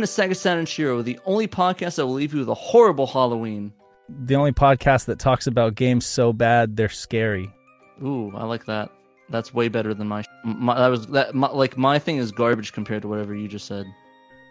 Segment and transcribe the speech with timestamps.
[0.00, 3.06] Welcome to Sega Saturn Shiro, the only podcast that will leave you with a horrible
[3.06, 3.70] Halloween.
[4.08, 7.52] The only podcast that talks about games so bad they're scary.
[8.02, 8.90] Ooh, I like that.
[9.28, 10.24] That's way better than my.
[10.42, 11.34] my that was that.
[11.34, 13.84] My, like my thing is garbage compared to whatever you just said.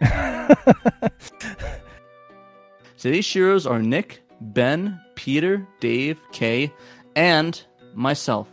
[2.96, 6.72] Today's Shiros are Nick, Ben, Peter, Dave, Kay,
[7.16, 7.60] and
[7.92, 8.46] myself.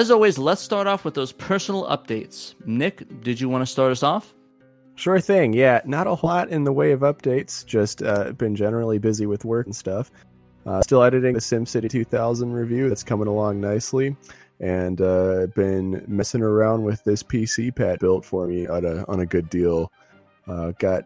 [0.00, 2.54] As always, let's start off with those personal updates.
[2.64, 4.34] Nick, did you want to start us off?
[4.94, 5.52] Sure thing.
[5.52, 7.66] Yeah, not a lot in the way of updates.
[7.66, 10.10] Just uh, been generally busy with work and stuff.
[10.64, 12.88] Uh, still editing the SimCity 2000 review.
[12.88, 14.16] That's coming along nicely,
[14.58, 19.20] and uh, been messing around with this PC pad built for me on a on
[19.20, 19.92] a good deal.
[20.48, 21.04] Uh, got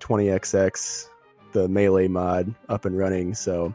[0.00, 1.08] 20xx,
[1.52, 3.32] the melee mod, up and running.
[3.32, 3.74] So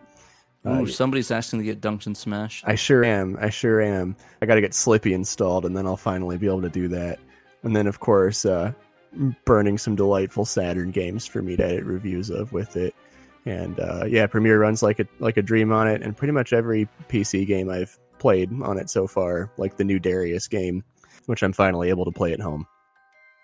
[0.66, 2.64] uh, somebody's asking to get dunked and smashed.
[2.67, 3.38] I sure am.
[3.39, 4.16] I sure am.
[4.42, 7.19] I got to get Slippi installed, and then I'll finally be able to do that.
[7.64, 8.72] And then, of course, uh,
[9.45, 12.95] burning some delightful Saturn games for me to edit reviews of with it.
[13.45, 16.53] And uh, yeah, Premiere runs like a like a dream on it, and pretty much
[16.53, 20.81] every PC game I've played on it so far, like the new Darius game,
[21.25, 22.66] which I'm finally able to play at home.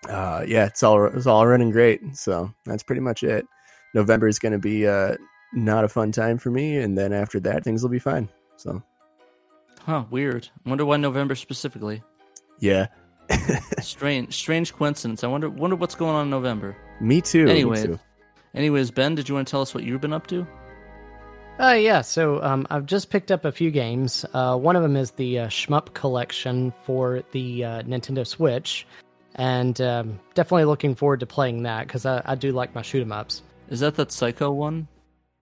[0.08, 2.00] Uh, yeah, it's all it's all running great.
[2.16, 3.46] So that's pretty much it.
[3.94, 5.16] November is going to be uh,
[5.52, 6.78] not a fun time for me.
[6.78, 8.28] And then after that, things will be fine.
[8.56, 8.82] So,
[9.84, 10.04] huh?
[10.10, 10.48] Weird.
[10.64, 12.02] I wonder why November specifically.
[12.58, 12.88] Yeah.
[13.80, 15.24] strange, strange coincidence.
[15.24, 16.76] I wonder, wonder what's going on in November.
[17.00, 17.46] Me too.
[17.46, 18.00] Anyway, me too.
[18.54, 20.46] anyways, Ben, did you want to tell us what you've been up to?
[21.60, 24.24] Uh, yeah, so um, I've just picked up a few games.
[24.32, 28.86] Uh, one of them is the uh, Shmup collection for the uh, Nintendo Switch,
[29.34, 33.02] and um, definitely looking forward to playing that because I, I, do like my shoot
[33.02, 33.42] 'em ups.
[33.68, 34.88] Is that that Psikyo one?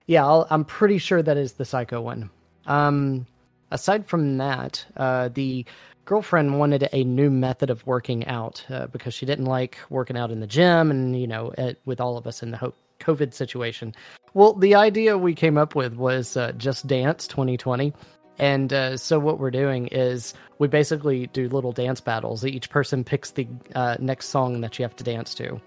[0.09, 2.31] Yeah, i am pretty sure that is the Psikyo one.
[2.65, 3.27] Um,
[3.69, 5.65] aside from that, uh, the
[6.05, 10.31] girlfriend wanted a new method of working out uh, because she didn't like working out
[10.31, 13.93] in the gym and you know it, with all of us in the covid situation.
[14.33, 17.93] Well the idea we came up with was uh, just dance 2020
[18.39, 23.03] and uh, so what we're doing is we basically do little dance battles each person
[23.03, 25.61] picks the uh, next song that you have to dance to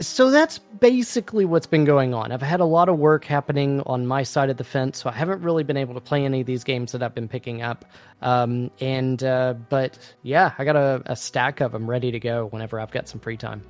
[0.00, 2.32] so that's basically what's been going on.
[2.32, 5.12] I've had a lot of work happening on my side of the fence, so I
[5.12, 7.84] haven't really been able to play any of these games that I've been picking up.
[8.22, 12.46] Um, and uh, but yeah, I got a, a, stack of them ready to go
[12.46, 13.62] whenever I've got some free time.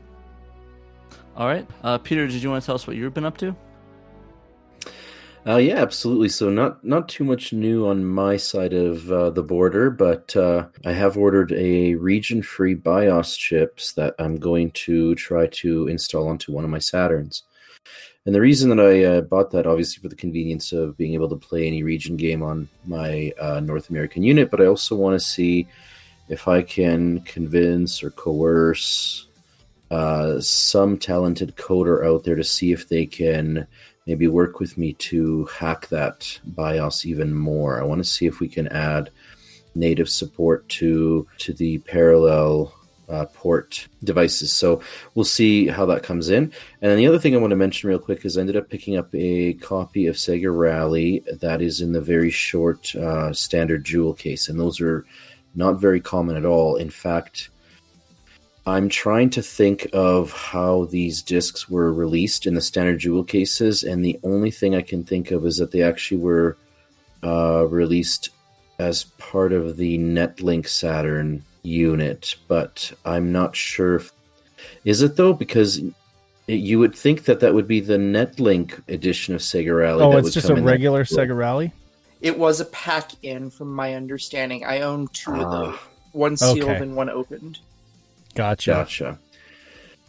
[1.36, 3.54] All right, uh, Peter, did you want to tell us what you've been up to?
[5.46, 6.28] Uh, yeah, absolutely.
[6.28, 10.66] So not not too much new on my side of uh, the border, but uh,
[10.84, 16.52] I have ordered a region-free BIOS chips that I'm going to try to install onto
[16.52, 17.42] one of my Saturns.
[18.26, 21.28] And the reason that I uh, bought that, obviously, for the convenience of being able
[21.30, 25.18] to play any region game on my uh, North American unit, but I also want
[25.18, 25.66] to see
[26.28, 29.26] if I can convince or coerce
[29.90, 33.66] uh, some talented coder out there to see if they can
[34.10, 37.80] maybe work with me to hack that BIOS even more.
[37.80, 39.10] I want to see if we can add
[39.76, 42.74] native support to to the parallel
[43.08, 44.52] uh, port devices.
[44.52, 44.82] So
[45.14, 46.42] we'll see how that comes in.
[46.82, 48.68] And then the other thing I want to mention real quick is I ended up
[48.68, 53.84] picking up a copy of Sega Rally that is in the very short uh, standard
[53.84, 55.06] jewel case, and those are
[55.54, 56.74] not very common at all.
[56.74, 57.50] In fact,
[58.66, 63.82] I'm trying to think of how these discs were released in the standard jewel cases,
[63.82, 66.56] and the only thing I can think of is that they actually were
[67.24, 68.30] uh, released
[68.78, 73.96] as part of the Netlink Saturn unit, but I'm not sure.
[73.96, 74.12] If,
[74.84, 75.32] is it though?
[75.32, 75.78] Because
[76.46, 80.02] it, you would think that that would be the Netlink edition of Sega Rally.
[80.02, 81.72] Oh, it's just a regular Sega Rally.
[82.20, 84.64] It was a pack in, from my understanding.
[84.64, 85.82] I own two of them, ah.
[86.12, 86.76] one sealed okay.
[86.76, 87.60] and one opened.
[88.34, 88.70] Gotcha.
[88.70, 89.18] Gotcha.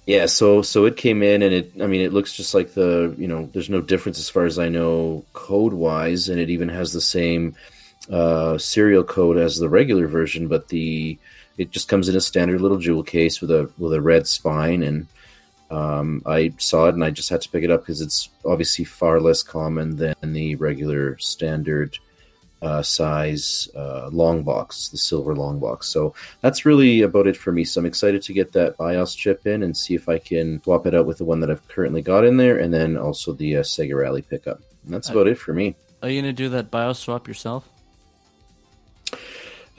[0.05, 3.15] Yeah, so so it came in and it I mean it looks just like the
[3.17, 6.69] you know there's no difference as far as I know code wise and it even
[6.69, 7.55] has the same
[8.09, 11.17] uh, serial code as the regular version but the
[11.57, 14.81] it just comes in a standard little jewel case with a with a red spine
[14.81, 15.07] and
[15.69, 18.83] um, I saw it and I just had to pick it up because it's obviously
[18.83, 21.97] far less common than the regular standard
[22.61, 25.87] uh, size uh, long box, the silver long box.
[25.87, 27.63] So that's really about it for me.
[27.63, 30.85] So I'm excited to get that BIOS chip in and see if I can swap
[30.85, 33.57] it out with the one that I've currently got in there, and then also the
[33.57, 34.61] uh, Sega Rally pickup.
[34.85, 35.75] And that's about it for me.
[36.03, 37.69] Are you gonna do that BIOS swap yourself?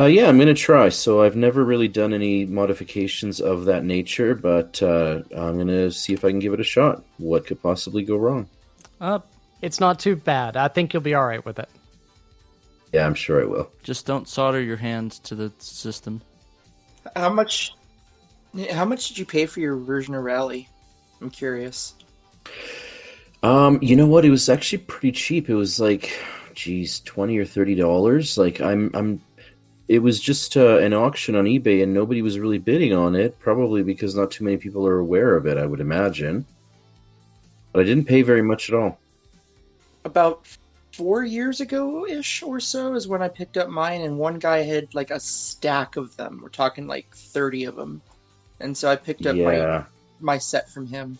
[0.00, 0.88] Uh, yeah, I'm gonna try.
[0.88, 6.12] So I've never really done any modifications of that nature, but uh, I'm gonna see
[6.12, 7.04] if I can give it a shot.
[7.18, 8.48] What could possibly go wrong?
[9.00, 9.20] Uh,
[9.60, 10.56] it's not too bad.
[10.56, 11.68] I think you'll be all right with it.
[12.92, 13.70] Yeah, I'm sure I will.
[13.82, 16.20] Just don't solder your hands to the system.
[17.16, 17.74] How much?
[18.70, 20.68] How much did you pay for your version of Rally?
[21.20, 21.94] I'm curious.
[23.42, 24.24] Um, you know what?
[24.24, 25.48] It was actually pretty cheap.
[25.48, 26.12] It was like,
[26.54, 28.36] geez, twenty or thirty dollars.
[28.36, 29.22] Like I'm, I'm.
[29.88, 33.38] It was just uh, an auction on eBay, and nobody was really bidding on it.
[33.40, 35.56] Probably because not too many people are aware of it.
[35.56, 36.44] I would imagine.
[37.72, 38.98] But I didn't pay very much at all.
[40.04, 40.46] About
[40.92, 44.58] four years ago ish or so is when I picked up mine, and one guy
[44.58, 46.40] had like a stack of them.
[46.42, 48.02] We're talking like thirty of them,
[48.60, 49.84] and so I picked up my Yeah.
[50.20, 51.18] my set from him.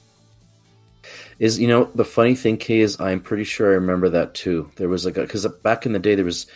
[1.39, 4.71] Is you know the funny thing, Kay, is I'm pretty sure I remember that too.
[4.77, 6.47] There was like a because back in the day there was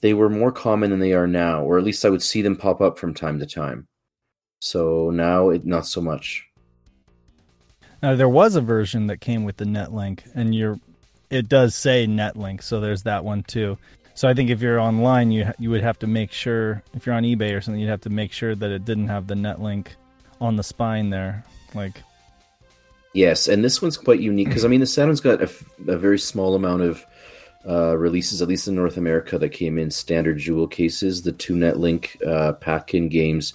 [0.00, 2.56] they were more common than they are now, or at least I would see them
[2.56, 3.86] pop up from time to time.
[4.60, 6.46] So now it not so much.
[8.02, 10.80] Now there was a version that came with the netlink, and you're
[11.32, 13.78] it does say netlink, so there's that one too.
[14.14, 17.14] So I think if you're online, you you would have to make sure if you're
[17.14, 19.88] on eBay or something, you'd have to make sure that it didn't have the netlink
[20.40, 21.44] on the spine there.
[21.74, 22.02] Like
[23.14, 25.48] Yes, and this one's quite unique because I mean the Saturn's got a
[25.78, 27.06] very small amount of
[27.66, 31.22] uh, releases, at least in North America, that came in standard jewel cases.
[31.22, 33.54] The two Netlink uh, pack-in games,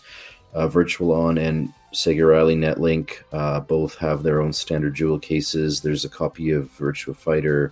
[0.53, 5.81] uh, Virtual On and Sega Rally Netlink, uh, both have their own standard jewel cases.
[5.81, 7.71] There's a copy of Virtua Fighter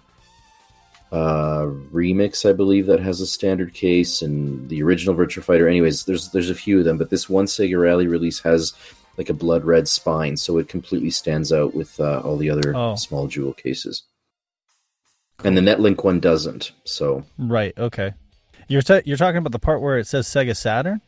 [1.12, 5.68] uh, Remix, I believe, that has a standard case, and the original Virtua Fighter.
[5.68, 8.74] Anyways, there's there's a few of them, but this one Sega Rally release has
[9.18, 12.76] like a blood red spine, so it completely stands out with uh, all the other
[12.76, 12.96] Oh.
[12.96, 14.04] small jewel cases.
[15.44, 16.72] And the Netlink one doesn't.
[16.86, 18.14] So right, okay.
[18.68, 21.02] You're ta- you're talking about the part where it says Sega Saturn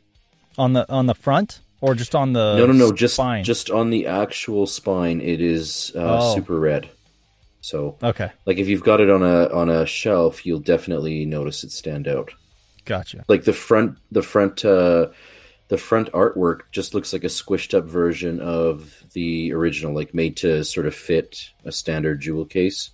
[0.58, 3.44] on the on the front or just on the no, no, no, just spine?
[3.44, 6.36] just on the actual spine, it is uh, Oh.
[6.36, 6.90] super red.
[7.62, 11.64] So, okay, like if you've got it on a on a shelf, you'll definitely notice
[11.64, 12.32] it stand out.
[12.86, 13.26] gotcha.
[13.28, 15.08] Like the front, the front, uh,
[15.68, 20.38] the front artwork just looks like a squished up version of the original, like made
[20.38, 22.92] to sort of fit a standard jewel case.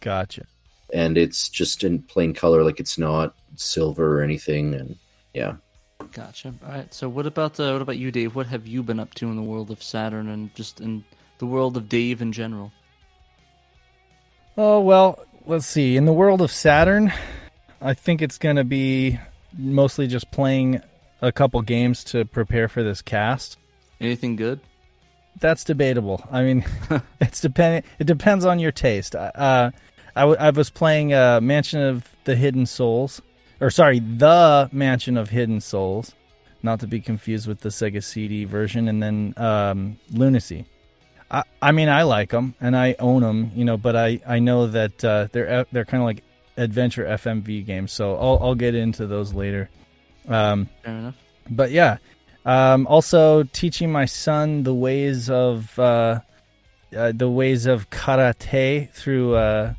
[0.00, 0.44] Gotcha.
[0.92, 4.74] and it's just in plain color, like it's not silver or anything.
[4.74, 4.96] And
[5.34, 5.56] yeah,
[6.12, 6.54] Gotcha.
[6.64, 6.92] All right.
[6.92, 8.34] So what about uh, what about you, Dave?
[8.34, 11.04] What have you been up to in the world of Saturn and just in
[11.38, 12.72] the world of Dave in general?
[14.56, 15.96] Oh well, let's see.
[15.96, 17.12] In the world of Saturn,
[17.80, 19.18] I think it's going to be
[19.56, 20.80] mostly just playing
[21.22, 23.56] a couple games to prepare for this cast.
[24.00, 24.60] Anything good?
[25.40, 26.26] That's debatable.
[26.30, 26.64] I mean,
[27.20, 27.84] it's depending.
[27.98, 29.14] It depends on your taste.
[29.14, 29.70] Uh,
[30.16, 33.22] I, w- I was playing uh, Mansion of the Hidden Souls,
[33.60, 36.14] or sorry, the Mansion of Hidden Souls,
[36.62, 40.66] not to be confused with the Sega CD version, and then um, Lunacy.
[41.30, 44.38] I, I mean, I like them and I own them, you know, but I, I
[44.38, 46.22] know that uh, they're they're kind of like
[46.56, 49.68] adventure FMV games, so I'll I'll get into those later.
[50.28, 51.16] Um, Fair enough.
[51.50, 51.98] but yeah,
[52.44, 56.20] um, also teaching my son the ways of uh,
[56.96, 59.74] uh, the ways of karate through uh,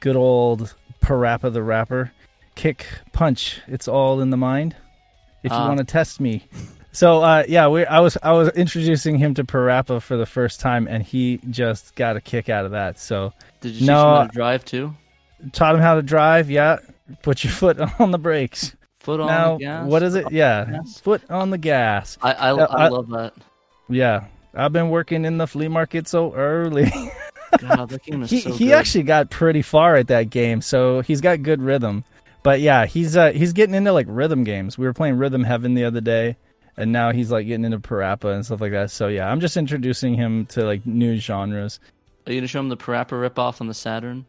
[0.00, 2.12] good old Parappa the Rapper,
[2.54, 3.60] kick, punch.
[3.66, 4.76] It's all in the mind.
[5.42, 5.66] If you Ah.
[5.68, 6.46] want to test me,
[6.92, 10.58] so uh, yeah, we I was I was introducing him to Parappa for the first
[10.60, 12.98] time, and he just got a kick out of that.
[12.98, 14.94] So Did you teach No, him how to drive too?
[15.52, 16.50] taught him how to drive.
[16.50, 16.78] Yeah,
[17.22, 18.74] put your foot on the brakes.
[19.00, 19.86] Foot on now, the gas.
[19.86, 20.32] what is it?
[20.32, 22.16] Yeah, foot on the gas.
[22.22, 23.34] I I, Uh, I love that.
[23.90, 26.90] Yeah, I've been working in the flea market so early.
[27.60, 31.02] God, that game is he so he actually got pretty far at that game, so
[31.02, 32.02] he's got good rhythm.
[32.44, 34.78] But yeah, he's uh he's getting into like rhythm games.
[34.78, 36.36] We were playing Rhythm Heaven the other day,
[36.76, 38.92] and now he's like getting into Parappa and stuff like that.
[38.92, 41.80] So yeah, I'm just introducing him to like new genres.
[42.26, 44.26] Are you gonna show him the Parappa ripoff on the Saturn?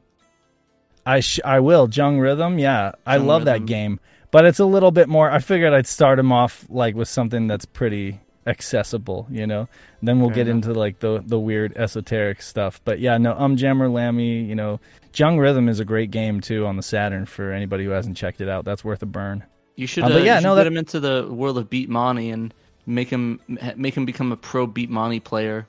[1.05, 2.57] I sh- I will Jung Rhythm.
[2.57, 3.45] Yeah, I love Rhythm.
[3.63, 3.99] that game,
[4.31, 5.29] but it's a little bit more.
[5.29, 9.67] I figured I'd start him off like with something that's pretty accessible, you know.
[10.01, 10.65] Then we'll Fair get enough.
[10.67, 12.79] into like the the weird esoteric stuff.
[12.85, 14.79] But yeah, no, um, Jammer Lammy, you know,
[15.15, 18.41] Jung Rhythm is a great game too on the Saturn for anybody who hasn't checked
[18.41, 18.65] it out.
[18.65, 19.43] That's worth a burn.
[19.75, 21.57] You should, Uh, uh, but yeah, you should no, get that- him into the world
[21.57, 22.53] of beatmania and
[22.85, 23.39] make him
[23.75, 25.67] make him become a pro beatmania player.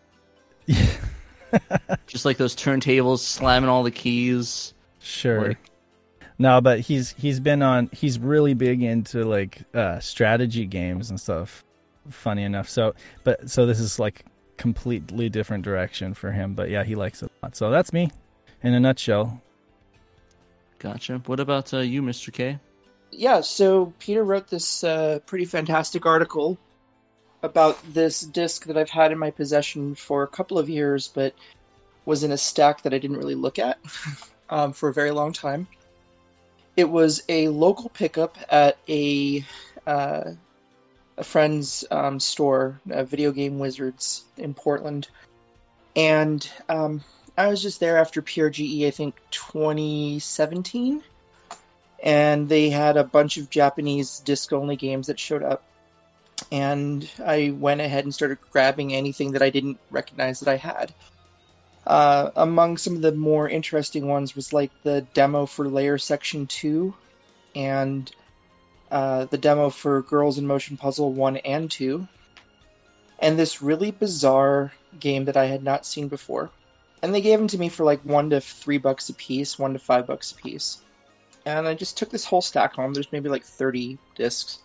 [2.07, 4.75] Just like those turntables, slamming all the keys.
[5.01, 5.49] Sure.
[5.49, 5.59] Like-
[6.39, 7.89] no, but he's he's been on.
[7.93, 11.65] He's really big into like uh, strategy games and stuff.
[12.11, 12.69] Funny enough.
[12.69, 12.95] So,
[13.25, 14.25] but so this is like
[14.57, 16.55] completely different direction for him.
[16.55, 17.57] But yeah, he likes it a lot.
[17.57, 18.11] So that's me,
[18.63, 19.43] in a nutshell.
[20.79, 21.23] Gotcha.
[21.27, 22.33] What about uh, you, Mr.
[22.33, 22.59] K?
[23.11, 26.59] yeah, so Peter wrote this uh, pretty fantastic article
[27.43, 31.35] about this disc that I've had in my possession for a couple of years, but
[32.05, 33.79] was in a stack that I didn't really look at
[34.51, 35.67] um, for a very long time.
[36.77, 39.45] It was a local pickup at a
[39.87, 40.33] uh,
[41.19, 45.09] a friend's um, store, Video Game Wizards in Portland,
[45.97, 47.03] and um,
[47.39, 51.03] I was just there after PRGE, I think 2017,
[52.03, 55.63] and they had a bunch of Japanese disc only games that showed up.
[56.53, 60.95] And I went ahead and started grabbing anything that I didn't recognize that I had.
[61.87, 66.47] Uh, among some of the more interesting ones was like the demo for Layer Section
[66.47, 66.93] 2
[67.55, 68.11] and
[68.91, 72.07] uh, the demo for Girls in Motion Puzzle 1 and 2,
[73.19, 76.51] and this really bizarre game that I had not seen before.
[77.03, 79.73] And they gave them to me for like one to three bucks a piece, one
[79.73, 80.83] to five bucks a piece.
[81.45, 82.93] And I just took this whole stack home.
[82.93, 84.61] There's maybe like 30 discs.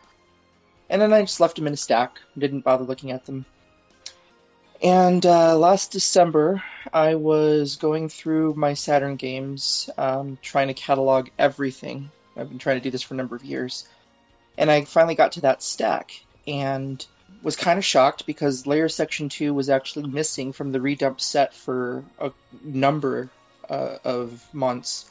[0.89, 3.45] And then I just left them in a stack, didn't bother looking at them.
[4.81, 11.29] And uh, last December, I was going through my Saturn games, um, trying to catalog
[11.37, 12.09] everything.
[12.35, 13.87] I've been trying to do this for a number of years.
[14.57, 17.05] And I finally got to that stack and
[17.43, 21.53] was kind of shocked because Layer Section 2 was actually missing from the redump set
[21.53, 22.31] for a
[22.63, 23.29] number
[23.69, 25.09] uh, of months.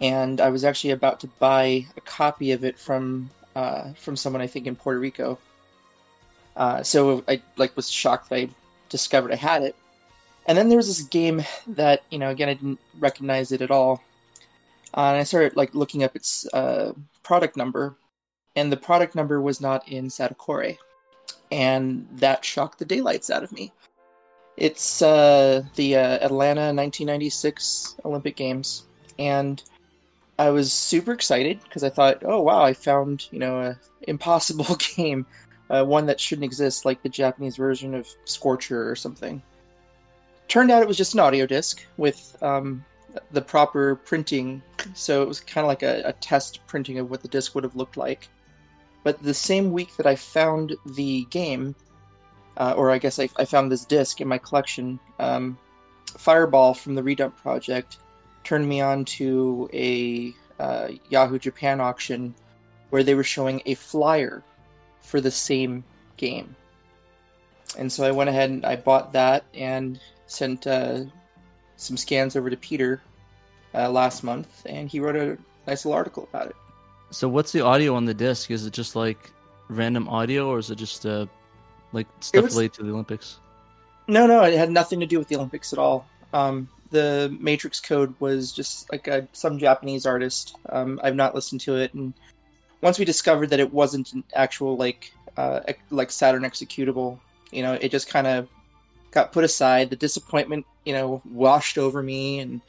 [0.00, 4.40] And I was actually about to buy a copy of it from uh, from someone
[4.40, 5.38] I think in Puerto Rico.
[6.56, 8.48] Uh, so I like was shocked that I
[8.88, 9.74] discovered I had it.
[10.46, 13.72] And then there was this game that you know again I didn't recognize it at
[13.72, 14.02] all.
[14.94, 16.92] Uh, and I started like looking up its uh,
[17.22, 17.96] product number,
[18.58, 20.76] and the product number was not in Satakore,
[21.52, 23.72] and that shocked the daylights out of me.
[24.56, 28.86] It's uh, the uh, Atlanta 1996 Olympic Games,
[29.16, 29.62] and
[30.40, 34.76] I was super excited because I thought, oh wow, I found you know a impossible
[34.96, 35.24] game,
[35.70, 39.40] uh, one that shouldn't exist, like the Japanese version of Scorcher or something.
[40.48, 42.84] Turned out it was just an audio disc with um,
[43.30, 44.60] the proper printing,
[44.94, 47.62] so it was kind of like a, a test printing of what the disc would
[47.62, 48.28] have looked like.
[49.02, 51.74] But the same week that I found the game,
[52.56, 55.56] uh, or I guess I, I, found this disc in my collection, um,
[56.16, 57.98] Fireball from the Redump Project
[58.44, 62.34] turned me on to a uh, Yahoo Japan auction
[62.90, 64.42] where they were showing a flyer
[65.00, 65.84] for the same
[66.16, 66.56] game.
[67.76, 71.00] And so I went ahead and I bought that and sent uh,
[71.76, 73.00] some scans over to Peter
[73.74, 76.56] uh, last month, and he wrote a nice little article about it.
[77.10, 78.50] So, what's the audio on the disc?
[78.50, 79.30] Is it just like
[79.68, 81.26] random audio, or is it just uh,
[81.92, 82.54] like stuff was...
[82.54, 83.40] related to the Olympics?
[84.08, 86.06] No, no, it had nothing to do with the Olympics at all.
[86.32, 90.56] Um, the Matrix code was just like a, some Japanese artist.
[90.70, 92.12] Um, I've not listened to it, and
[92.80, 95.60] once we discovered that it wasn't an actual like uh,
[95.90, 97.18] like Saturn executable,
[97.50, 98.48] you know, it just kind of
[99.10, 99.90] got put aside.
[99.90, 102.60] The disappointment, you know, washed over me, and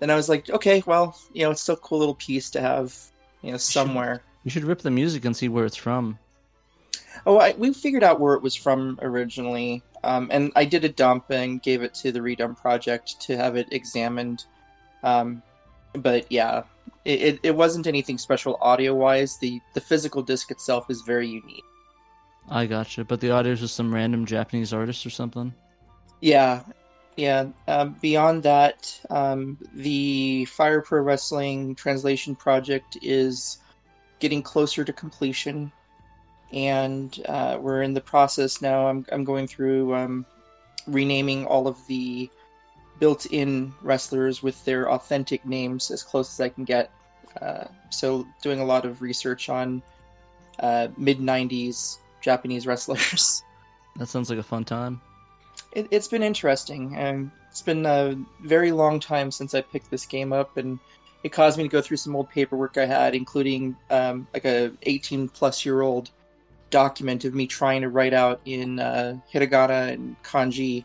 [0.00, 2.60] then I was like, okay, well, you know, it's still a cool little piece to
[2.60, 2.96] have
[3.46, 4.22] you know, somewhere.
[4.42, 6.18] You should rip the music and see where it's from.
[7.24, 10.88] Oh, I, we figured out where it was from originally, um, and I did a
[10.88, 14.44] dump and gave it to the Redump project to have it examined.
[15.02, 15.42] Um,
[15.94, 16.64] but yeah,
[17.04, 19.38] it, it, it wasn't anything special audio wise.
[19.38, 21.64] The the physical disc itself is very unique.
[22.48, 25.54] I gotcha, but the audio is just some random Japanese artist or something.
[26.20, 26.62] Yeah,
[27.16, 27.46] yeah.
[27.66, 33.58] Um, beyond that, um, the Fire Pro Wrestling translation project is
[34.18, 35.72] getting closer to completion,
[36.52, 38.86] and uh, we're in the process now.
[38.86, 40.26] I'm I'm going through um,
[40.86, 42.30] renaming all of the
[42.98, 46.90] built-in wrestlers with their authentic names as close as I can get.
[47.40, 49.82] Uh, so doing a lot of research on
[50.60, 53.42] uh, mid '90s Japanese wrestlers.
[53.98, 55.00] That sounds like a fun time
[55.76, 56.96] it, has been interesting.
[56.96, 60.78] and it's been a very long time since I picked this game up, and
[61.22, 64.72] it caused me to go through some old paperwork I had, including um, like a
[64.82, 66.10] 18 plus year old
[66.70, 70.84] document of me trying to write out in uh, hiragana and kanji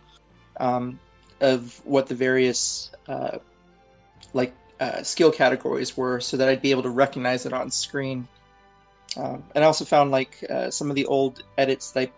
[0.59, 0.99] um,
[1.41, 3.39] of what the various uh,
[4.33, 8.27] like uh, skill categories were, so that I'd be able to recognize it on screen.
[9.17, 12.11] Um, and I also found like uh, some of the old edits that I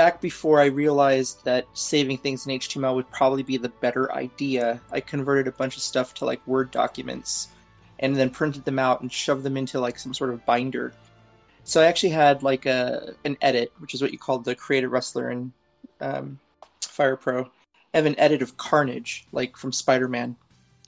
[0.00, 4.80] back before I realized that saving things in HTML would probably be the better idea,
[4.90, 7.48] I converted a bunch of stuff to like Word documents
[7.98, 10.94] and then printed them out and shoved them into like some sort of binder.
[11.64, 14.90] So I actually had like a an edit, which is what you call the creative
[14.90, 15.52] wrestler in
[16.00, 16.38] um,
[16.80, 17.42] Fire Pro.
[17.92, 20.34] I have an edit of Carnage, like from Spider Man.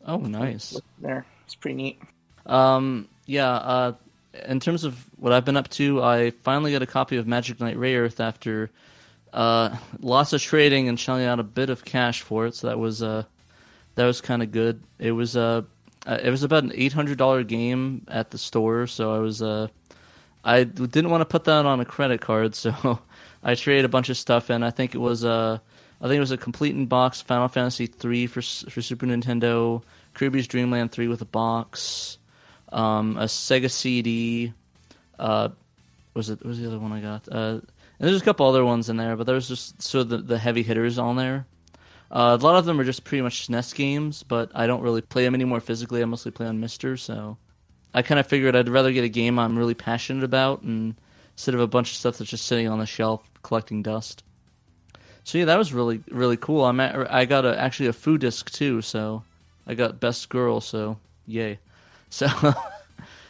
[0.07, 0.81] Oh, nice.
[1.00, 2.00] There, it's pretty neat.
[2.47, 3.52] Um, yeah.
[3.52, 3.92] Uh,
[4.47, 7.61] in terms of what I've been up to, I finally got a copy of Magic
[7.61, 8.71] Knight Rayearth after
[9.33, 12.55] uh, lots of trading and shelling out a bit of cash for it.
[12.55, 13.25] So that was uh,
[13.95, 14.83] that was kind of good.
[14.99, 15.62] It was uh,
[16.07, 19.43] uh, it was about an eight hundred dollar game at the store, so I was
[19.43, 19.69] uh,
[20.45, 23.01] I didn't want to put that on a credit card, so
[23.43, 25.59] I traded a bunch of stuff and I think it was uh,
[26.01, 29.83] I think it was a complete in box Final Fantasy three for for Super Nintendo,
[30.15, 32.19] Kirby's Dream Land three with a box
[32.73, 34.53] um, a Sega CD.
[35.19, 35.51] Uh,
[36.15, 36.45] was it?
[36.45, 37.29] was the other one I got?
[37.31, 37.61] Uh,
[38.03, 40.39] and there's a couple other ones in there, but there's just sort of the, the
[40.39, 41.47] heavy hitters on there.
[42.11, 45.01] Uh, a lot of them are just pretty much SNES games, but I don't really
[45.01, 46.03] play them anymore physically.
[46.03, 47.39] I mostly play on MiSTer, so
[47.95, 50.97] I kind of figured I'd rather get a game I'm really passionate about and
[51.35, 54.25] instead of a bunch of stuff that's just sitting on the shelf collecting dust.
[55.23, 56.65] So yeah, that was really really cool.
[56.65, 59.23] I'm at, I got a, actually a foo disc too, so
[59.65, 60.61] I got best girl.
[60.61, 61.59] So yay.
[62.13, 62.29] So,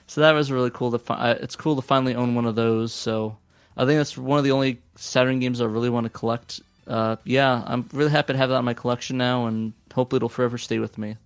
[0.09, 0.99] so that was really cool to.
[0.99, 2.93] Fi- it's cool to finally own one of those.
[2.93, 3.39] So,
[3.77, 6.61] I think that's one of the only Saturn games I really want to collect.
[6.87, 10.29] Uh, yeah, I'm really happy to have that in my collection now, and hopefully it'll
[10.29, 11.17] forever stay with me,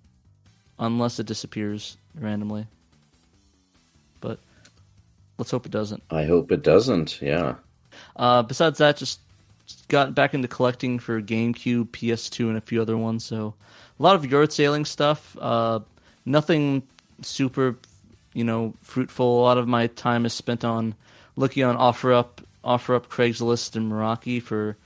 [0.78, 2.66] unless it disappears randomly.
[4.20, 4.38] But
[5.38, 6.02] let's hope it doesn't.
[6.10, 7.20] I hope it doesn't.
[7.20, 7.56] Yeah.
[8.14, 9.20] Uh, besides that, just
[9.88, 13.24] got back into collecting for GameCube, PS2, and a few other ones.
[13.24, 13.54] So
[13.98, 15.36] a lot of yard sailing stuff.
[15.40, 15.80] Uh,
[16.24, 16.82] nothing
[17.22, 17.76] super,
[18.34, 19.40] you know, fruitful.
[19.40, 20.94] A lot of my time is spent on
[21.36, 24.76] looking on OfferUp, offer up Craigslist and Mercari for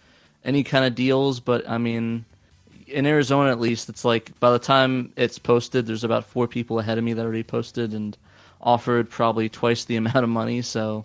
[0.45, 1.41] any kind of deals.
[1.41, 2.25] But I mean,
[2.87, 6.79] in Arizona at least, it's like by the time it's posted, there's about four people
[6.79, 8.17] ahead of me that already posted and
[8.61, 10.63] offered probably twice the amount of money.
[10.63, 11.05] So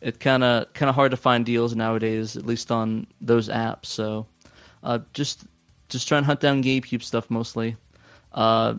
[0.00, 3.86] it's kind of kind of hard to find deals nowadays, at least on those apps.
[3.86, 4.26] So
[4.82, 5.44] uh, just
[5.88, 7.76] just try and hunt down GameCube stuff mostly.
[8.32, 8.74] Uh,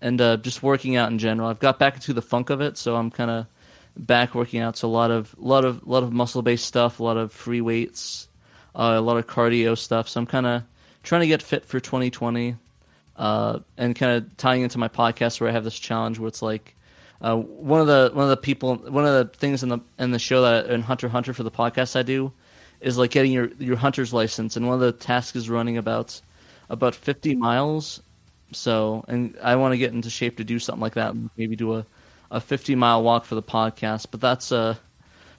[0.00, 1.48] and uh, just working out in general.
[1.48, 3.46] I've got back into the funk of it, so I'm kind of
[3.96, 4.76] back working out.
[4.76, 7.60] So a lot of lot of lot of muscle based stuff, a lot of free
[7.60, 8.28] weights,
[8.74, 10.08] uh, a lot of cardio stuff.
[10.08, 10.62] So I'm kind of
[11.02, 12.56] trying to get fit for 2020,
[13.16, 16.42] uh, and kind of tying into my podcast where I have this challenge where it's
[16.42, 16.76] like.
[17.20, 20.10] Uh, one of the one of the people one of the things in the in
[20.10, 22.32] the show that in Hunter Hunter for the podcast I do
[22.80, 26.20] is like getting your your hunter's license and one of the tasks is running about
[26.68, 28.02] about 50 miles
[28.54, 31.14] so, and I want to get into shape to do something like that.
[31.36, 31.86] Maybe do a,
[32.32, 34.06] a 50 mile walk for the podcast.
[34.10, 34.74] But that's uh,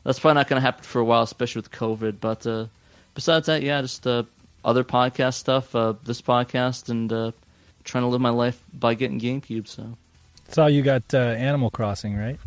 [0.04, 2.22] that's probably not going to happen for a while, especially with COVID.
[2.22, 2.68] But uh,
[3.16, 4.24] besides that, yeah, just uh,
[4.64, 7.32] other podcast stuff, uh, this podcast, and uh,
[7.84, 9.68] trying to live my life by getting GameCube.
[9.68, 9.98] So,
[10.48, 12.40] saw you got uh, Animal Crossing, right?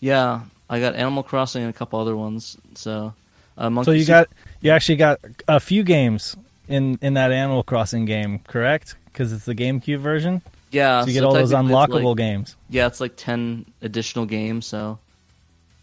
[0.00, 2.56] Yeah, I got Animal Crossing and a couple other ones.
[2.74, 3.14] So,
[3.56, 4.28] uh, so you got
[4.60, 6.36] you actually got a few games
[6.66, 8.96] in in that Animal Crossing game, correct?
[9.12, 10.42] because it's the GameCube version.
[10.70, 12.56] Yeah, so you get so all those unlockable like, games.
[12.68, 14.66] Yeah, it's like ten additional games.
[14.66, 14.98] So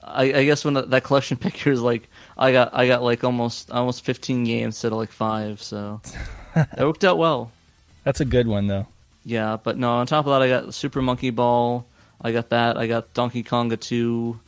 [0.01, 3.71] I, I guess when that collection picture is like, I got I got like almost
[3.71, 5.61] almost fifteen games instead of like five.
[5.61, 6.01] So
[6.55, 7.51] it worked out well.
[8.03, 8.87] That's a good one though.
[9.25, 9.91] Yeah, but no.
[9.91, 11.85] On top of that, I got Super Monkey Ball.
[12.21, 12.77] I got that.
[12.77, 14.39] I got Donkey Konga two.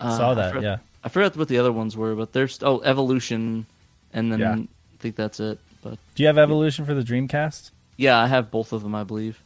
[0.00, 0.48] Uh, Saw that.
[0.48, 0.76] I forgot, yeah.
[1.04, 3.66] I forgot what the other ones were, but there's oh Evolution,
[4.12, 4.54] and then yeah.
[4.54, 4.66] I
[5.00, 5.58] think that's it.
[5.82, 7.72] But do you have Evolution for the Dreamcast?
[7.98, 9.42] Yeah, I have both of them, I believe.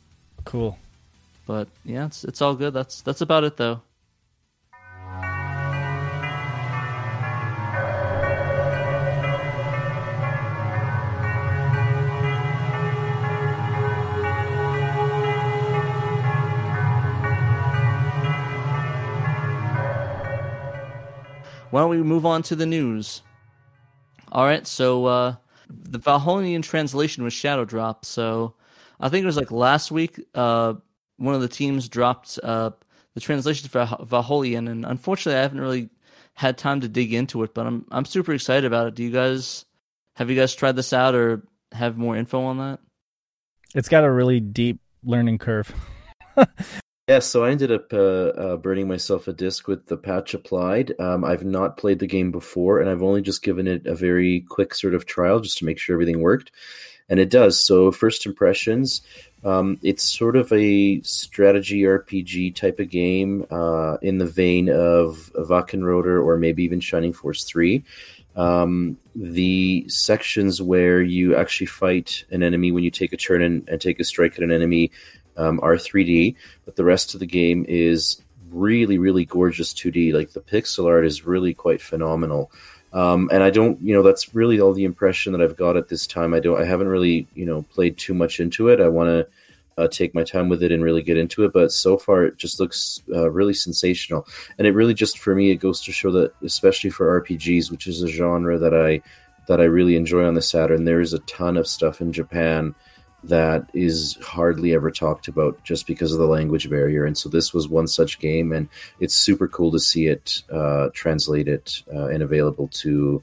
[0.47, 0.79] Cool.
[1.45, 2.73] But yeah, it's it's all good.
[2.73, 3.83] That's that's about it though.
[21.71, 23.23] Why don't we move on to the news?
[24.31, 25.35] All right, so uh,
[25.69, 28.05] the Valhollian translation was Shadow Drop.
[28.05, 28.55] So
[29.01, 30.21] I think it was like last week.
[30.35, 30.75] Uh,
[31.17, 32.71] one of the teams dropped uh,
[33.15, 35.89] the translation for Valhollian, and unfortunately, I haven't really
[36.35, 37.55] had time to dig into it.
[37.55, 38.95] But I'm I'm super excited about it.
[38.95, 39.65] Do you guys
[40.17, 42.81] have you guys tried this out or have more info on that?
[43.75, 45.75] It's got a really deep learning curve.
[47.09, 50.93] Yeah, so I ended up uh, uh, burning myself a disc with the patch applied.
[50.99, 54.41] Um, I've not played the game before, and I've only just given it a very
[54.41, 56.51] quick sort of trial just to make sure everything worked,
[57.09, 57.59] and it does.
[57.59, 59.03] So, first impressions,
[59.45, 65.31] um, it's sort of a strategy RPG type of game uh, in the vein of
[65.35, 67.85] Wachenroder or maybe even Shining Force Three.
[68.35, 73.66] Um, the sections where you actually fight an enemy when you take a turn and,
[73.69, 74.90] and take a strike at an enemy
[75.38, 80.12] um, are 3D, but the rest of the game is really, really gorgeous 2D.
[80.12, 82.51] Like the pixel art is really quite phenomenal.
[82.92, 85.88] Um, and I don't, you know, that's really all the impression that I've got at
[85.88, 86.33] this time.
[86.33, 88.81] I don't, I haven't really, you know, played too much into it.
[88.81, 89.27] I want to
[89.79, 91.53] uh, take my time with it and really get into it.
[91.53, 94.27] But so far, it just looks uh, really sensational,
[94.59, 97.87] and it really just for me, it goes to show that, especially for RPGs, which
[97.87, 99.03] is a genre that I
[99.46, 102.75] that I really enjoy on the Saturn, there is a ton of stuff in Japan
[103.29, 107.05] that is hardly ever talked about just because of the language barrier.
[107.05, 108.69] And so this was one such game, and
[109.01, 113.23] it's super cool to see it uh, translated uh, and available to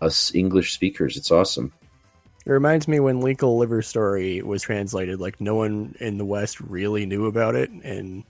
[0.00, 1.16] us English speakers.
[1.16, 1.72] It's awesome.
[2.46, 6.60] It reminds me when Linkle Liver Story was translated, like no one in the West
[6.60, 8.24] really knew about it, and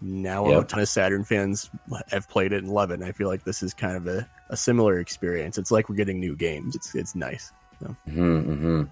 [0.00, 0.62] now Yep.
[0.62, 1.70] a ton of Saturn fans
[2.10, 2.94] have played it and love it.
[2.94, 5.58] And I feel like this is kind of a, a similar experience.
[5.58, 6.74] It's like we're getting new games.
[6.74, 7.52] It's it's nice.
[8.06, 8.82] hmm hmm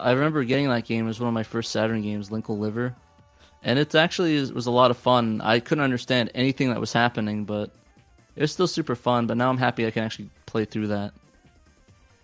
[0.00, 1.04] I remember getting that game.
[1.04, 2.94] It was one of my first Saturn games, Linkle Liver,
[3.62, 5.40] and it actually is, was a lot of fun.
[5.40, 7.70] I couldn't understand anything that was happening, but
[8.36, 9.26] it was still super fun.
[9.26, 11.12] But now I'm happy I can actually play through that.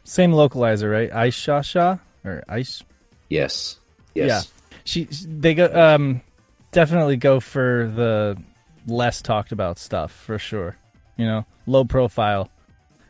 [0.04, 1.12] Same localizer, right?
[1.12, 2.82] Ice Shasha or Ice.
[3.28, 3.78] Yes.
[4.14, 4.52] Yes.
[4.84, 6.22] She they go um
[6.70, 8.40] definitely go for the
[8.86, 10.76] less talked about stuff for sure.
[11.16, 12.50] You know, low profile.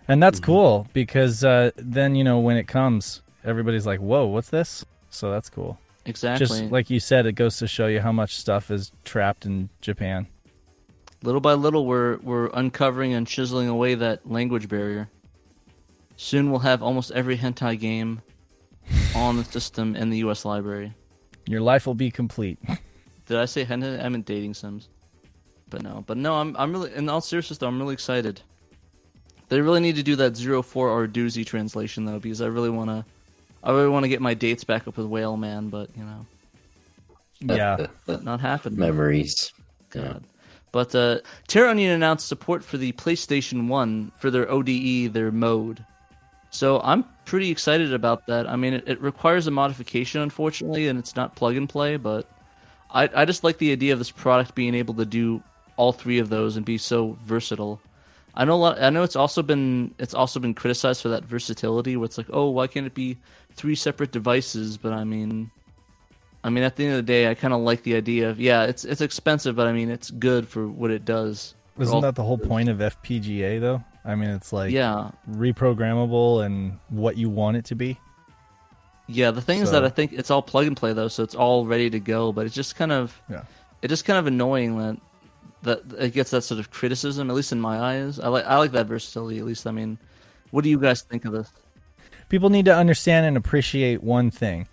[0.08, 4.50] And that's cool because uh, then you know when it comes, everybody's like, "Whoa, what's
[4.50, 5.78] this?" So that's cool.
[6.04, 6.46] Exactly.
[6.46, 9.68] Just like you said, it goes to show you how much stuff is trapped in
[9.80, 10.26] Japan.
[11.22, 15.08] little by little, we're we're uncovering and chiseling away that language barrier.
[16.16, 18.22] Soon we'll have almost every hentai game
[19.16, 20.44] on the system in the U.S.
[20.44, 20.94] library.
[21.46, 22.58] Your life will be complete.
[23.26, 24.02] Did I say hentai?
[24.02, 24.88] I meant dating sims.
[25.68, 28.40] But no, but no, I'm I'm really in all seriousness though, I'm really excited.
[29.48, 32.70] They really need to do that zero four or doozy translation though, because I really
[32.70, 33.04] wanna
[33.66, 36.26] I really wanna get my dates back up with Whale Man, but you know,
[37.40, 37.88] yeah.
[38.22, 38.78] not happening.
[38.78, 39.52] Memories.
[39.90, 40.24] God.
[40.72, 45.84] But uh, Terraonion announced support for the PlayStation 1 for their ODE, their mode.
[46.50, 48.48] So I'm pretty excited about that.
[48.48, 52.28] I mean, it, it requires a modification, unfortunately, and it's not plug and play, but
[52.90, 55.42] I, I just like the idea of this product being able to do
[55.76, 57.80] all three of those and be so versatile.
[58.36, 61.24] I know a lot, I know it's also been it's also been criticized for that
[61.24, 63.16] versatility where it's like, oh, why can't it be
[63.54, 64.76] three separate devices?
[64.76, 65.50] But I mean,
[66.44, 68.38] I mean, at the end of the day, I kind of like the idea of
[68.38, 71.54] yeah, it's it's expensive, but I mean, it's good for what it does.
[71.78, 73.82] Isn't all- that the whole point of FPGA though?
[74.04, 77.98] I mean, it's like yeah, reprogrammable and what you want it to be.
[79.08, 79.30] yeah.
[79.30, 81.66] The thing is that I think it's all plug and play though, so it's all
[81.66, 82.32] ready to go.
[82.32, 83.42] But it's just kind of Yeah.
[83.82, 84.96] it's just kind of annoying that
[85.62, 87.30] that it gets that sort of criticism.
[87.30, 89.38] At least in my eyes, I like I like that versatility.
[89.38, 89.98] At least I mean,
[90.50, 91.50] what do you guys think of this?
[92.28, 94.68] People need to understand and appreciate one thing.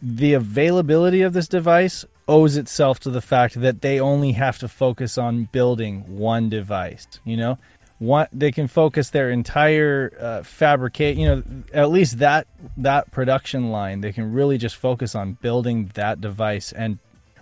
[0.00, 4.68] The availability of this device owes itself to the fact that they only have to
[4.68, 7.58] focus on building one device, you know?
[7.98, 11.42] One, they can focus their entire uh, fabricate, you know,
[11.72, 14.02] at least that that production line.
[14.02, 17.00] They can really just focus on building that device and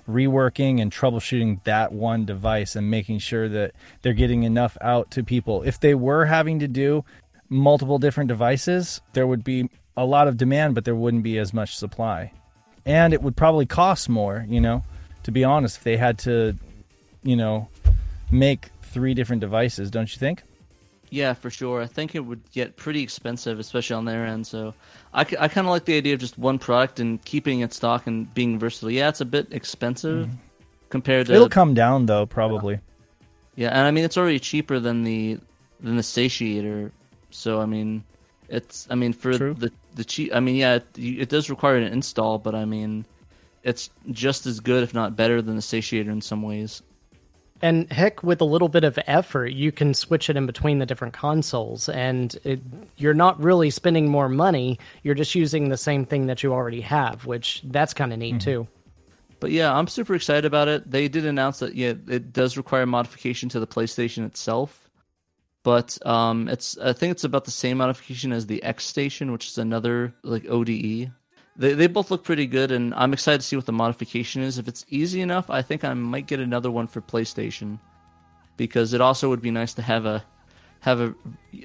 [0.09, 5.25] reworking and troubleshooting that one device and making sure that they're getting enough out to
[5.25, 5.62] people.
[5.62, 7.05] If they were having to do
[7.49, 11.53] multiple different devices, there would be a lot of demand, but there wouldn't be as
[11.53, 12.33] much supply.
[12.85, 14.85] And it would probably cost more, you know,
[15.25, 16.57] to be honest, if they had to,
[17.23, 17.69] you know,
[18.31, 20.42] make three different devices, don't you think?
[21.11, 21.83] Yeah, for sure.
[21.83, 24.47] I think it would get pretty expensive, especially on their end.
[24.47, 24.75] So
[25.16, 28.07] I, I kind of like the idea of just one product and keeping it stock
[28.07, 28.90] and being versatile.
[28.90, 30.37] Yeah, it's a bit expensive mm-hmm.
[30.90, 32.81] compared to It'll come down though, probably.
[33.55, 35.38] Yeah, and I mean it's already cheaper than the
[35.81, 36.92] than the satiator.
[37.31, 38.05] So I mean,
[38.50, 39.55] it's I mean for True.
[39.55, 40.35] the the cheap.
[40.35, 43.07] I mean, yeah, it, it does require an install, but I mean,
[43.62, 46.83] it's just as good, if not better, than the satiator in some ways.
[47.62, 50.87] And heck, with a little bit of effort, you can switch it in between the
[50.87, 52.61] different consoles, and it,
[52.97, 54.79] you're not really spending more money.
[55.03, 58.40] You're just using the same thing that you already have, which that's kind of neat
[58.40, 58.69] too.
[59.40, 60.90] But yeah, I'm super excited about it.
[60.90, 64.90] They did announce that yeah, it does require modification to the PlayStation itself,
[65.62, 69.49] but um, it's I think it's about the same modification as the X Station, which
[69.49, 71.11] is another like ODE.
[71.59, 74.59] They they both look pretty good, and I'm excited to see what the modification is.
[74.59, 77.79] If it's easy enough, I think I might get another one for PlayStation,
[78.57, 80.25] because it also would be nice to have a
[80.81, 81.14] have a,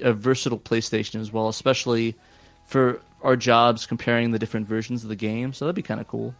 [0.00, 2.16] a versatile PlayStation as well, especially
[2.64, 5.52] for our jobs comparing the different versions of the game.
[5.52, 6.34] So that'd be kind of cool.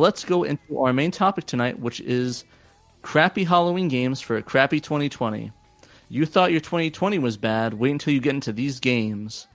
[0.00, 2.44] Let's go into our main topic tonight, which is
[3.02, 5.52] crappy Halloween games for a crappy 2020.
[6.08, 7.74] you thought your 2020 was bad.
[7.74, 9.46] Wait until you get into these games.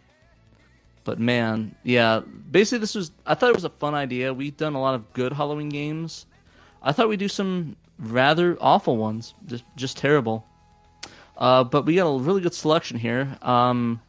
[1.04, 4.34] But man, yeah, basically this was I thought it was a fun idea.
[4.34, 6.26] We've done a lot of good Halloween games.
[6.82, 10.46] I thought we'd do some rather awful ones, just just terrible.
[11.38, 13.38] Uh, but we got a really good selection here.
[13.42, 14.02] Um,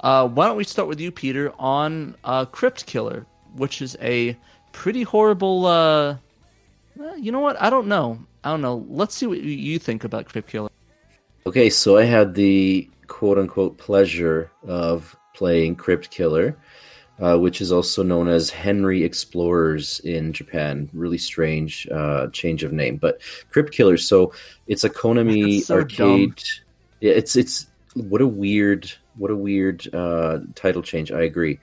[0.00, 4.36] uh, why don't we start with you, Peter, on uh, Crypt Killer, which is a
[4.72, 5.66] pretty horrible.
[5.66, 6.16] Uh,
[7.16, 7.60] you know what?
[7.60, 8.18] I don't know.
[8.44, 8.86] I don't know.
[8.88, 10.70] Let's see what you think about Crypt Killer.
[11.46, 16.56] Okay, so I had the quote unquote pleasure of playing Crypt Killer,
[17.20, 20.88] uh, which is also known as Henry Explorers in Japan.
[20.92, 23.96] Really strange uh, change of name, but Crypt Killer.
[23.96, 24.32] So
[24.66, 26.36] it's a Konami so arcade.
[26.36, 26.44] dumb.
[27.00, 31.10] Yeah, it's it's what a weird what a weird uh, title change.
[31.10, 31.58] I agree.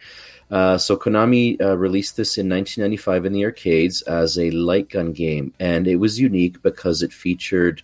[0.51, 5.11] Uh, so Konami uh, released this in 1995 in the arcades as a light gun
[5.11, 7.81] game, and it was unique because it featured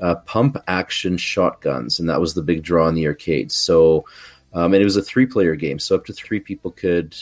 [0.00, 3.54] uh, pump action shotguns, and that was the big draw in the arcades.
[3.54, 4.04] So,
[4.52, 7.16] um, and it was a three player game, so up to three people could,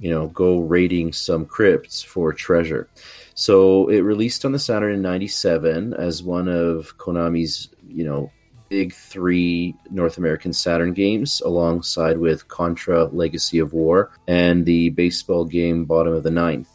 [0.00, 2.88] you know, go raiding some crypts for treasure.
[3.34, 8.30] So it released on the Saturn in '97 as one of Konami's, you know,
[8.70, 15.44] big three North American Saturn games, alongside with Contra: Legacy of War and the baseball
[15.44, 16.70] game Bottom of the Ninth.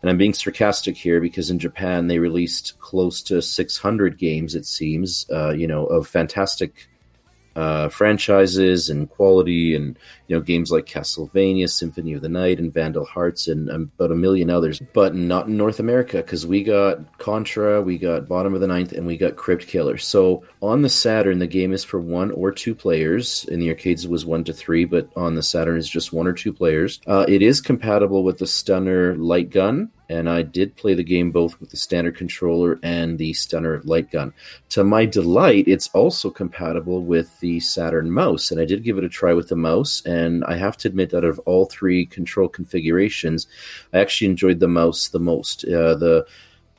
[0.00, 4.66] And I'm being sarcastic here because in Japan they released close to 600 games, it
[4.66, 6.88] seems, uh, you know, of fantastic
[7.54, 9.98] uh, franchises and quality, and
[10.32, 14.12] you know, games like Castlevania, Symphony of the Night, and Vandal Hearts, and um, about
[14.12, 14.80] a million others.
[14.94, 18.92] But not in North America because we got Contra, we got Bottom of the Ninth,
[18.92, 19.98] and we got Crypt Killer.
[19.98, 23.44] So on the Saturn, the game is for one or two players.
[23.50, 26.26] In the arcades, it was one to three, but on the Saturn, is just one
[26.26, 26.98] or two players.
[27.06, 31.30] Uh, it is compatible with the Stunner light gun, and I did play the game
[31.30, 34.32] both with the standard controller and the Stunner light gun.
[34.70, 39.04] To my delight, it's also compatible with the Saturn mouse, and I did give it
[39.04, 40.02] a try with the mouse.
[40.06, 43.46] And I have to admit out of all three control configurations,
[43.92, 45.64] I actually enjoyed the mouse the most.
[45.64, 46.26] Uh, the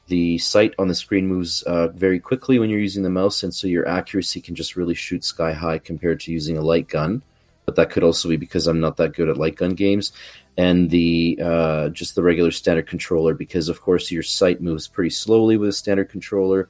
[0.08, 3.54] the sight on the screen moves uh, very quickly when you're using the mouse, and
[3.54, 7.24] so your accuracy can just really shoot sky high compared to using a light gun.
[7.66, 10.12] But that could also be because I'm not that good at light gun games,
[10.58, 15.12] and the uh, just the regular standard controller because of course your sight moves pretty
[15.12, 16.68] slowly with a standard controller,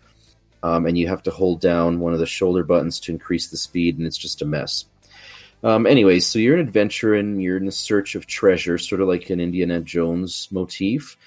[0.62, 3.58] um, and you have to hold down one of the shoulder buttons to increase the
[3.58, 4.86] speed, and it's just a mess.
[5.64, 9.08] Um, anyways, so you're an adventurer and you're in the search of treasure, sort of
[9.08, 11.18] like an Indiana Jones motif.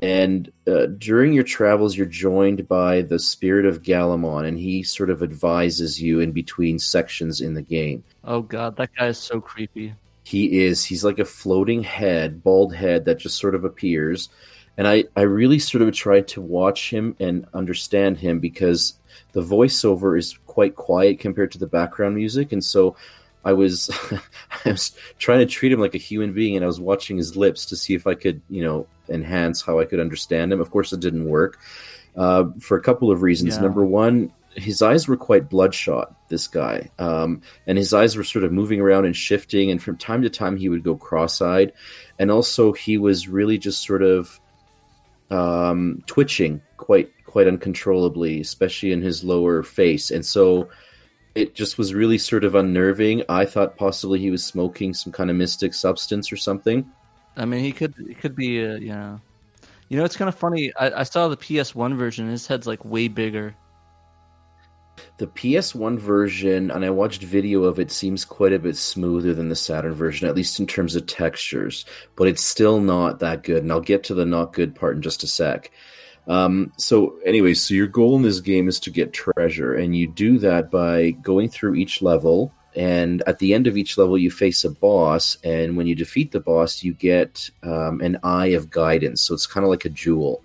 [0.00, 5.10] And uh, during your travels, you're joined by the spirit of Galamon, and he sort
[5.10, 8.04] of advises you in between sections in the game.
[8.24, 9.94] Oh god, that guy is so creepy.
[10.22, 10.84] He is.
[10.84, 14.28] He's like a floating head, bald head that just sort of appears.
[14.78, 18.94] And I, I really sort of tried to watch him and understand him because
[19.32, 22.52] the voiceover is quite quiet compared to the background music.
[22.52, 22.96] And so
[23.44, 23.90] I was
[24.64, 27.36] I was trying to treat him like a human being and I was watching his
[27.36, 30.60] lips to see if I could, you know, enhance how I could understand him.
[30.60, 31.58] Of course it didn't work.
[32.16, 33.54] Uh, for a couple of reasons.
[33.54, 33.62] Yeah.
[33.62, 36.90] Number one, his eyes were quite bloodshot, this guy.
[36.98, 40.30] Um, and his eyes were sort of moving around and shifting, and from time to
[40.30, 41.72] time he would go cross eyed.
[42.18, 44.40] And also, he was really just sort of
[45.30, 50.10] um, twitching quite quite uncontrollably, especially in his lower face.
[50.10, 50.68] And so
[51.34, 53.22] it just was really sort of unnerving.
[53.28, 56.90] I thought possibly he was smoking some kind of mystic substance or something.
[57.36, 59.18] I mean, he could he could be uh, yeah.
[59.88, 60.72] You know, it's kind of funny.
[60.78, 62.28] I, I saw the PS1 version.
[62.28, 63.56] His head's like way bigger.
[65.16, 69.48] The PS1 version, and I watched video of it, seems quite a bit smoother than
[69.48, 73.62] the Saturn version, at least in terms of textures, but it's still not that good.
[73.62, 75.70] And I'll get to the not good part in just a sec.
[76.26, 80.06] Um, so, anyway, so your goal in this game is to get treasure, and you
[80.06, 82.52] do that by going through each level.
[82.76, 86.30] And at the end of each level, you face a boss, and when you defeat
[86.30, 89.22] the boss, you get um, an eye of guidance.
[89.22, 90.44] So it's kind of like a jewel.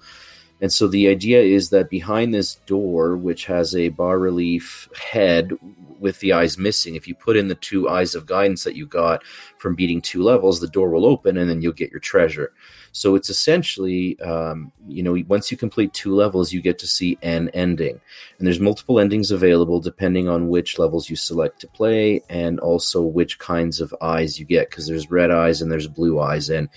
[0.62, 5.52] And so the idea is that behind this door, which has a bas relief head
[6.00, 8.86] with the eyes missing, if you put in the two eyes of guidance that you
[8.86, 9.24] got
[9.58, 12.54] from beating two levels, the door will open and then you'll get your treasure.
[12.96, 17.18] So it's essentially, um, you know, once you complete two levels, you get to see
[17.22, 18.00] an ending.
[18.38, 23.02] And there's multiple endings available depending on which levels you select to play and also
[23.02, 26.50] which kinds of eyes you get, because there's red eyes and there's blue eyes.
[26.50, 26.70] And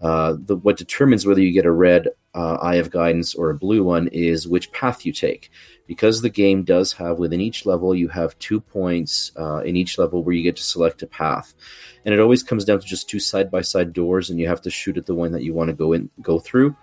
[0.00, 3.58] uh, the, what determines whether you get a red uh, eye of guidance or a
[3.58, 5.50] blue one is which path you take.
[5.88, 9.98] Because the game does have within each level, you have two points uh, in each
[9.98, 11.54] level where you get to select a path,
[12.04, 14.62] and it always comes down to just two side by side doors, and you have
[14.62, 16.76] to shoot at the one that you want to go in go through,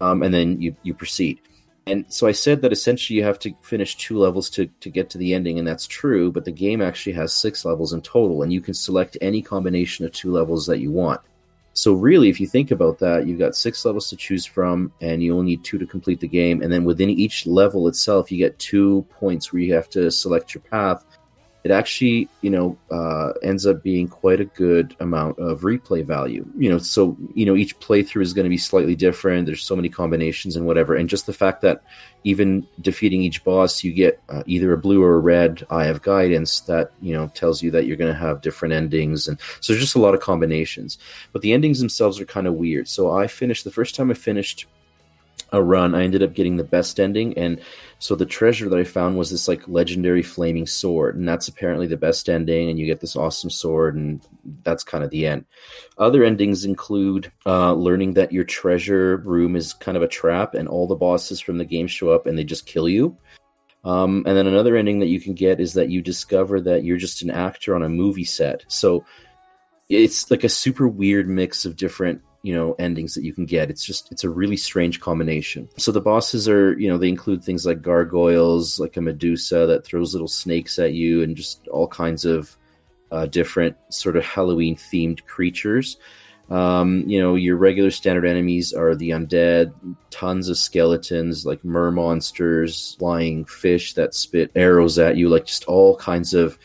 [0.00, 1.40] um, and then you you proceed.
[1.86, 5.08] And so I said that essentially you have to finish two levels to, to get
[5.10, 8.42] to the ending, and that's true, but the game actually has six levels in total,
[8.42, 11.22] and you can select any combination of two levels that you want.
[11.78, 15.22] So really, if you think about that, you've got six levels to choose from, and
[15.22, 16.60] you only need two to complete the game.
[16.60, 20.54] And then within each level itself, you get two points where you have to select
[20.54, 21.04] your path
[21.64, 26.46] it actually, you know, uh, ends up being quite a good amount of replay value.
[26.56, 29.46] You know, so you know each playthrough is going to be slightly different.
[29.46, 31.82] There's so many combinations and whatever, and just the fact that
[32.24, 36.02] even defeating each boss, you get uh, either a blue or a red eye of
[36.02, 39.72] guidance that you know tells you that you're going to have different endings, and so
[39.72, 40.96] there's just a lot of combinations.
[41.32, 42.88] But the endings themselves are kind of weird.
[42.88, 44.66] So I finished the first time I finished
[45.50, 47.60] a run, I ended up getting the best ending, and
[47.98, 51.86] so the treasure that I found was this like legendary flaming sword, and that's apparently
[51.86, 54.20] the best ending, and you get this awesome sword, and
[54.62, 55.44] that's kind of the end.
[55.96, 60.68] Other endings include uh, learning that your treasure room is kind of a trap, and
[60.68, 63.16] all the bosses from the game show up and they just kill you.
[63.84, 66.96] Um, and then another ending that you can get is that you discover that you're
[66.96, 68.64] just an actor on a movie set.
[68.68, 69.04] So
[69.88, 73.70] it's like a super weird mix of different you know endings that you can get.
[73.70, 75.68] It's just it's a really strange combination.
[75.76, 79.84] So the bosses are you know they include things like gargoyles like a medusa that
[79.84, 82.56] throws little snakes at you and just all kinds of
[83.10, 85.96] uh, different sort of halloween themed creatures.
[86.50, 89.74] Um, you know your regular standard enemies are the undead
[90.10, 95.66] tons of skeletons like mer monsters flying fish that spit arrows at you like just
[95.66, 96.58] all kinds of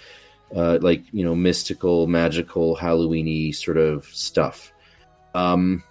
[0.55, 4.72] uh, like you know mystical magical halloweeny sort of stuff
[5.33, 5.83] um,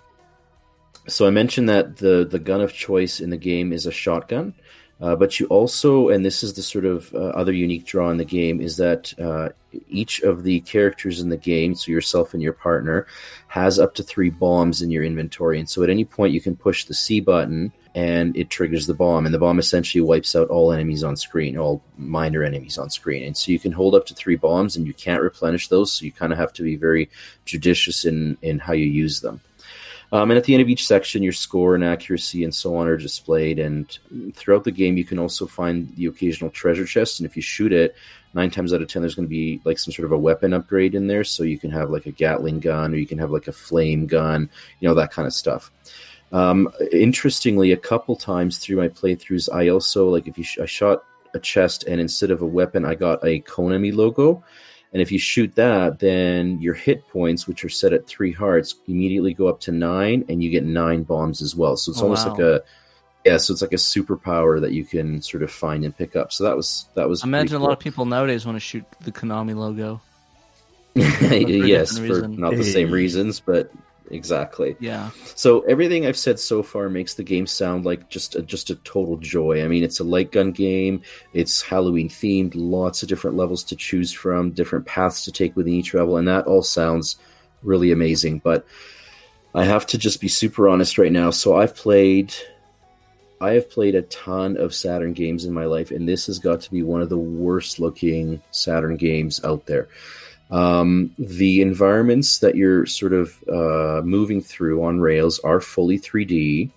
[1.08, 4.54] so I mentioned that the the gun of choice in the game is a shotgun,
[5.00, 8.18] uh, but you also, and this is the sort of uh, other unique draw in
[8.18, 9.48] the game, is that uh,
[9.88, 13.06] each of the characters in the game, so yourself and your partner,
[13.48, 16.56] has up to three bombs in your inventory, and so at any point you can
[16.56, 20.48] push the C button and it triggers the bomb, and the bomb essentially wipes out
[20.48, 24.06] all enemies on screen, all minor enemies on screen, and so you can hold up
[24.06, 26.76] to three bombs, and you can't replenish those, so you kind of have to be
[26.76, 27.10] very
[27.44, 29.40] judicious in in how you use them.
[30.12, 32.86] Um, and at the end of each section, your score and accuracy and so on
[32.86, 33.58] are displayed.
[33.58, 33.98] And
[34.34, 37.18] throughout the game, you can also find the occasional treasure chest.
[37.18, 37.96] And if you shoot it,
[38.34, 40.52] nine times out of ten, there's going to be like some sort of a weapon
[40.52, 41.24] upgrade in there.
[41.24, 44.06] So you can have like a Gatling gun, or you can have like a flame
[44.06, 44.50] gun,
[44.80, 45.72] you know, that kind of stuff.
[46.32, 50.66] Um, interestingly, a couple times through my playthroughs, I also like if you sh- I
[50.66, 54.42] shot a chest and instead of a weapon, I got a Konami logo.
[54.92, 58.74] And if you shoot that, then your hit points, which are set at three hearts,
[58.86, 61.76] immediately go up to nine, and you get nine bombs as well.
[61.78, 62.32] So it's oh, almost wow.
[62.32, 62.62] like a
[63.24, 66.32] yeah, so it's like a superpower that you can sort of find and pick up.
[66.32, 67.22] So that was that was.
[67.22, 67.66] I imagine cool.
[67.66, 70.00] a lot of people nowadays want to shoot the Konami logo.
[70.94, 73.72] yes, for not the same reasons, but
[74.10, 74.76] exactly.
[74.80, 75.10] Yeah.
[75.34, 78.74] So everything I've said so far makes the game sound like just a, just a
[78.76, 79.64] total joy.
[79.64, 81.02] I mean, it's a light gun game.
[81.32, 82.52] It's Halloween themed.
[82.54, 86.28] Lots of different levels to choose from, different paths to take within each level, and
[86.28, 87.18] that all sounds
[87.62, 88.38] really amazing.
[88.40, 88.66] But
[89.54, 91.30] I have to just be super honest right now.
[91.30, 92.34] So I've played.
[93.40, 96.60] I have played a ton of Saturn games in my life, and this has got
[96.60, 99.88] to be one of the worst looking Saturn games out there.
[100.52, 106.70] Um, the environments that you're sort of uh, moving through on rails are fully 3D,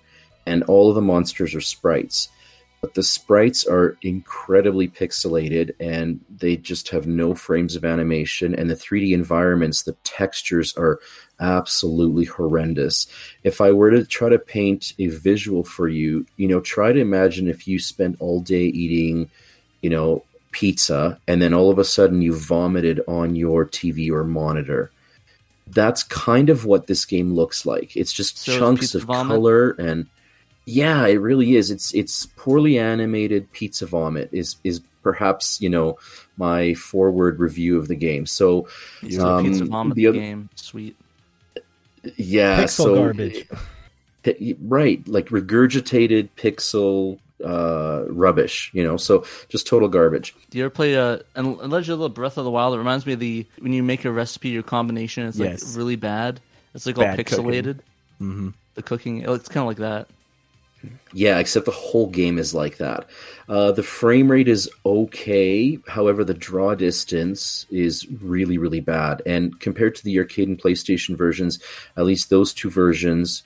[0.45, 2.29] and all of the monsters are sprites.
[2.85, 8.53] But the sprites are incredibly pixelated and they just have no frames of animation.
[8.53, 10.99] And the 3D environments, the textures are
[11.39, 13.07] absolutely horrendous.
[13.43, 16.99] If I were to try to paint a visual for you, you know, try to
[16.99, 19.31] imagine if you spent all day eating,
[19.81, 20.23] you know,
[20.55, 24.89] pizza and then all of a sudden you vomited on your TV or monitor.
[25.67, 27.97] That's kind of what this game looks like.
[27.97, 29.35] It's just so chunks of vomit?
[29.35, 30.07] color and
[30.65, 31.71] yeah, it really is.
[31.71, 35.99] It's it's poorly animated pizza vomit is is perhaps you know
[36.37, 38.25] my forward review of the game.
[38.25, 38.69] So,
[39.19, 40.95] um, pizza vomit the, other, game, sweet.
[42.15, 43.47] Yeah, pixel so, garbage.
[44.61, 48.97] Right, like regurgitated pixel uh, rubbish, you know.
[48.97, 50.35] So just total garbage.
[50.49, 52.75] Do you ever play a and Legend of Breath of the Wild?
[52.75, 55.75] It reminds me of the when you make a recipe, your combination is like yes.
[55.75, 56.39] really bad.
[56.73, 57.79] It's like all pixelated.
[58.21, 58.49] Mm-hmm.
[58.75, 60.07] The cooking, it's kind of like that.
[61.13, 63.09] Yeah, except the whole game is like that.
[63.47, 65.79] Uh, the frame rate is okay.
[65.87, 69.21] However, the draw distance is really, really bad.
[69.25, 71.59] And compared to the arcade and PlayStation versions,
[71.97, 73.43] at least those two versions,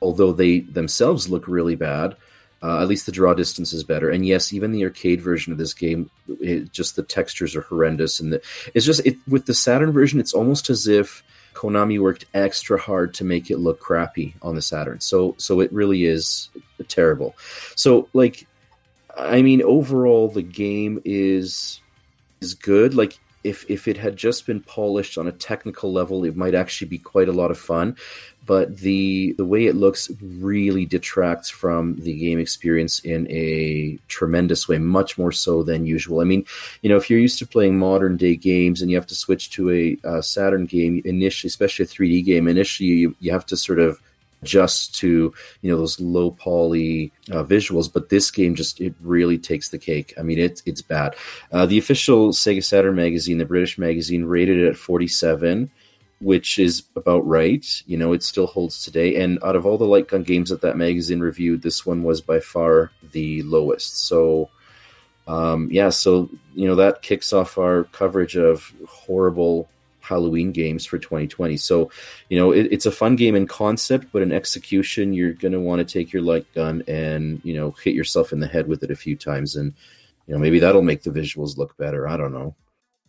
[0.00, 2.16] although they themselves look really bad,
[2.62, 5.58] uh, at least the draw distance is better, and yes, even the arcade version of
[5.58, 8.42] this game, it, just the textures are horrendous, and the,
[8.74, 11.22] it's just it, with the Saturn version, it's almost as if
[11.54, 15.00] Konami worked extra hard to make it look crappy on the Saturn.
[15.00, 16.48] So so it really is
[16.88, 17.34] terrible.
[17.76, 18.46] So like
[19.16, 21.80] I mean, overall, the game is
[22.40, 22.94] is good.
[22.94, 26.88] Like if if it had just been polished on a technical level, it might actually
[26.88, 27.96] be quite a lot of fun.
[28.46, 34.66] But the the way it looks really detracts from the game experience in a tremendous
[34.66, 36.20] way, much more so than usual.
[36.20, 36.44] I mean,
[36.82, 39.50] you know, if you're used to playing modern day games and you have to switch
[39.50, 43.56] to a, a Saturn game initially, especially a 3D game, initially you, you have to
[43.56, 44.00] sort of
[44.42, 49.38] just to you know those low poly uh, visuals but this game just it really
[49.38, 50.14] takes the cake.
[50.18, 51.14] I mean it's it's bad.
[51.52, 55.70] Uh, the official sega saturn magazine the british magazine rated it at 47
[56.20, 59.84] which is about right you know it still holds today and out of all the
[59.84, 64.48] light gun games that that magazine reviewed this one was by far the lowest so
[65.26, 69.68] um, yeah so you know that kicks off our coverage of horrible
[70.10, 71.56] Halloween games for 2020.
[71.56, 71.90] So,
[72.28, 75.60] you know, it, it's a fun game in concept, but in execution, you're going to
[75.60, 78.82] want to take your light gun and, you know, hit yourself in the head with
[78.82, 79.54] it a few times.
[79.54, 79.72] And,
[80.26, 82.08] you know, maybe that'll make the visuals look better.
[82.08, 82.56] I don't know.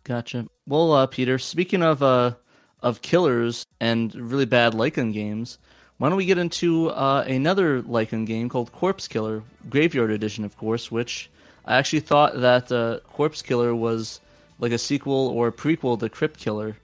[0.04, 0.48] Gotcha.
[0.68, 2.36] Well, uh, Peter, speaking of, uh,
[2.82, 5.58] of killers and really bad light gun games,
[5.98, 10.44] why don't we get into uh, another light gun game called Corpse Killer, Graveyard Edition,
[10.44, 11.30] of course, which
[11.66, 14.20] I actually thought that uh, Corpse Killer was
[14.60, 16.76] like a sequel or a prequel to Crypt Killer.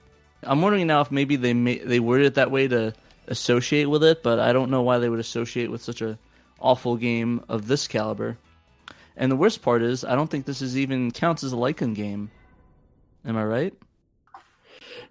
[0.44, 2.94] I'm wondering now if maybe they may, they worded it that way to
[3.26, 6.18] associate with it, but I don't know why they would associate with such a
[6.60, 8.38] awful game of this caliber.
[9.16, 11.78] And the worst part is, I don't think this is even counts as a light
[11.78, 12.30] gun game.
[13.24, 13.74] Am I right?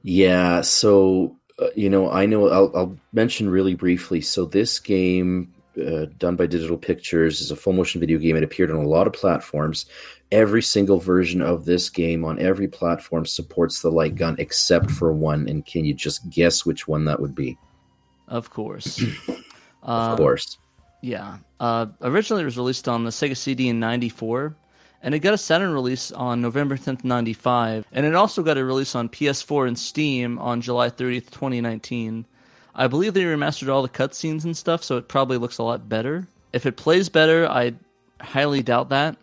[0.04, 0.62] Yeah.
[0.62, 2.50] So uh, you know, I know.
[2.50, 4.22] I'll, I'll, mention really briefly.
[4.22, 8.36] So this game, uh, done by Digital Pictures, is a full motion video game.
[8.36, 9.88] It appeared on a lot of platforms
[10.32, 15.12] every single version of this game on every platform supports the light gun except for
[15.12, 15.48] one.
[15.48, 17.58] And can you just guess which one that would be?
[18.28, 19.02] Of course.
[19.30, 19.40] of
[19.84, 20.58] uh, course.
[21.02, 21.38] Yeah.
[21.60, 24.56] Uh, originally, it was released on the Sega CD in '94,
[25.02, 28.64] and it got a Saturn release on November 10th, '95, and it also got a
[28.66, 32.26] release on PS4 and Steam on July 30th, 2019.
[32.76, 35.90] I believe they remastered all the cutscenes and stuff, so it probably looks a lot
[35.90, 36.28] better.
[36.54, 37.74] If it plays better, I
[38.22, 39.18] highly doubt that.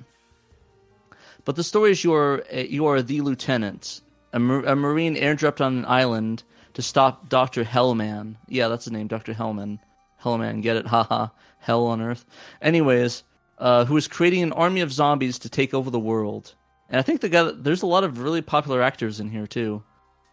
[1.45, 4.01] But the story is you are you are the lieutenant,
[4.33, 6.43] a, a marine airdropped on an island
[6.75, 8.37] to stop Doctor Hellman.
[8.49, 9.79] Yeah, that's the name, Doctor Hellman.
[10.23, 10.87] Hellman, get it?
[10.95, 12.25] Haha, hell on earth.
[12.61, 13.23] Anyways,
[13.59, 16.55] uh, who is creating an army of zombies to take over the world.
[16.89, 19.83] And I think the guy there's a lot of really popular actors in here too,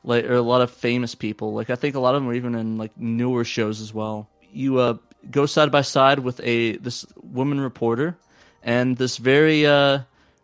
[0.03, 1.53] like or a lot of famous people.
[1.53, 4.30] Like I think a lot of them are even in like newer shows as well.
[4.51, 4.97] You uh,
[5.30, 8.17] go side by side with a this woman reporter
[8.63, 9.99] and this very uh,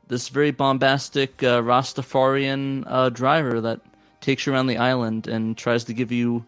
[0.08, 3.82] this very bombastic uh, Rastafarian uh, driver that
[4.22, 6.46] takes you around the island and tries to give you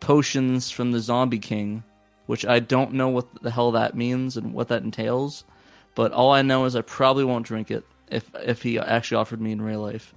[0.00, 1.82] potions from the Zombie King,
[2.26, 5.44] which I don't know what the hell that means and what that entails.
[5.94, 9.40] But all I know is I probably won't drink it if if he actually offered
[9.40, 10.14] me in real life.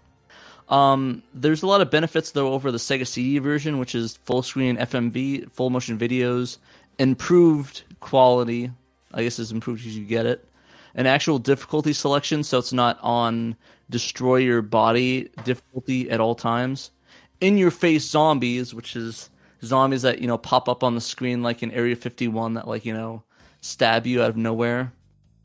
[0.70, 4.42] Um, there's a lot of benefits though over the Sega CD version, which is full
[4.42, 6.58] screen FMV, full motion videos,
[7.00, 8.72] improved quality.
[9.14, 10.48] I guess as improved as you get it
[10.96, 13.56] an actual difficulty selection, so it's not on
[13.90, 16.92] destroy your body difficulty at all times.
[17.42, 19.30] In your face zombies, which is
[19.64, 22.86] zombies that you know pop up on the screen like in Area 51 that like
[22.86, 23.24] you know
[23.62, 24.94] stab you out of nowhere,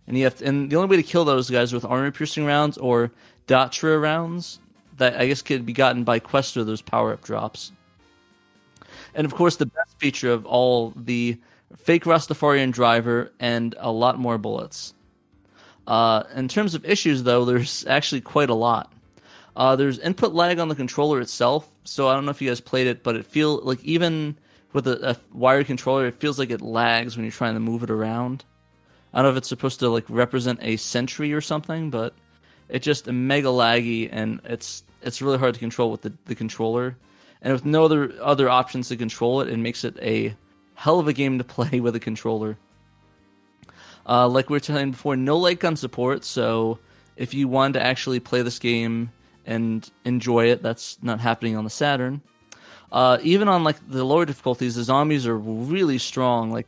[0.08, 2.10] and you have to, and the only way to kill those guys are with armor
[2.10, 3.12] piercing rounds or
[3.46, 4.58] Datura rounds
[4.96, 7.70] that I guess could be gotten by quest or those power up drops.
[9.14, 11.38] And of course, the best feature of all the
[11.76, 14.94] fake Rastafarian driver and a lot more bullets.
[15.86, 18.92] Uh, in terms of issues, though, there's actually quite a lot.
[19.56, 22.60] Uh, there's input lag on the controller itself, so I don't know if you guys
[22.60, 24.38] played it, but it feels like even
[24.72, 27.82] with a, a wired controller, it feels like it lags when you're trying to move
[27.82, 28.44] it around.
[29.12, 32.14] I don't know if it's supposed to like represent a sentry or something, but
[32.68, 36.96] it's just mega laggy and it's it's really hard to control with the, the controller.
[37.40, 40.36] And with no other other options to control it, it makes it a
[40.74, 42.58] hell of a game to play with a controller.
[44.06, 46.24] Uh, like we were telling before, no light gun support.
[46.24, 46.78] So
[47.16, 49.10] if you wanted to actually play this game
[49.44, 52.22] and enjoy it, that's not happening on the Saturn.
[52.90, 56.50] Uh, even on like the lower difficulties, the zombies are really strong.
[56.50, 56.66] Like,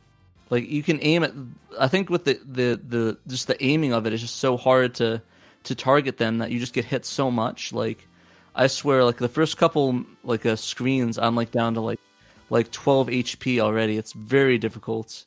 [0.51, 1.31] like you can aim at.
[1.79, 4.93] I think with the the the just the aiming of it is just so hard
[4.95, 5.23] to
[5.63, 7.73] to target them that you just get hit so much.
[7.73, 8.07] Like,
[8.53, 11.99] I swear, like the first couple like uh, screens, I'm like down to like
[12.51, 13.97] like 12 HP already.
[13.97, 15.25] It's very difficult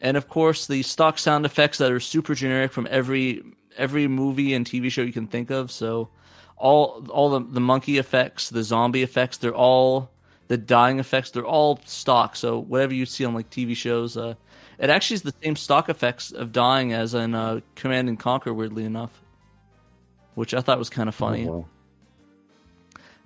[0.00, 3.42] and of course the stock sound effects that are super generic from every
[3.76, 5.70] every movie and TV show you can think of.
[5.70, 6.08] So
[6.56, 10.10] all all the, the monkey effects, the zombie effects, they're all
[10.48, 12.36] the dying effects, they're all stock.
[12.36, 14.34] So whatever you see on like TV shows, uh,
[14.78, 18.54] it actually is the same stock effects of dying as in uh, Command and Conquer.
[18.54, 19.20] Weirdly enough,
[20.34, 21.48] which I thought was kind of funny.
[21.48, 21.66] Oh, wow.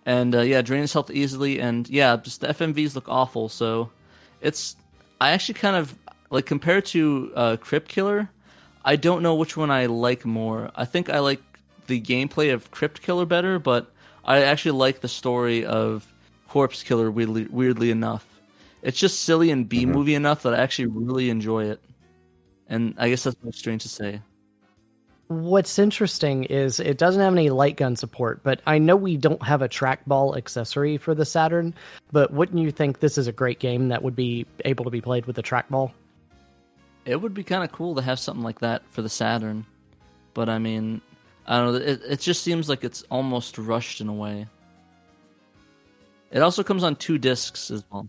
[0.05, 3.49] And uh, yeah, drains health easily, and yeah, just the FMVs look awful.
[3.49, 3.91] So
[4.41, 4.77] it's
[5.21, 5.95] I actually kind of
[6.31, 8.29] like compared to uh, Crypt Killer.
[8.85, 10.71] I don't know which one I like more.
[10.75, 11.41] I think I like
[11.87, 13.93] the gameplay of Crypt Killer better, but
[14.25, 16.11] I actually like the story of
[16.49, 17.11] Corpse Killer.
[17.11, 18.27] Weirdly, weirdly enough,
[18.83, 19.93] it's just silly and B mm-hmm.
[19.93, 21.81] movie enough that I actually really enjoy it.
[22.69, 24.21] And I guess that's not strange to say.
[25.29, 29.43] What's interesting is it doesn't have any light gun support, but I know we don't
[29.43, 31.75] have a trackball accessory for the Saturn.
[32.11, 35.01] But wouldn't you think this is a great game that would be able to be
[35.01, 35.93] played with a trackball?
[37.05, 39.65] It would be kind of cool to have something like that for the Saturn,
[40.35, 41.01] but I mean,
[41.47, 41.79] I don't know.
[41.79, 44.47] It it just seems like it's almost rushed in a way.
[46.31, 48.09] It also comes on two discs as well.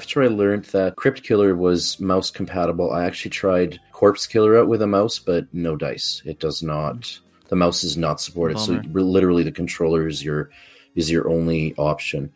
[0.00, 4.66] After I learned that Crypt Killer was mouse compatible, I actually tried Corpse Killer out
[4.66, 6.22] with a mouse, but no dice.
[6.24, 7.20] It does not.
[7.48, 9.02] The mouse is not supported, so Bummer.
[9.02, 10.48] literally the controller is your
[10.94, 12.32] is your only option.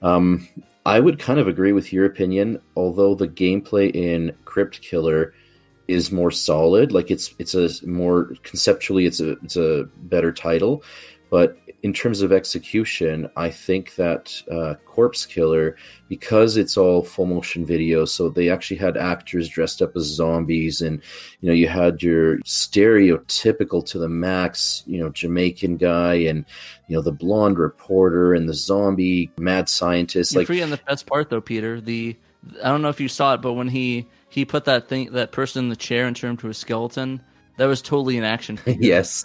[0.00, 0.46] Um,
[0.86, 5.34] I would kind of agree with your opinion, although the gameplay in Crypt Killer
[5.88, 6.92] is more solid.
[6.92, 10.84] Like it's it's a more conceptually, it's a it's a better title,
[11.30, 15.76] but in terms of execution, I think that uh, Corpse Killer,
[16.08, 20.82] because it's all full motion video, so they actually had actors dressed up as zombies,
[20.82, 21.00] and
[21.40, 26.44] you know you had your stereotypical to the max, you know Jamaican guy, and
[26.88, 30.32] you know the blonde reporter, and the zombie mad scientist.
[30.32, 31.80] You're Like forgetting the best part though, Peter.
[31.80, 32.16] The
[32.62, 35.30] I don't know if you saw it, but when he he put that thing that
[35.30, 37.22] person in the chair and turned to a skeleton,
[37.56, 38.58] that was totally an action.
[38.66, 39.24] yes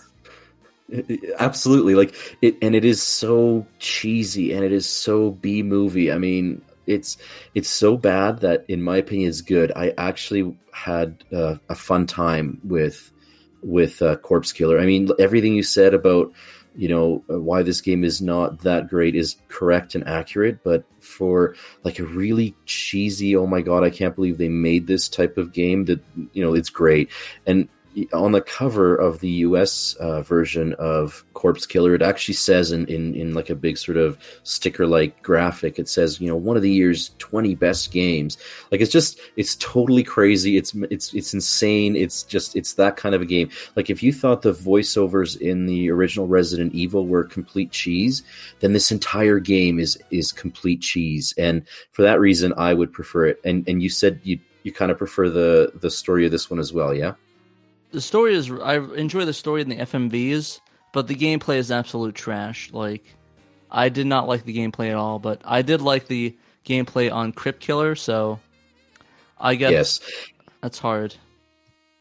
[1.40, 1.96] absolutely.
[1.96, 6.12] Like it and it is so cheesy and it is so b movie.
[6.12, 7.18] I mean it's
[7.56, 9.72] it's so bad that in my opinion is good.
[9.76, 13.12] I actually had uh, a fun time with
[13.62, 14.80] with uh, corpse killer.
[14.80, 16.32] I mean everything you said about
[16.76, 21.56] you know why this game is not that great is correct and accurate but for
[21.84, 25.54] like a really cheesy oh my god i can't believe they made this type of
[25.54, 27.12] game that you know it's great.
[27.46, 27.70] And
[28.12, 32.86] on the cover of the US uh, version of Corpse Killer, it actually says in,
[32.88, 36.58] in, in like a big sort of sticker like graphic, it says, you know, one
[36.58, 38.38] of the year's 20 best games.
[38.72, 40.58] Like it's just, it's totally crazy.
[40.58, 41.96] It's, it's, it's insane.
[41.96, 43.50] It's just, it's that kind of a game.
[43.76, 48.24] Like if you thought the voiceovers in the original Resident Evil were complete cheese,
[48.60, 51.34] then this entire game is, is complete cheese.
[51.38, 53.40] And for that reason, I would prefer it.
[53.44, 56.60] And, and you said you, you kind of prefer the, the story of this one
[56.60, 56.94] as well.
[56.94, 57.14] Yeah.
[57.94, 60.60] The story is I enjoy the story in the FMVs,
[60.92, 62.70] but the gameplay is absolute trash.
[62.74, 63.04] Like
[63.72, 66.36] I did not like the gameplay at all, but I did like the
[66.66, 68.40] gameplay on Crypt Killer, so
[69.40, 70.00] I guess Yes.
[70.62, 71.16] that's hard.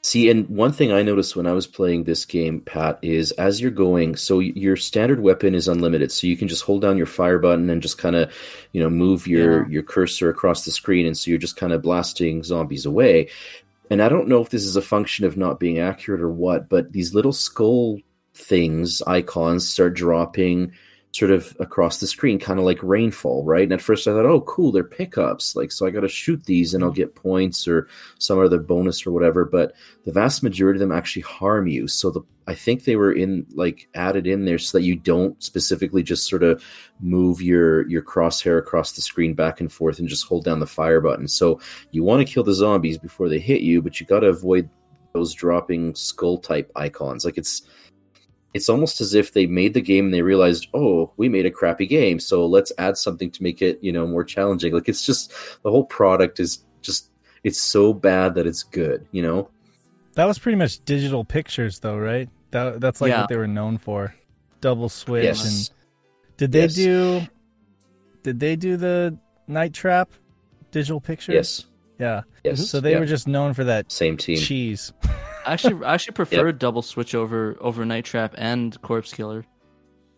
[0.05, 3.61] See, and one thing I noticed when I was playing this game, Pat, is as
[3.61, 7.07] you're going, so your standard weapon is unlimited, so you can just hold down your
[7.07, 8.33] fire button and just kind of,
[8.73, 9.69] you know, move your Yeah.
[9.69, 13.29] your cursor across the screen, and so you're just kind of blasting zombies away.
[13.93, 16.71] And I don't know if this is a function of not being accurate or what,
[16.71, 18.01] but these little skull
[18.33, 20.73] things, icons, start dropping
[21.13, 23.65] sort of across the screen, kind of like rainfall, right?
[23.65, 25.55] And at first I thought, oh, cool, they're pickups.
[25.55, 26.97] Like, so I got to shoot these and I'll mm-hmm.
[26.97, 27.87] get points or
[28.19, 29.45] some other bonus or whatever.
[29.45, 29.75] But
[30.07, 31.87] the vast majority of them actually harm you.
[31.87, 35.41] So the I think they were in like added in there so that you don't
[35.43, 36.65] specifically just sort of
[37.01, 40.67] move your your crosshair across the screen back and forth and just hold down the
[40.67, 41.29] fire button.
[41.29, 41.61] So
[41.93, 44.69] you want to kill the zombies before they hit you, but you got to avoid
[45.13, 47.25] those dropping skull type icons.
[47.25, 47.63] Like it's
[48.55, 51.51] it's almost as if they made the game and they realized, oh, we made a
[51.51, 54.73] crappy game, so let's add something to make it, you know, more challenging.
[54.75, 55.33] Like it's just
[55.63, 57.11] the whole product is just
[57.45, 59.49] it's so bad that it's good, you know.
[60.15, 62.29] That was pretty much digital pictures, though, right?
[62.51, 63.21] That that's like Yeah.
[63.23, 64.15] what they were known for.
[64.61, 65.45] Double switch Yes.
[65.71, 65.77] and
[66.37, 66.75] did they Yes.
[66.75, 67.23] do?
[68.23, 69.17] Did they do the
[69.49, 70.11] Night Trap
[70.71, 71.35] digital pictures?
[71.35, 71.65] Yes,
[71.99, 72.23] Yeah.
[72.45, 72.69] yes.
[72.69, 72.99] So they yeah.
[73.01, 74.37] were just known for that same team.
[74.37, 74.93] cheese.
[75.47, 79.45] I actually I actually prefer Double Switch over over Night Trap and Corpse Killer.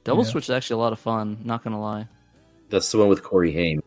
[0.04, 0.30] Double Yeah.
[0.30, 1.38] Switch is actually a lot of fun.
[1.44, 2.08] Not gonna lie.
[2.70, 3.82] That's the one with Corey Haim.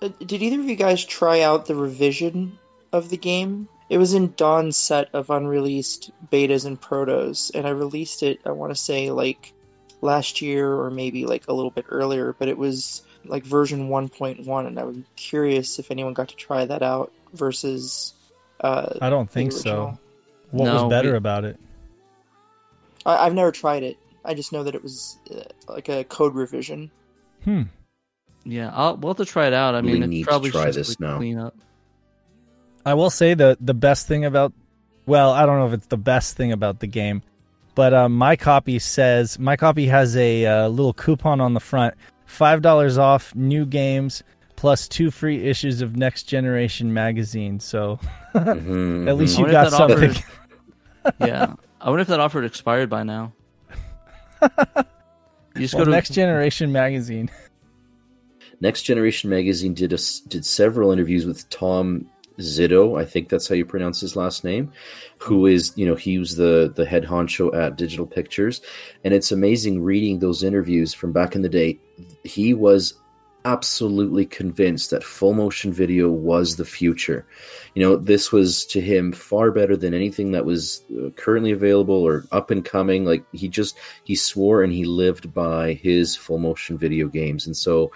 [0.00, 2.58] Uh, Did either of you guys try out the revision
[2.92, 3.68] of the game?
[3.88, 8.50] It was in Dawn's set of unreleased betas and protos, and I released it, I
[8.50, 9.52] want to say, like
[10.00, 14.66] last year or maybe like a little bit earlier, but it was like version 1.1,
[14.66, 18.14] and I'm curious if anyone got to try that out versus.
[18.60, 19.98] Uh, I don't think so.
[20.52, 20.64] Original.
[20.66, 21.58] What No, was better we- about it?
[23.04, 23.96] I- I've never tried it.
[24.24, 25.42] I just know that it was uh,
[25.72, 26.90] like a code revision.
[27.44, 27.62] Hmm.
[28.44, 29.74] Yeah, I'll we'll have to try it out.
[29.74, 31.16] I mean, We mean, need it to try this now.
[31.16, 31.54] clean up.
[32.86, 34.52] I will say the the best thing about
[35.06, 37.22] well, I don't know if it's the best thing about the game,
[37.74, 41.94] but uh, my copy says my copy has a uh, little coupon on the front,
[42.26, 44.22] five dollars off new games
[44.54, 47.58] plus two free issues of Next Generation magazine.
[47.58, 47.98] So
[48.34, 49.46] Mhm, at least mhm.
[49.46, 50.10] you got something.
[50.10, 50.24] offered-
[51.20, 53.32] yeah, I wonder if that offer had expired by now.
[55.54, 57.30] You just Well, go to Next Generation magazine.
[58.60, 63.48] Next Generation Magazine did a s did several interviews with Tom Zito, I think that's
[63.48, 64.72] how you pronounce his last name,
[65.18, 68.60] who is you know he was the the head honcho at Digital Pictures,
[69.04, 71.78] and it's amazing reading those interviews from back in the day.
[72.24, 72.94] He was
[73.44, 77.26] absolutely convinced that full motion video was the future.
[77.74, 81.94] You know, this was to him far better than anything that was uh, currently available
[81.94, 83.04] or up and coming.
[83.04, 87.56] Like he just he swore and he lived by his full motion video games, and
[87.56, 87.92] so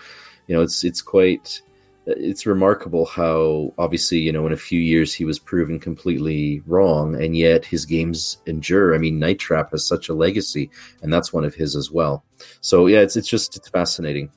[0.47, 1.61] you know it's it's quite
[2.07, 7.21] it's remarkable how obviously you know in a few years he was proven completely wrong
[7.21, 10.71] and yet his games endure i mean night trap has such a legacy
[11.03, 12.25] and that's one of his as well
[12.61, 14.31] so yeah it's it's just it's fascinating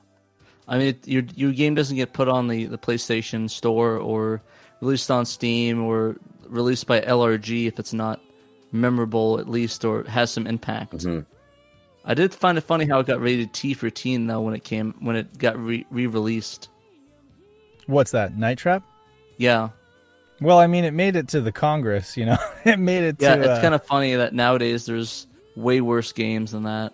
[0.70, 4.40] I mean, it, your your game doesn't get put on the, the PlayStation Store or
[4.80, 6.16] released on Steam or
[6.48, 8.20] released by LRG if it's not
[8.72, 10.92] memorable at least or has some impact.
[10.94, 11.26] Mhm.
[12.04, 14.64] I did find it funny how it got rated T for teen though when it
[14.64, 16.68] came when it got re released.
[17.86, 18.36] What's that?
[18.38, 18.82] Night Trap?
[19.36, 19.70] Yeah,
[20.40, 22.16] Well, I mean, it made it to the Congress.
[22.16, 23.34] You know, it made it yeah.
[23.36, 23.40] to.
[23.42, 26.92] it's uh, kind of funny that nowadays there's way worse games than that.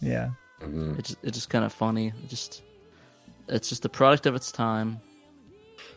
[0.00, 0.30] yeah.
[0.62, 0.98] Mhm.
[0.98, 2.08] It's it's just kind of funny.
[2.08, 2.62] It just
[3.48, 5.00] it's just a product of its time.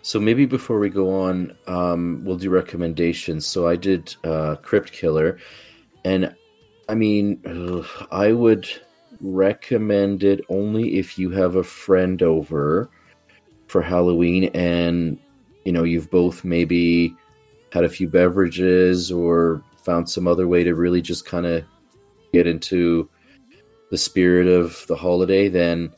[0.01, 4.91] so maybe before we go on um we'll do recommendations so i did uh crypt
[4.91, 5.37] killer
[6.03, 6.33] and
[6.89, 8.67] i mean ugh, i would
[9.21, 12.89] recommend it only if you have a friend over
[13.67, 15.17] for Halloween and
[15.63, 17.15] you know you've both maybe
[17.71, 21.63] had a few beverages or found some other way to really just kind of
[22.33, 23.09] get into
[23.91, 25.93] the spirit of the holiday then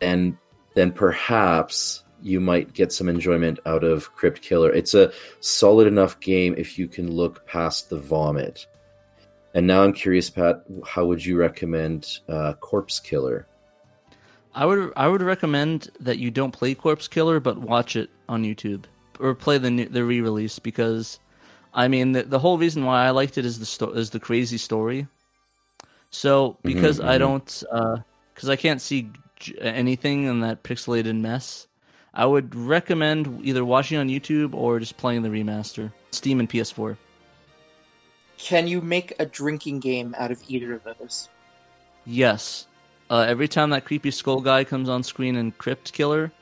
[0.00, 0.36] and
[0.74, 4.72] then perhaps you might get some enjoyment out of Crypt Killer.
[4.72, 8.66] It's a solid enough game if you can look past the vomit.
[9.54, 13.46] And now I'm curious, Pat, how would you recommend uh, Corpse Killer?
[14.54, 18.44] I would I would recommend that you don't play Corpse Killer, but watch it on
[18.44, 18.84] YouTube
[19.20, 21.18] or play the new, the re release because,
[21.72, 24.20] I mean, the, the whole reason why I liked it is the sto- is the
[24.20, 25.08] crazy story.
[26.10, 27.18] So because I mhm.
[27.18, 27.64] don't
[28.34, 29.10] because I can't see
[29.60, 31.66] anything in that pixelated mess,
[32.12, 36.96] I would recommend either watching on YouTube or just playing the remaster, Steam and PS4.
[38.38, 41.28] Can you make a drinking game out of either of those?
[42.04, 42.66] Yes.
[43.10, 46.32] Uh, every time that creepy skull guy comes on screen in Crypt Killer,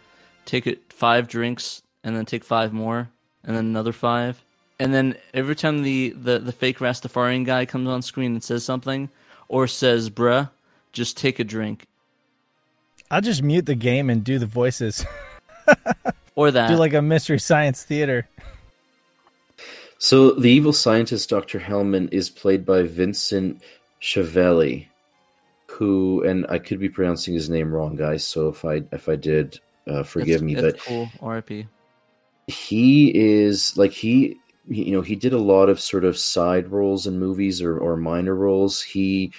[0.45, 3.09] take it five drinks and then take five more
[3.45, 4.45] and then another five.
[4.79, 8.65] And then every time the, the, the fake Rastafarian guy comes on screen and says
[8.65, 9.11] something
[9.49, 10.51] or says bruh,
[10.93, 11.87] just take a drink.
[13.13, 15.05] I'll just mute the game and do the voices.
[16.35, 16.69] Or that.
[16.69, 18.27] do like a mystery science theater.
[19.99, 21.61] So the evil scientist Dr.
[21.61, 23.63] Hellman is played by Vincent
[24.01, 24.87] Schiavelli,
[25.71, 28.27] who and I could be pronouncing his name wrong, guys.
[28.27, 30.55] So if I if I did, uh, forgive It's- me.
[30.57, 31.09] it's But cool.
[31.21, 31.67] RIP.
[32.49, 34.39] he is like he
[34.71, 37.77] he- you know he did a lot of sort of side roles in movies or,
[37.79, 39.33] or minor roles he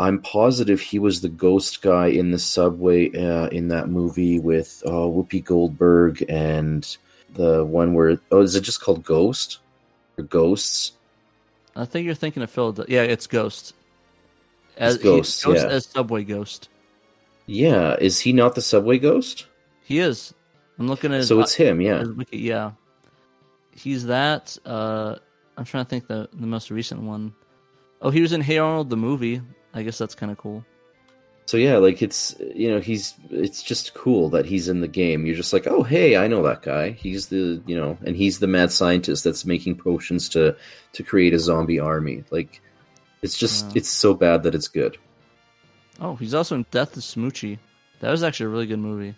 [0.00, 4.82] i'm positive he was the ghost guy in the subway uh, in that movie with
[4.86, 6.96] uh, whoopi goldberg and
[7.34, 9.58] the one where oh is it just called ghost
[10.18, 10.92] or ghosts
[11.76, 12.92] I think you're thinking of Philadelphia.
[12.96, 13.74] Yeah, it's Ghost.
[14.76, 15.70] As, he- Ghost, Ghost yeah.
[15.70, 16.68] as Subway Ghost.
[17.46, 19.46] yeah is he not the subway ghost
[19.84, 20.34] He is.
[20.78, 22.38] I'm looking at his, so it's him yeah wiki.
[22.38, 22.72] Yeah,
[23.72, 24.56] he's that.
[24.64, 25.16] Uh,
[25.56, 27.32] I'm trying to think the the most recent one.
[28.02, 29.40] Oh, he was in Hey Arnold the movie.
[29.74, 30.64] I guess that's kind of cool.
[31.46, 35.26] So yeah, like it's you know he's it's just cool that he's in the game.
[35.26, 36.90] You're just like, oh hey, I know that guy.
[36.90, 40.56] He's the you know, and he's the mad scientist that's making potions to
[40.92, 42.22] to create a zombie army.
[42.30, 42.60] Like
[43.22, 43.72] it's just Wow.
[43.74, 44.96] it's so bad that it's good.
[46.00, 47.58] Oh, he's also in Death of Smoochy.
[47.98, 49.14] That was actually a really good movie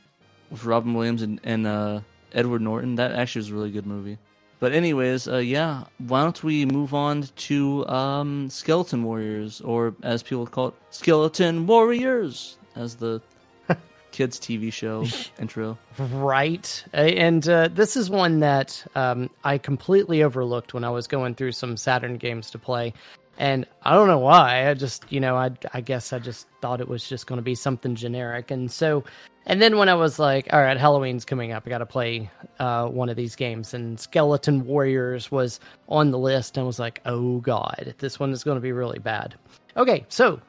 [0.50, 2.00] with Robin Williams and, and uh,
[2.32, 2.96] Edward Norton.
[2.96, 4.18] That actually was a really good movie.
[4.62, 10.22] But anyways, uh, yeah, why don't we move on to um, Skeleton Warriors, or as
[10.22, 13.20] people call it, Skeleton Warriors, as the
[14.12, 15.04] kids' TV show
[15.40, 15.76] intro.
[15.98, 16.84] Right.
[16.92, 21.50] And uh, this is one that um, I completely overlooked when I was going through
[21.50, 22.94] some Saturn games to play.
[23.38, 24.70] And I don't know why.
[24.70, 27.42] I just, you know, I I guess I just thought it was just going to
[27.42, 28.52] be something generic.
[28.52, 29.02] And so,
[29.46, 32.30] and then when I was like, all right, Halloween's coming up, I got to play
[32.58, 33.74] uh, one of these games.
[33.74, 38.30] And Skeleton Warriors was on the list, and I was like, oh god, this one
[38.32, 39.34] is going to be really bad.
[39.76, 40.40] Okay, so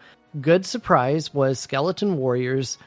[0.41, 2.78] good surprise was Skeleton Warriors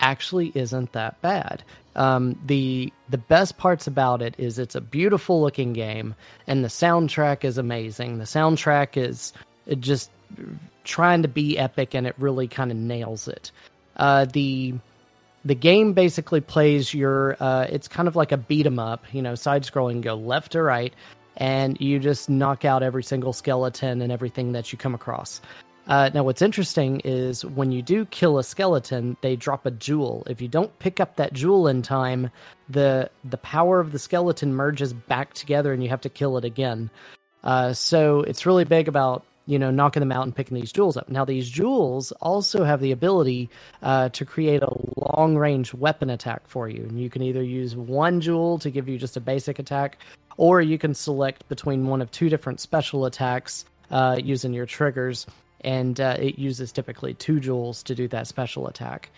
[0.00, 1.62] actually isn't that bad.
[1.96, 6.14] Um, the the best parts about it is it's a beautiful looking game,
[6.46, 8.18] and the soundtrack is amazing.
[8.18, 9.32] The soundtrack is
[9.80, 10.10] just
[10.84, 13.50] trying to be epic, and it really kind of nails it.
[13.96, 14.74] Uh, the
[15.44, 19.22] the game basically plays your uh, it's kind of like a beat 'em up, you
[19.22, 20.94] know, side scrolling, go left to right,
[21.36, 25.40] and you just knock out every single skeleton and everything that you come across.
[25.86, 30.22] Uh, now, what's interesting is when you do kill a skeleton, they drop a jewel.
[30.28, 32.30] If you don't pick up that jewel in time,
[32.68, 36.44] the the power of the skeleton merges back together, and you have to kill it
[36.44, 36.90] again.
[37.42, 40.96] Uh, so it's really big about you know knocking them out and picking these jewels
[40.96, 41.08] up.
[41.08, 43.50] Now, these jewels also have the ability
[43.82, 47.74] uh, to create a long range weapon attack for you, and you can either use
[47.74, 49.98] one jewel to give you just a basic attack,
[50.36, 55.26] or you can select between one of two different special attacks uh, using your triggers
[55.62, 59.10] and uh, it uses typically two jewels to do that special attack.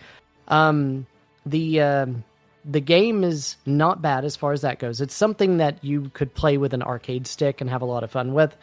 [0.47, 1.05] Um,
[1.45, 2.05] the uh,
[2.65, 5.01] the game is not bad as far as that goes.
[5.01, 8.11] It's something that you could play with an arcade stick and have a lot of
[8.11, 8.55] fun with.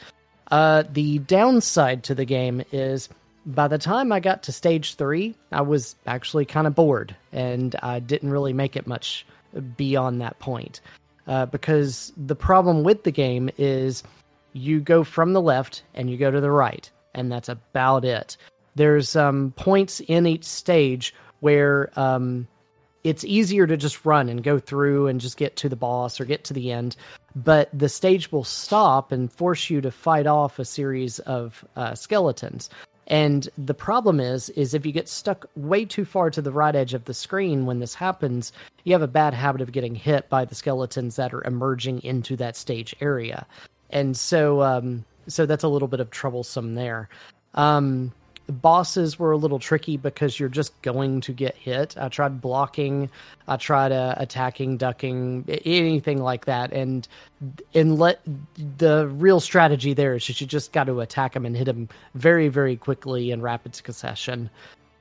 [0.51, 3.09] Uh, the downside to the game is
[3.47, 7.75] by the time I got to stage three, I was actually kind of bored, and
[7.83, 9.25] I didn't really make it much
[9.77, 10.81] beyond that point.
[11.27, 14.03] Uh, because the problem with the game is
[14.53, 18.37] you go from the left and you go to the right and that's about it.
[18.75, 22.47] There's um, points in each stage where um,
[23.05, 26.25] it's easier to just run and go through and just get to the boss or
[26.25, 26.97] get to the end,
[27.35, 31.95] but the stage will stop and force you to fight off a series of uh,
[31.95, 32.69] skeletons.
[33.07, 36.77] And the problem is, is if you get stuck way too far to the right
[36.77, 38.53] edge of the screen when this happens,
[38.85, 42.37] you have a bad habit of getting hit by the skeletons that are emerging into
[42.37, 43.47] that stage area.
[43.91, 47.09] And so, um, so that's a little bit of troublesome there.
[47.55, 48.13] Um,
[48.51, 51.97] bosses were a little tricky because you're just going to get hit.
[51.99, 53.11] I tried blocking,
[53.49, 57.07] I tried uh, attacking, ducking, anything like that, and
[57.75, 58.21] and let
[58.57, 62.49] the real strategy there is you just got to attack them and hit them very
[62.49, 64.51] very quickly in rapid succession.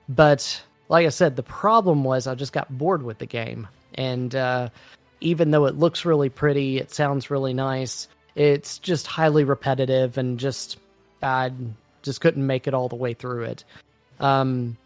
[0.08, 4.34] But like I said, the problem was I just got bored with the game, and
[4.34, 4.70] uh,
[5.22, 10.39] even though it looks really pretty, it sounds really nice it's just highly repetitive and
[10.39, 10.78] just
[11.22, 11.52] I
[12.02, 13.64] just couldn't make it all the way through it.
[14.20, 14.78] Um,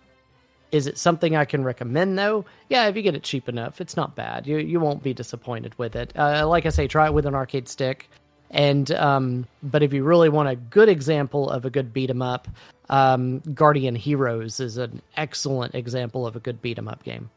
[0.72, 2.46] is it something I can recommend though?
[2.70, 4.48] Yeah, if you get it cheap enough, it's not bad.
[4.48, 6.12] You you won't be disappointed with it.
[6.16, 8.10] Uh, like I say, try it with an arcade stick.
[8.50, 12.22] And um, but if you really want a good example of a good beat 'em
[12.22, 12.48] up,
[12.90, 17.30] um, Guardian Heroes is an excellent example of a good beat 'em up game.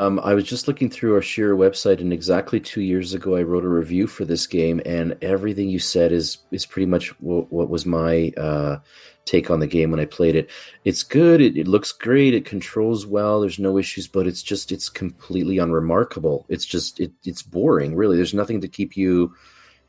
[0.00, 3.42] Um, I was just looking through our Shiro website, and exactly two years ago, I
[3.42, 7.52] wrote a review for this game, and everything you said is is pretty much what,
[7.52, 8.78] what was my uh,
[9.24, 10.50] take on the game when I played it.
[10.84, 11.40] It's good.
[11.40, 12.34] It, it, looks great.
[12.34, 13.40] It controls well.
[13.40, 16.44] There's no issues, but it's just it's completely unremarkable.
[16.48, 17.94] It's just it, it's boring.
[17.94, 19.32] Really, there's nothing to keep you,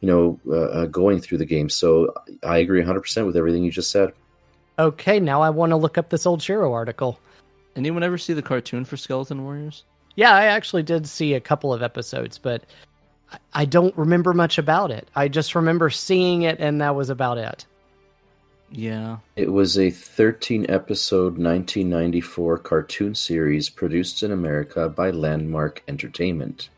[0.01, 1.69] you know, uh, uh going through the game.
[1.69, 4.13] So I agree 100 percent with everything you just said.
[4.77, 7.19] Okay, now I want to look up this old Shiro article.
[7.75, 9.83] Anyone ever see the cartoon for Skeleton Warriors?
[10.15, 12.63] Yeah, I actually did see a couple of episodes, but
[13.53, 15.09] I don't remember much about it.
[15.15, 17.65] I just remember seeing it, and that was about it.
[18.71, 19.17] Yeah.
[19.35, 26.69] It was a 13 episode 1994 cartoon series produced in America by Landmark Entertainment.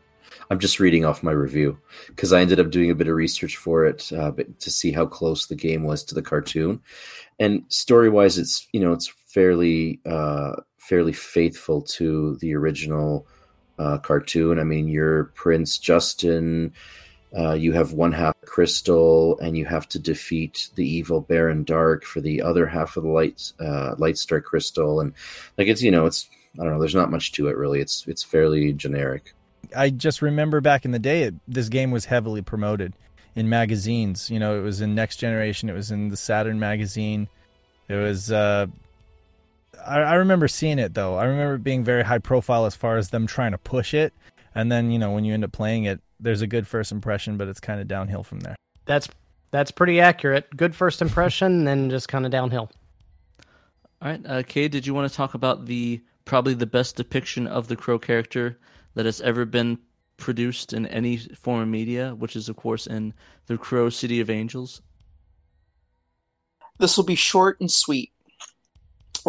[0.50, 3.56] I'm just reading off my review because I ended up doing a bit of research
[3.56, 6.80] for it uh, to see how close the game was to the cartoon.
[7.38, 10.56] And story wise, it's you know it's fairly uh,
[10.88, 13.26] fairly faithful to the original
[13.78, 14.58] uh, cartoon.
[14.58, 16.72] I mean, you're Prince Justin.
[17.36, 22.04] Uh, you have one half crystal, and you have to defeat the evil Baron Dark
[22.04, 25.00] for the other half of the light uh, light star crystal.
[25.00, 25.12] And
[25.58, 26.28] like it's you know it's
[26.58, 26.80] I don't know.
[26.80, 27.80] There's not much to it really.
[27.80, 29.34] It's it's fairly generic.
[29.76, 32.94] I just remember back in the day, it, this game was heavily promoted
[33.36, 34.30] in magazines.
[34.30, 35.68] You know, it was in Next Generation.
[35.68, 37.28] It was in the Saturn magazine.
[37.88, 38.68] It was uh,
[39.86, 41.16] I, I remember seeing it though.
[41.16, 44.12] I remember being very high profile as far as them trying to push it,
[44.54, 47.36] and then you know when you end up playing it, there's a good first impression,
[47.36, 48.56] but it's kind of downhill from there.
[48.84, 49.08] That's
[49.50, 50.54] that's pretty accurate.
[50.56, 52.70] Good first impression, then just kind of downhill.
[54.00, 57.46] All right, uh, Kay, did you want to talk about the probably the best depiction
[57.46, 58.58] of the crow character
[58.94, 59.78] that has ever been
[60.18, 63.14] produced in any form of media, which is of course in
[63.46, 64.82] the Crow City of Angels?
[66.78, 68.12] This will be short and sweet,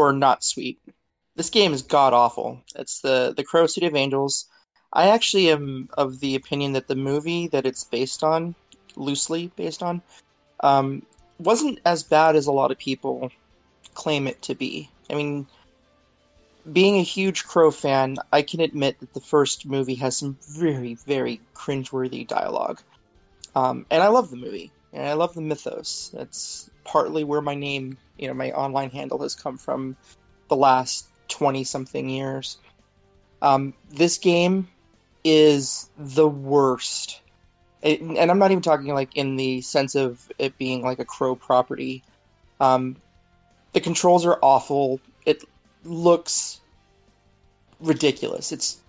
[0.08, 0.80] or not sweet.
[1.36, 2.62] This game is god awful.
[2.76, 4.45] It's the the Crow City of Angels.
[4.93, 8.56] I actually am of the opinion that the movie that it's based on,
[8.95, 10.02] loosely based on,
[10.62, 11.04] um,
[11.38, 13.32] wasn't as bad as a lot of people
[13.93, 14.89] claim it to be.
[15.10, 15.47] I mean,
[16.74, 20.95] being a huge Crow fan, I can admit that the first movie has some very,
[20.95, 22.82] very cringeworthy dialogue.
[23.56, 26.12] Um, and I love the movie, and I love the mythos.
[26.14, 29.96] That's partly where my name, you know, my online handle has come from
[30.48, 32.58] the last 20 something years.
[33.42, 34.68] Um, this game
[35.24, 37.22] is the worst.
[37.82, 41.06] It, and I'm not even talking like in the sense of it being like a
[41.06, 42.04] crow property.
[42.60, 42.98] Um,
[43.74, 45.00] the controls are awful.
[45.26, 45.44] It
[45.86, 46.60] looks
[47.80, 48.52] ridiculous.
[48.52, 48.82] It's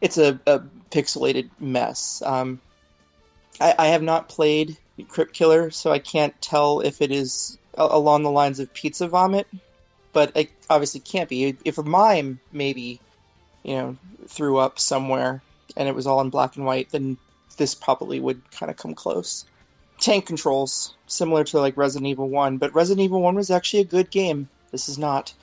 [0.00, 2.22] it's a, a pixelated mess.
[2.24, 2.60] Um,
[3.60, 4.78] I, I have not played
[5.08, 9.46] Crypt Killer, so I can't tell if it is along the lines of pizza vomit,
[10.12, 11.56] but it obviously can't be.
[11.64, 13.00] If a mime maybe,
[13.62, 13.96] you know,
[14.26, 15.42] threw up somewhere
[15.76, 17.16] and it was all in black and white, then
[17.56, 19.44] this probably would kind of come close.
[19.98, 23.84] Tank controls, similar to like Resident Evil 1, but Resident Evil 1 was actually a
[23.84, 24.48] good game.
[24.70, 25.34] This is not.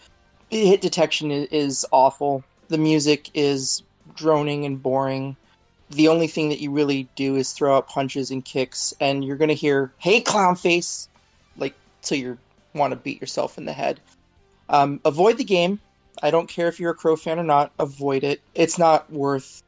[0.50, 2.44] The hit detection is awful.
[2.70, 3.84] The music is
[4.16, 5.36] droning and boring.
[5.90, 9.38] The only thing that you really do is throw out punches and kicks, and you're
[9.38, 11.08] gonna hear "Hey, clown face,"
[11.58, 12.38] like so you
[12.74, 14.00] want to beat yourself in the head.
[14.70, 15.80] Um, avoid the game.
[16.22, 17.72] I don't care if you're a Crow fan or not.
[17.80, 18.42] Avoid it.
[18.54, 19.64] It's not worth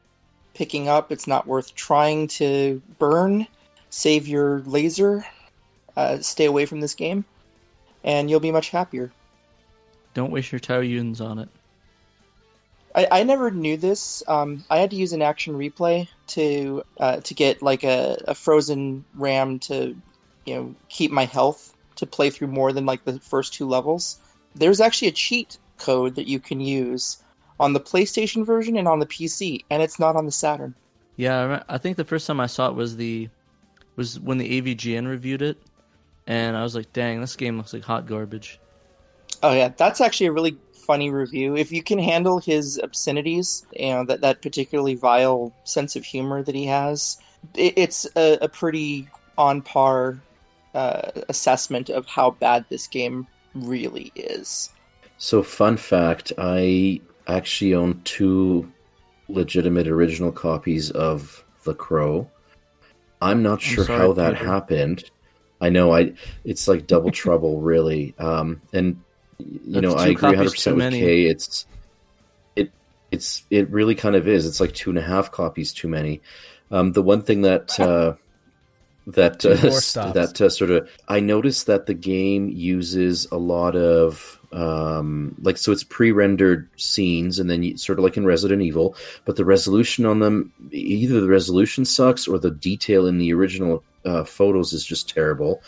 [0.52, 1.10] picking up.
[1.10, 3.46] It's not worth trying to burn.
[3.88, 5.24] Save your laser.
[5.96, 7.24] Uh, stay away from this game,
[8.04, 9.10] and you'll be much happier.
[10.14, 11.48] Don't waste your units on it.
[12.94, 14.22] I, I never knew this.
[14.26, 18.34] Um, I had to use an action replay to uh, to get like a, a
[18.34, 19.96] frozen ram to
[20.44, 24.18] you know keep my health to play through more than like the first two levels.
[24.54, 27.22] There's actually a cheat code that you can use
[27.60, 30.74] on the PlayStation version and on the PC, and it's not on the Saturn.
[31.16, 33.28] Yeah, I, I think the first time I saw it was the
[33.96, 35.58] was when the AVGN reviewed it,
[36.26, 38.58] and I was like, "Dang, this game looks like hot garbage."
[39.42, 40.56] Oh yeah, that's actually a really
[40.90, 41.56] funny review.
[41.56, 46.42] If you can handle his obscenities, you know that that particularly vile sense of humor
[46.42, 47.16] that he has,
[47.54, 50.18] it, it's a, a pretty on par
[50.74, 54.70] uh, assessment of how bad this game really is.
[55.16, 58.68] So, fun fact I actually own two
[59.28, 62.28] legitimate original copies of The Crow.
[63.22, 64.44] I'm not sure sorry, how that Peter.
[64.44, 65.04] happened.
[65.60, 68.16] I know I it's like double trouble really.
[68.18, 69.04] Um and
[69.40, 71.00] you That's know, I agree 100% with many.
[71.00, 71.22] Kay.
[71.26, 71.66] It's
[72.56, 72.70] it
[73.10, 74.46] it's it really kind of is.
[74.46, 76.20] It's like two and a half copies too many.
[76.70, 78.14] Um the one thing that uh
[79.06, 80.14] that uh, more s- stops.
[80.14, 85.56] that uh, sort of I noticed that the game uses a lot of um like
[85.56, 89.44] so it's pre-rendered scenes and then you, sort of like in Resident Evil but the
[89.44, 94.72] resolution on them either the resolution sucks or the detail in the original uh, photos
[94.72, 95.62] is just terrible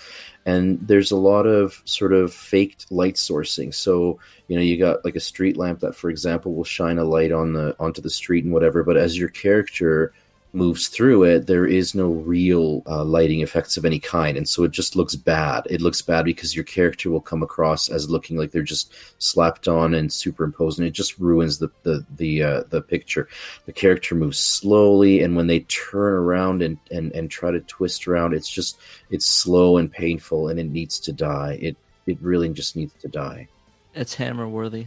[0.45, 3.73] and there's a lot of sort of faked light sourcing.
[3.75, 4.19] So
[4.49, 7.33] you know you got like a street lamp that for example will shine a light
[7.33, 10.13] on the onto the street and whatever but as your character
[10.53, 14.65] moves through it, there is no real uh, lighting effects of any kind, and so
[14.65, 15.67] it just looks bad.
[15.71, 19.67] It looks bad because your character will come across as looking like they're just slapped
[19.67, 23.29] on and superimposed, and it just ruins the the the uh, the picture.
[23.67, 28.07] The character moves slowly, and when they turn around and, and and try to twist
[28.07, 28.79] around, it's just
[29.11, 31.59] it's slow and painful, and it needs to die.
[31.61, 31.77] It
[32.07, 33.49] it really just needs to die.
[33.95, 34.87] It's hammer worthy.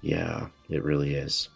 [0.00, 1.48] Yeah, it really is.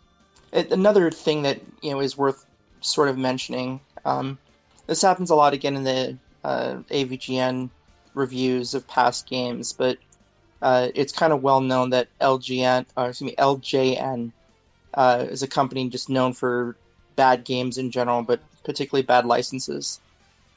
[0.53, 2.47] Another thing that you know is worth
[2.81, 3.81] sort of mentioning.
[4.05, 4.39] Um,
[4.87, 7.71] this happens a lot again in the uh, AVGN
[8.15, 9.99] reviews of past games, but
[10.63, 14.33] uh, it's kind of well known that LGN, or excuse me, LJN,
[14.95, 16.77] uh, is a company just known for
[17.17, 20.01] bad games in general, but particularly bad licenses.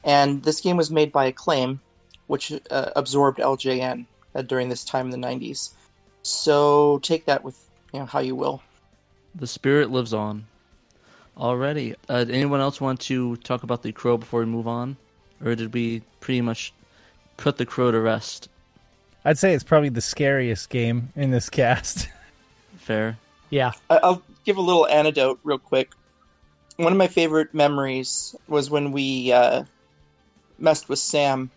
[0.04, 1.80] And this game was made by Acclaim,
[2.26, 5.70] which uh, absorbed LJN uh, during this time in the '90s.
[6.22, 7.58] So take that with
[7.92, 8.62] you know how you will.
[9.34, 10.46] The spirit lives on.
[11.36, 11.94] Already.
[12.08, 14.96] Uh, anyone else want to talk about the crow before we move on,
[15.44, 16.72] or did we pretty much
[17.36, 18.48] put the crow to rest?
[19.24, 22.08] I'd say it's probably the scariest game in this cast.
[22.76, 23.18] Fair.
[23.50, 23.72] Yeah.
[23.88, 25.92] I- I'll give a little anecdote real quick.
[26.76, 29.64] One of my favorite memories was when we uh,
[30.58, 31.50] messed with Sam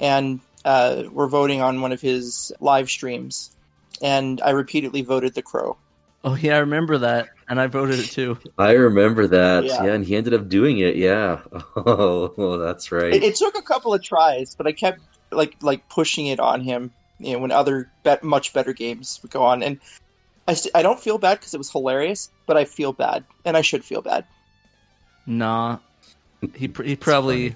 [0.00, 3.56] and uh, were voting on one of his live streams,
[4.02, 5.76] and I repeatedly voted the crow.
[6.24, 8.38] Oh yeah, I remember that, and I voted it too.
[8.58, 9.64] I remember that.
[9.64, 9.84] Yeah.
[9.84, 10.96] Yeah, and he ended up doing it.
[10.96, 11.40] Yeah.
[11.76, 13.14] Oh, that's right.
[13.14, 16.60] It, it took a couple of tries, but I kept like like pushing it on
[16.60, 19.78] him, You know, when other bet much better games would go on, and
[20.46, 23.56] I st- I don't feel bad because it was hilarious, but I feel bad, and
[23.56, 24.24] I should feel bad.
[25.26, 25.78] Nah,
[26.54, 27.54] he pr- he probably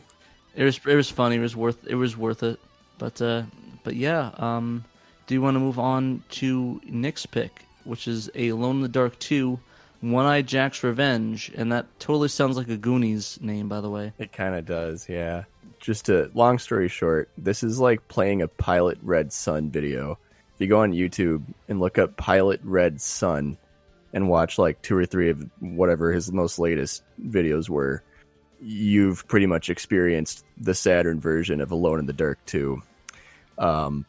[0.54, 1.36] it was it was funny.
[1.36, 2.60] It was worth it was worth it.
[2.98, 3.42] But uh,
[3.84, 4.30] but yeah.
[4.36, 4.84] Um,
[5.26, 8.88] do you want to move on to Nick's pick, which is a Alone in the
[8.88, 9.58] Dark two,
[10.02, 14.12] One Eye Jack's Revenge, and that totally sounds like a Goonies name, by the way.
[14.18, 15.44] It kind of does, yeah.
[15.78, 20.18] Just a long story short, this is like playing a Pilot Red Sun video.
[20.54, 23.56] If you go on YouTube and look up Pilot Red Sun
[24.12, 28.02] and watch like two or three of whatever his most latest videos were,
[28.60, 32.82] you've pretty much experienced the Saturn version of Alone in the Dark 2.
[33.56, 34.04] Um,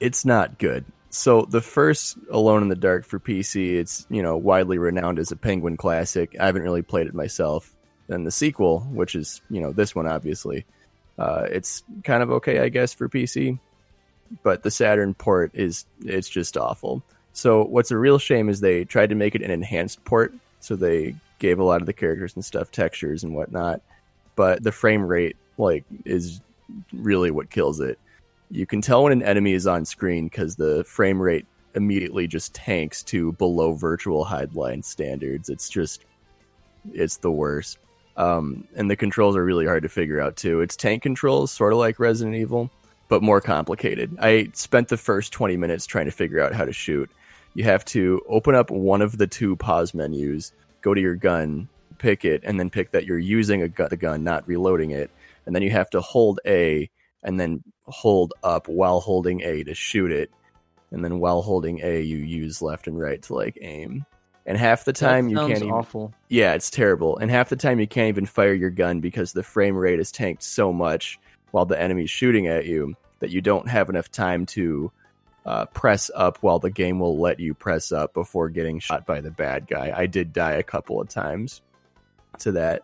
[0.00, 0.86] it's not good.
[1.14, 5.30] So the first Alone in the Dark for PC, it's you know widely renowned as
[5.30, 6.34] a Penguin classic.
[6.40, 7.72] I haven't really played it myself.
[8.08, 10.66] Then the sequel, which is you know this one obviously,
[11.16, 13.60] uh, it's kind of okay I guess for PC,
[14.42, 17.00] but the Saturn port is it's just awful.
[17.32, 20.74] So what's a real shame is they tried to make it an enhanced port, so
[20.74, 23.82] they gave a lot of the characters and stuff textures and whatnot,
[24.34, 26.40] but the frame rate like is
[26.92, 28.00] really what kills it
[28.50, 32.54] you can tell when an enemy is on screen because the frame rate immediately just
[32.54, 34.52] tanks to below virtual hide
[34.84, 35.48] standards.
[35.48, 36.04] It's just,
[36.92, 37.78] it's the worst.
[38.16, 40.60] Um, and the controls are really hard to figure out too.
[40.60, 42.70] It's tank controls, sort of like Resident Evil,
[43.08, 44.16] but more complicated.
[44.20, 47.10] I spent the first 20 minutes trying to figure out how to shoot.
[47.54, 51.68] You have to open up one of the two pause menus, go to your gun,
[51.98, 55.10] pick it, and then pick that you're using a gun, the gun, not reloading it.
[55.46, 56.88] And then you have to hold A
[57.24, 60.30] and then hold up while holding A to shoot it.
[60.90, 64.04] And then while holding A, you use left and right to like aim.
[64.46, 65.70] And half the time you can't even.
[65.70, 66.12] awful.
[66.28, 67.16] Yeah, it's terrible.
[67.16, 70.12] And half the time you can't even fire your gun because the frame rate is
[70.12, 71.18] tanked so much
[71.50, 74.92] while the enemy's shooting at you that you don't have enough time to
[75.46, 79.20] uh, press up while the game will let you press up before getting shot by
[79.20, 79.92] the bad guy.
[79.94, 81.62] I did die a couple of times
[82.40, 82.82] to that.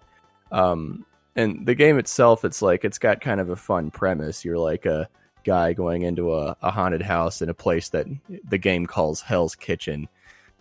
[0.51, 1.05] Um,
[1.41, 4.45] and the game itself, it's like it's got kind of a fun premise.
[4.45, 5.09] You're like a
[5.45, 8.07] guy going into a, a haunted house in a place that
[8.49, 10.09] the game calls Hell's Kitchen.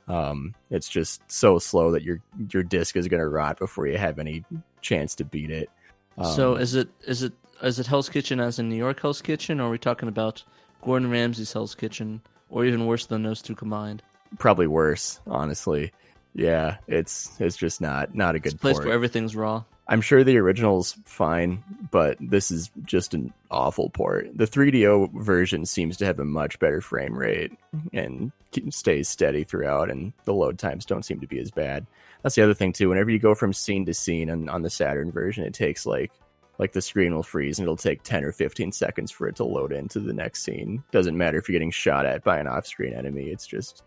[0.08, 2.20] Um, it's just so slow that your
[2.52, 4.44] your disc is going to rot before you have any
[4.82, 5.70] chance to beat it.
[6.18, 9.22] Um, so is it is it is it Hell's Kitchen as in New York Hell's
[9.22, 10.44] Kitchen, or are we talking about
[10.82, 14.02] Gordon Ramsay's Hell's Kitchen, or even worse than those two combined?
[14.38, 15.92] probably worse, honestly.
[16.36, 18.86] Yeah, it's it's just not not a It's a good place port.
[18.86, 19.64] where everything's raw.
[19.90, 24.30] I'm sure the original's fine, but this is just an awful port.
[24.36, 27.98] The 3DO version seems to have a much better frame rate mm-hmm.
[27.98, 28.32] and
[28.72, 31.88] stays steady throughout, and the load times don't seem to be as bad.
[32.22, 32.90] That's the other thing too.
[32.90, 36.12] Whenever you go from scene to scene on, on the Saturn version, it takes like
[36.60, 39.46] like the screen will freeze and it'll take 10 or 15 seconds for it to
[39.46, 40.84] load into the next scene.
[40.92, 43.30] Doesn't matter if you're getting shot at by an off-screen enemy.
[43.30, 43.84] It's just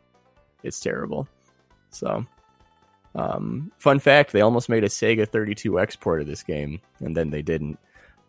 [0.65, 1.29] it's terrible.
[1.91, 2.27] So
[3.15, 7.31] um, fun fact: they almost made a Sega 32X port of this game, and then
[7.31, 7.79] they didn't.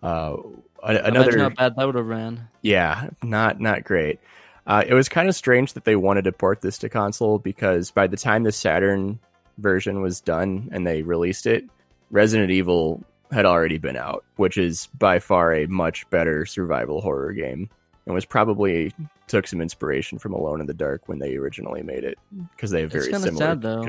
[0.02, 0.38] Uh,
[0.84, 2.48] another, how bad that would have ran.
[2.62, 4.20] yeah, not not great.
[4.66, 7.92] Uh, it was kind of strange that they wanted to port this to console because
[7.92, 9.20] by the time the Saturn
[9.58, 11.66] version was done and they released it,
[12.12, 17.34] Resident Evil had already been out, which is by far a much better survival horror
[17.34, 17.70] game,
[18.06, 18.94] and was probably
[19.28, 22.18] took some inspiration from Alone in the Dark when they originally made it
[22.52, 23.82] because they have very similar sad, though.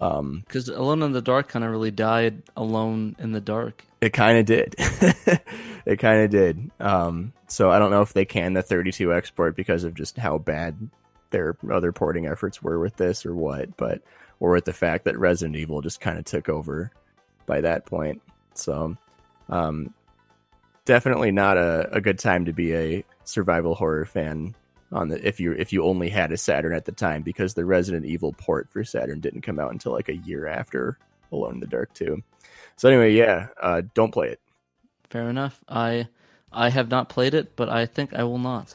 [0.00, 3.84] Um, Because Alone in the Dark kind of really died alone in the dark.
[4.00, 4.74] It kind of did.
[4.78, 6.70] it kind of did.
[6.78, 10.38] Um, so I don't know if they can the 32X port because of just how
[10.38, 10.88] bad
[11.30, 14.02] their other porting efforts were with this or what, but
[14.40, 16.92] or with the fact that Resident Evil just kind of took over
[17.46, 18.22] by that point.
[18.54, 18.96] So,
[19.48, 19.92] um,
[20.84, 24.54] definitely not a, a good time to be a survival horror fan
[24.92, 27.64] on the if you if you only had a Saturn at the time because the
[27.64, 30.98] Resident Evil port for Saturn didn't come out until like a year after
[31.32, 32.22] Alone in the Dark 2.
[32.76, 34.40] So anyway, yeah, uh, don't play it.
[35.10, 35.62] Fair enough.
[35.68, 36.08] I
[36.52, 38.74] I have not played it, but I think I will not.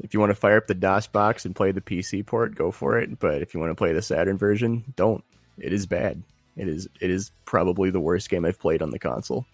[0.00, 2.98] If you want to fire up the DOSBox and play the PC port, go for
[2.98, 3.18] it.
[3.18, 5.24] But if you want to play the Saturn version, don't.
[5.58, 6.22] It is bad.
[6.56, 9.46] It is it is probably the worst game I've played on the console.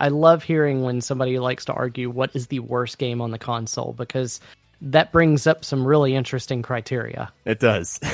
[0.00, 3.38] I love hearing when somebody likes to argue what is the worst game on the
[3.38, 4.40] console because
[4.80, 7.32] that brings up some really interesting criteria.
[7.44, 8.00] It does.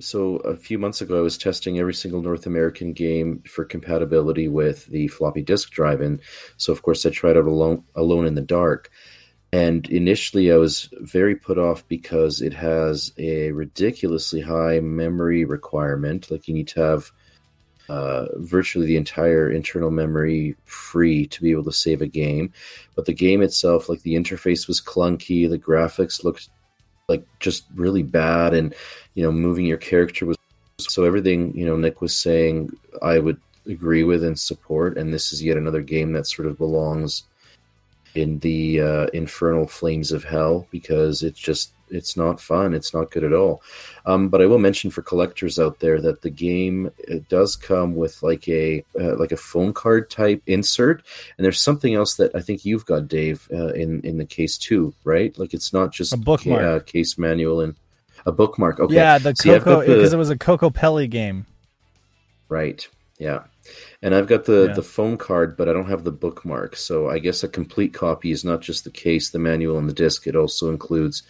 [0.00, 4.48] So a few months ago, I was testing every single North American game for compatibility
[4.48, 6.20] with the floppy disk drive, and
[6.56, 8.90] so of course I tried out Alone Alone in the Dark.
[9.52, 16.28] And initially, I was very put off because it has a ridiculously high memory requirement.
[16.28, 17.12] Like you need to have
[17.88, 22.52] uh, virtually the entire internal memory free to be able to save a game.
[22.94, 26.48] But the game itself, like the interface was clunky, the graphics looked
[27.08, 28.74] like just really bad, and
[29.14, 30.36] you know, moving your character was
[30.78, 32.70] so everything you know Nick was saying,
[33.02, 34.96] I would agree with and support.
[34.96, 37.24] And this is yet another game that sort of belongs
[38.14, 42.74] in the uh, infernal flames of hell because it's just it's not fun.
[42.74, 43.62] It's not good at all.
[44.06, 46.90] Um, but I will mention for collectors out there that the game
[47.28, 51.02] does come with like a uh, like a phone card type insert,
[51.36, 54.58] and there's something else that I think you've got, Dave, uh, in in the case
[54.58, 55.36] too, right?
[55.38, 57.74] Like it's not just a bookmark, ca- uh, case manual and
[58.26, 58.80] a bookmark.
[58.80, 61.46] Okay, yeah, the Coco because it was a Kokopelli game,
[62.48, 62.86] right?
[63.18, 63.44] Yeah.
[64.02, 64.74] And I've got the, Yeah.
[64.74, 66.76] the phone card, but I don't have the bookmark.
[66.76, 69.94] So I guess a complete copy is not just the case, the manual, and the
[69.94, 70.26] disc.
[70.26, 71.22] It also includes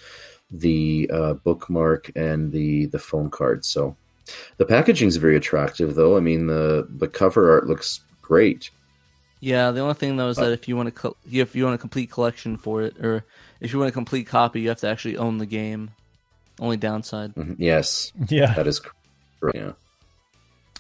[0.61, 3.65] the uh, bookmark and the the phone card.
[3.65, 3.97] So
[4.57, 6.17] the packaging is very attractive, though.
[6.17, 8.71] I mean the the cover art looks great.
[9.41, 11.75] Yeah, the only thing though is that if you want to co- if you want
[11.75, 13.25] a complete collection for it, or
[13.61, 15.91] if you want a complete copy, you have to actually own the game.
[16.61, 17.35] Only downside.
[17.35, 17.57] Mhm.
[17.59, 18.55] Yes, yeah.
[18.55, 18.81] that is
[19.41, 19.59] correct.
[19.59, 19.73] Yeah.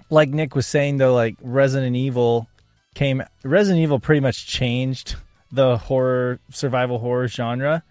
[0.09, 2.49] like Nick was saying though, like Resident Evil
[2.95, 5.17] came Resident Evil pretty much changed
[5.53, 7.83] the horror survival horror genre.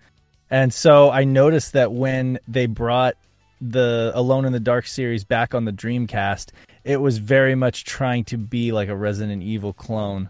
[0.54, 3.16] And so I noticed that when they brought
[3.60, 6.52] the Alone in the Dark series back on the Dreamcast,
[6.84, 10.30] it was very much trying to be like a Resident Evil clone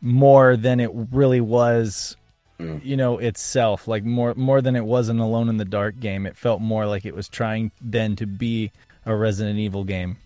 [0.00, 2.16] more than it really was
[2.60, 2.84] Mm.
[2.84, 6.26] you know itself like more more than it was an Alone in the Dark game.
[6.26, 8.72] It felt more like it was trying then to be
[9.06, 10.16] a Resident Evil game.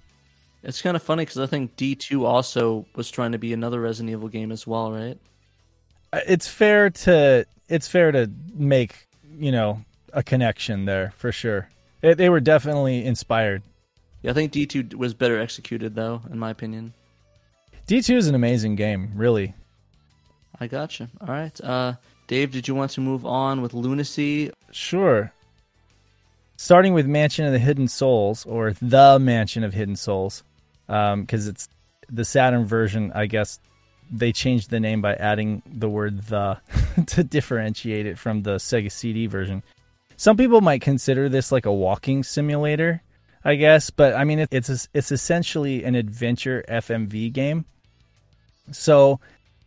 [0.62, 3.82] It's kind of funny because I think D two also was trying to be another
[3.82, 5.18] Resident Evil game as well, right?
[6.10, 9.06] Uh, it's fair to it's fair to make
[9.38, 11.68] you know a connection there for sure.
[12.00, 13.62] They, they were definitely inspired.
[14.22, 16.94] Yeah, I think D two was better executed though, in my opinion.
[17.86, 19.54] D two is an amazing game, really.
[20.60, 21.08] I gotcha.
[21.20, 21.94] All right, uh,
[22.28, 24.52] Dave, did you want to move on with Lunacy?
[24.70, 25.32] Sure.
[26.56, 30.44] Starting with Mansion of the Hidden Souls or the Mansion of Hidden Souls,
[30.86, 31.68] because it's
[32.08, 33.10] the Saturn version.
[33.14, 33.58] I guess
[34.12, 36.58] they changed the name by adding the word "the"
[37.06, 39.62] to differentiate it from the Sega CD version.
[40.16, 43.02] Some people might consider this like a walking simulator,
[43.44, 47.64] I guess, but I mean it, it's it's essentially an adventure FMV game.
[48.70, 49.18] So,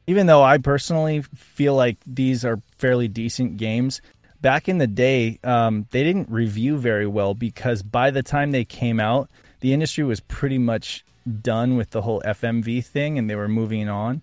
[0.08, 4.02] even though I personally feel like these are fairly decent games,
[4.40, 8.64] back in the day, um, they didn't review very well because by the time they
[8.64, 9.30] came out,
[9.60, 11.04] the industry was pretty much
[11.42, 14.22] done with the whole FMV thing and they were moving on.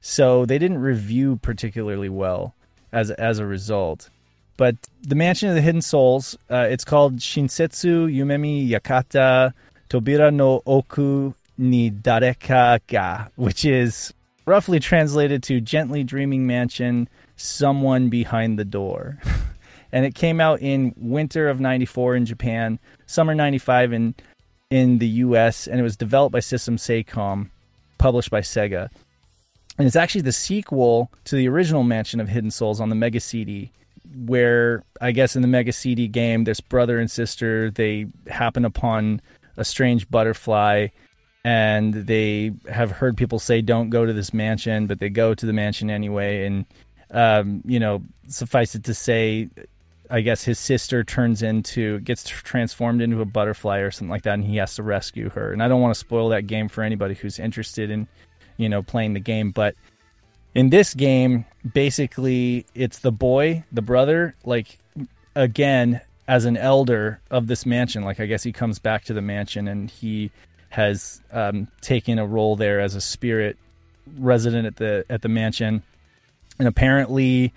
[0.00, 2.54] So they didn't review particularly well
[2.92, 4.10] as as a result.
[4.56, 9.54] But the Mansion of the Hidden Souls, uh, it's called Shinsetsu Yumemi Yakata
[9.88, 14.12] Tobira no Oku ni Dareka ga, which is
[14.46, 19.18] roughly translated to Gently Dreaming Mansion, Someone Behind the Door.
[19.92, 24.14] and it came out in winter of 94 in Japan, summer 95 in
[24.70, 27.50] in the US, and it was developed by System Sacom,
[27.98, 28.88] published by Sega.
[29.80, 33.18] And it's actually the sequel to the original Mansion of Hidden Souls on the Mega
[33.18, 33.72] CD,
[34.26, 39.22] where I guess in the Mega CD game, this brother and sister they happen upon
[39.56, 40.88] a strange butterfly,
[41.46, 45.46] and they have heard people say don't go to this mansion, but they go to
[45.46, 46.44] the mansion anyway.
[46.44, 46.66] And
[47.10, 49.48] um, you know, suffice it to say,
[50.10, 54.34] I guess his sister turns into gets transformed into a butterfly or something like that,
[54.34, 55.54] and he has to rescue her.
[55.54, 58.08] And I don't want to spoil that game for anybody who's interested in,
[58.60, 59.50] you know, playing the game.
[59.50, 59.74] But
[60.54, 64.78] in this game, basically, it's the boy, the brother, like
[65.34, 68.04] again as an elder of this mansion.
[68.04, 70.30] Like I guess he comes back to the mansion and he
[70.68, 73.56] has um, taken a role there as a spirit
[74.18, 75.82] resident at the at the mansion,
[76.58, 77.52] and apparently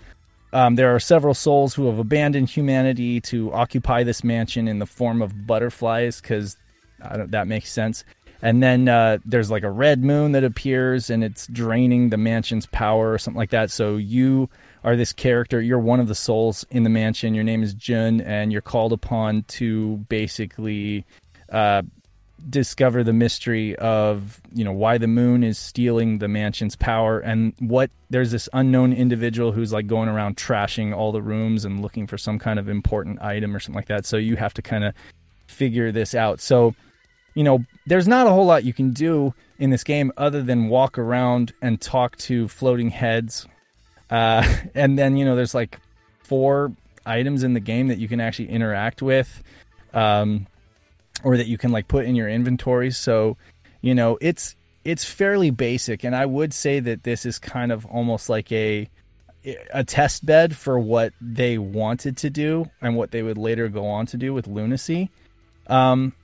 [0.52, 4.86] um, there are several souls who have abandoned humanity to occupy this mansion in the
[4.86, 6.56] form of butterflies, because
[6.98, 8.04] that makes sense.
[8.44, 12.66] And then uh, there's like a red moon that appears, and it's draining the mansion's
[12.66, 13.70] power or something like that.
[13.70, 14.50] So you
[14.84, 15.62] are this character.
[15.62, 17.34] You're one of the souls in the mansion.
[17.34, 21.06] Your name is Jun, and you're called upon to basically
[21.50, 21.84] uh,
[22.50, 27.54] discover the mystery of you know why the moon is stealing the mansion's power and
[27.60, 32.06] what there's this unknown individual who's like going around trashing all the rooms and looking
[32.06, 34.84] for some kind of important item or something like that so you have to kind
[34.84, 34.94] of
[35.46, 36.74] figure this out so
[37.34, 40.68] you know there's not a whole lot you can do in this game other than
[40.68, 43.46] walk around and talk to floating heads
[44.10, 45.78] uh, and then you know there's like
[46.22, 46.72] four
[47.06, 49.42] items in the game that you can actually interact with
[49.92, 50.46] um,
[51.22, 52.90] or that you can like put in your inventory.
[52.90, 53.36] So,
[53.80, 57.86] You know, it's it's fairly basic, and I would say that this is kind of
[57.86, 58.88] almost like a
[59.72, 63.86] a test bed for what they wanted to do and what they would later go
[63.86, 65.10] on to do with Lunacy.
[65.66, 66.14] Um,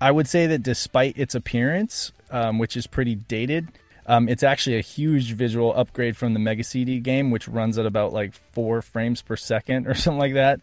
[0.00, 3.68] I would say that despite its appearance, um, which is pretty dated,
[4.06, 7.86] um, it's actually a huge visual upgrade from the Mega CD game, which runs at
[7.86, 10.60] about like four frames per second or something like that.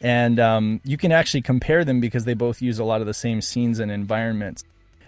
[0.00, 3.14] And um, you can actually compare them because they both use a lot of the
[3.14, 4.64] same scenes and environments.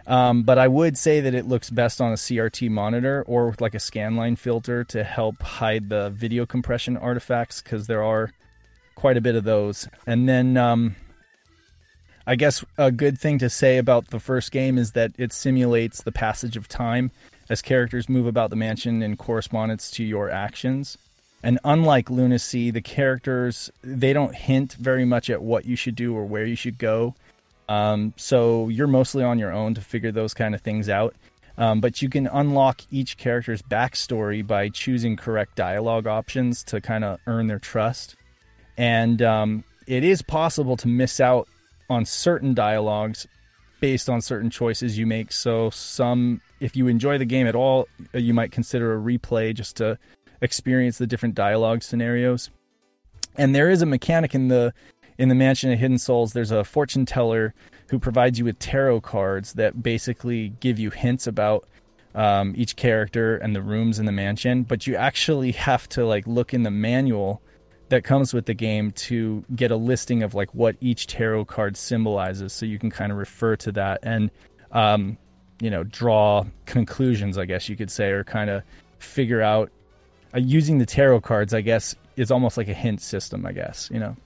[0.07, 3.61] Um, but I would say that it looks best on a CRT monitor or with
[3.61, 8.33] like a scanline filter to help hide the video compression artifacts because there are
[8.97, 9.89] quite a bit of those.
[10.07, 10.97] And then um,
[12.27, 16.03] I guess a good thing to say about the first game is that it simulates
[16.03, 17.11] the passage of time
[17.51, 20.97] as characters move about the mansion in correspondence to your actions.
[21.43, 26.15] And unlike Lunacy, the characters they don't hint very much at what you should do
[26.15, 27.15] or where you should go.
[27.69, 31.15] Um, so you're mostly on your own to figure those kind of things out.
[31.59, 37.05] Um, but you can unlock each character's backstory by choosing correct dialogue options to kind
[37.05, 38.17] of earn their trust.
[38.79, 41.49] And um, it is possible to miss out
[41.93, 43.27] on certain dialogues
[43.81, 45.33] based on certain choices you make.
[45.33, 49.77] So some, if you enjoy the game at all, you might consider a replay just
[49.77, 49.99] to
[50.41, 52.51] experience the different dialogue scenarios.
[53.37, 54.73] And there is a mechanic in the
[55.19, 56.33] in the Mansion of Hidden Souls.
[56.33, 57.55] There's a fortune teller
[57.91, 61.69] who provides you with tarot cards that basically give you hints about
[62.15, 64.63] um, each character and the rooms in the mansion.
[64.63, 67.43] But you actually have to like look in the manual
[67.93, 71.77] that comes with the game to get a listing of like what each tarot card
[71.77, 74.31] symbolizes so you can kind of refer to that and
[74.73, 75.19] um,
[75.61, 78.63] you know draw conclusions i guess you could say or kind of
[78.99, 79.71] figure out
[80.35, 83.91] uh, using the tarot cards i guess is almost like a hint system i guess
[83.93, 84.17] you know?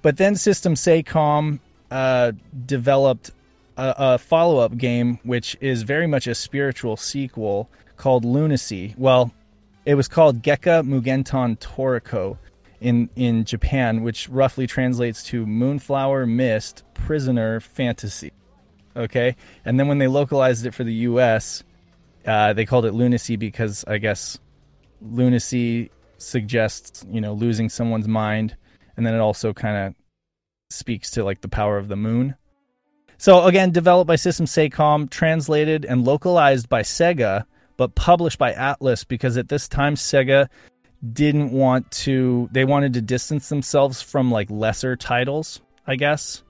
[0.00, 2.32] But then System Sacom uh,
[2.66, 3.30] developed
[3.76, 8.94] a, a follow-up game which is very much a spiritual sequel called lunacy.
[8.98, 9.32] Well
[9.84, 12.38] it was called Gekka Mugentan Toriko
[12.80, 18.32] in in Japan, which roughly translates to Moonflower Mist Prisoner Fantasy.
[18.94, 21.64] Okay, and then when they localized it for the U.S.,
[22.26, 24.38] uh, they called it Lunacy because I guess
[25.00, 28.56] lunacy suggests you know losing someone's mind,
[28.96, 29.94] and then it also kind of
[30.70, 32.36] speaks to like the power of the moon.
[33.18, 37.44] So again, developed by System Sacom, translated and localized by Sega
[37.82, 40.48] but published by Atlus because at this time Sega
[41.12, 46.44] didn't want to they wanted to distance themselves from like lesser titles, I guess.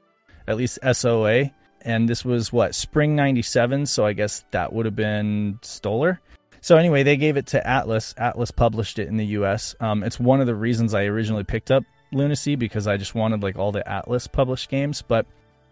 [0.46, 1.52] At least SOA.
[1.80, 6.18] And this was what, spring 97, so I guess that would have been Stolar.
[6.60, 8.14] So anyway, they gave it to Atlus.
[8.16, 9.74] Atlus published it in the US.
[9.80, 11.82] Um, it's one of the reasons I originally picked up
[12.12, 15.24] Lunacy because I just wanted like all the Atlus published games, but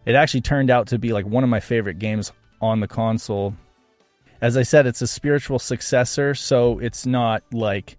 [0.06, 2.32] it actually turned out to be like one of my favorite games
[2.62, 3.54] on the console
[4.40, 7.96] as I said, it's a spiritual successor, so it's not like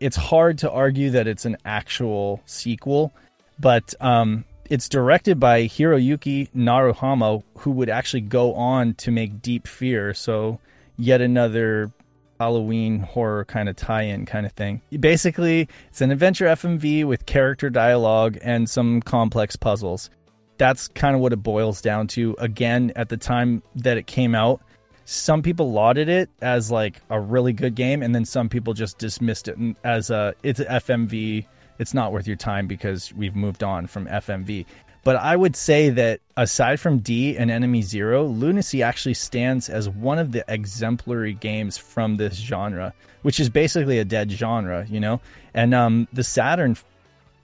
[0.00, 3.12] it's hard to argue that it's an actual sequel,
[3.58, 9.66] but um, it's directed by Hiroyuki Naruhama, who would actually go on to make Deep
[9.66, 10.58] Fear, so
[10.96, 11.92] yet another
[12.38, 14.82] Halloween horror kind of tie-in kind of thing.
[15.00, 20.10] Basically, it's an adventure FMV with character dialogue and some complex puzzles.
[20.58, 22.34] That's kind of what it boils down to.
[22.38, 24.60] Again, at the time that it came out,
[25.08, 28.98] some people lauded it as like a really good game, and then some people just
[28.98, 31.46] dismissed it as a it's FMV.
[31.78, 34.66] It's not worth your time because we've moved on from FMV.
[35.04, 39.88] But I would say that aside from D and Enemy Zero, Lunacy actually stands as
[39.88, 42.92] one of the exemplary games from this genre,
[43.22, 45.20] which is basically a dead genre, you know.
[45.54, 46.76] And um, the Saturn,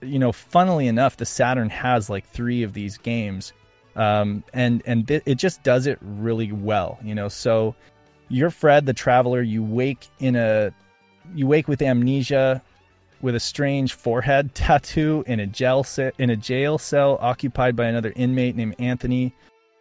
[0.01, 3.53] you know, funnily enough, the Saturn has like three of these games
[3.95, 7.27] um, and and th- it just does it really well, you know.
[7.27, 7.75] So
[8.29, 9.41] you're Fred, the traveler.
[9.41, 10.73] You wake in a
[11.35, 12.61] you wake with amnesia,
[13.21, 17.85] with a strange forehead tattoo in a jail se- in a jail cell occupied by
[17.85, 19.33] another inmate named Anthony.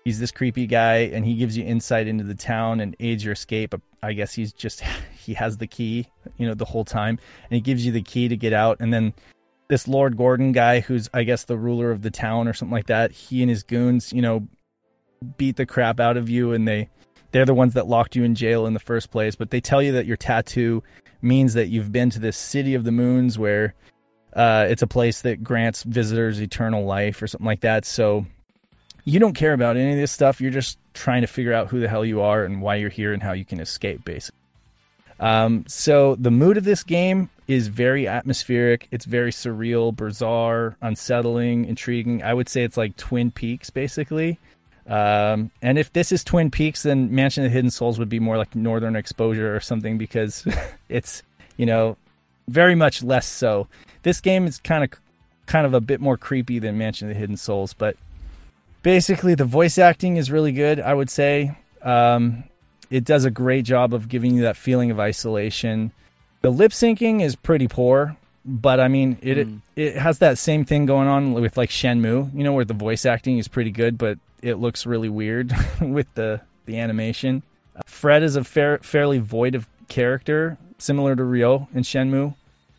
[0.05, 3.33] He's this creepy guy, and he gives you insight into the town and aids your
[3.33, 3.75] escape.
[4.03, 4.83] I guess he's just
[5.19, 6.09] he has the key,
[6.39, 7.19] you know, the whole time,
[7.51, 8.79] and he gives you the key to get out.
[8.81, 9.15] And then
[9.73, 12.89] this Lord Gordon guy, who's I guess the ruler of the town or something like
[12.89, 13.11] that.
[13.11, 14.47] He and his goons, you know,
[15.39, 16.91] beat the crap out of you, and they
[17.31, 19.35] they're the ones that locked you in jail in the first place.
[19.35, 20.83] But they tell you that your tattoo
[21.23, 23.73] means that you've been to this city of the moons, where
[24.35, 27.87] uh, it's a place that grants visitors eternal life or something like that.
[27.87, 28.27] So
[29.05, 30.39] you don't care about any of this stuff.
[30.39, 33.15] You're just trying to figure out who the hell you are and why you're here
[33.15, 34.42] and how you can escape, basically.
[35.23, 38.89] Um, so the mood of this game is very atmospheric.
[38.91, 42.25] It's very surreal, bizarre, unsettling, intriguing.
[42.25, 44.41] I would say it's like Twin Peaks, basically.
[44.89, 48.19] Um, and if this is Twin Peaks, then Mansion of the Hidden Souls would be
[48.19, 50.45] more like Northern Exposure or something because
[50.89, 51.23] it's
[51.57, 51.97] you know
[52.49, 53.69] very much less so.
[54.03, 54.91] This game is kind of
[55.47, 57.97] kind of a bit more creepy than Mansion of the Hidden Souls, but
[58.83, 60.81] basically the voice acting is really good.
[60.81, 62.43] I would say um,
[62.93, 65.91] it does a great job of giving you that feeling of isolation.
[66.43, 69.61] The lip syncing is pretty poor, but I mean it Mm.
[69.77, 73.07] it has that same thing going on with like Shenmue, you know, where the voice
[73.07, 77.43] acting is pretty good, but it looks really weird with the the animation.
[77.87, 82.35] Fred is a fair, fairly void of character, similar to Ryo in Shenmue,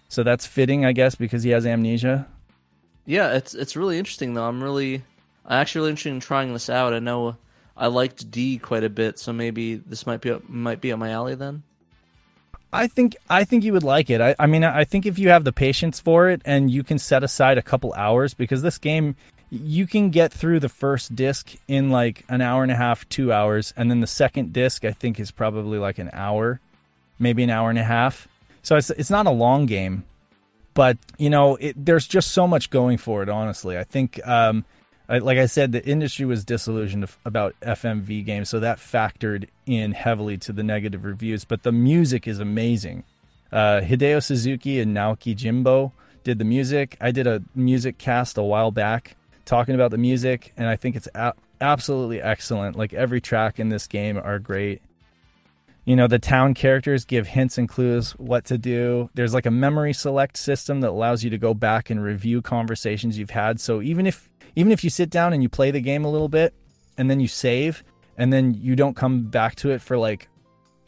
[0.10, 2.28] so that's fitting, I guess, because he has amnesia.
[3.06, 4.46] Yeah, it's it's really interesting though.
[4.48, 5.02] I'm really,
[5.46, 6.94] I'm actually really interested in trying this out.
[6.94, 7.36] I know
[7.76, 11.00] I liked D quite a bit, so maybe this might be up, might be up
[11.00, 11.64] my alley then.
[12.72, 14.20] I think I think you would like it.
[14.20, 16.98] I, I mean, I think if you have the patience for it and you can
[16.98, 19.16] set aside a couple hours, because this game
[19.50, 23.32] you can get through the first disc in like an hour and a half, two
[23.32, 26.60] hours, and then the second disc I think is probably like an hour,
[27.20, 28.28] maybe an hour and a half.
[28.64, 30.04] So it's it's not a long game,
[30.74, 33.30] but you know, it, there's just so much going for it.
[33.30, 34.20] Honestly, I think.
[34.28, 34.66] Um,
[35.14, 39.92] I, like I said, the industry was disillusioned about FMV games, so that factored in
[39.92, 41.46] heavily to the negative reviews.
[41.46, 43.04] But the music is amazing.
[43.52, 45.92] Uh, Hideo Suzuki and Naoki Jimbo
[46.24, 46.98] did the music.
[47.00, 49.16] I did a music cast a while back
[49.46, 52.76] talking about the music, and I think it's a- absolutely excellent.
[52.76, 54.82] Like every track in this game are great.
[55.86, 59.12] You know, the town characters give hints and clues what to do.
[59.14, 63.20] There's like a memory select system that allows you to go back and review conversations
[63.20, 63.60] you've had.
[63.60, 66.30] So even if even if you sit down and you play the game a little
[66.30, 66.54] bit
[66.98, 67.84] and then you save
[68.18, 70.28] and then you don't come back to it for like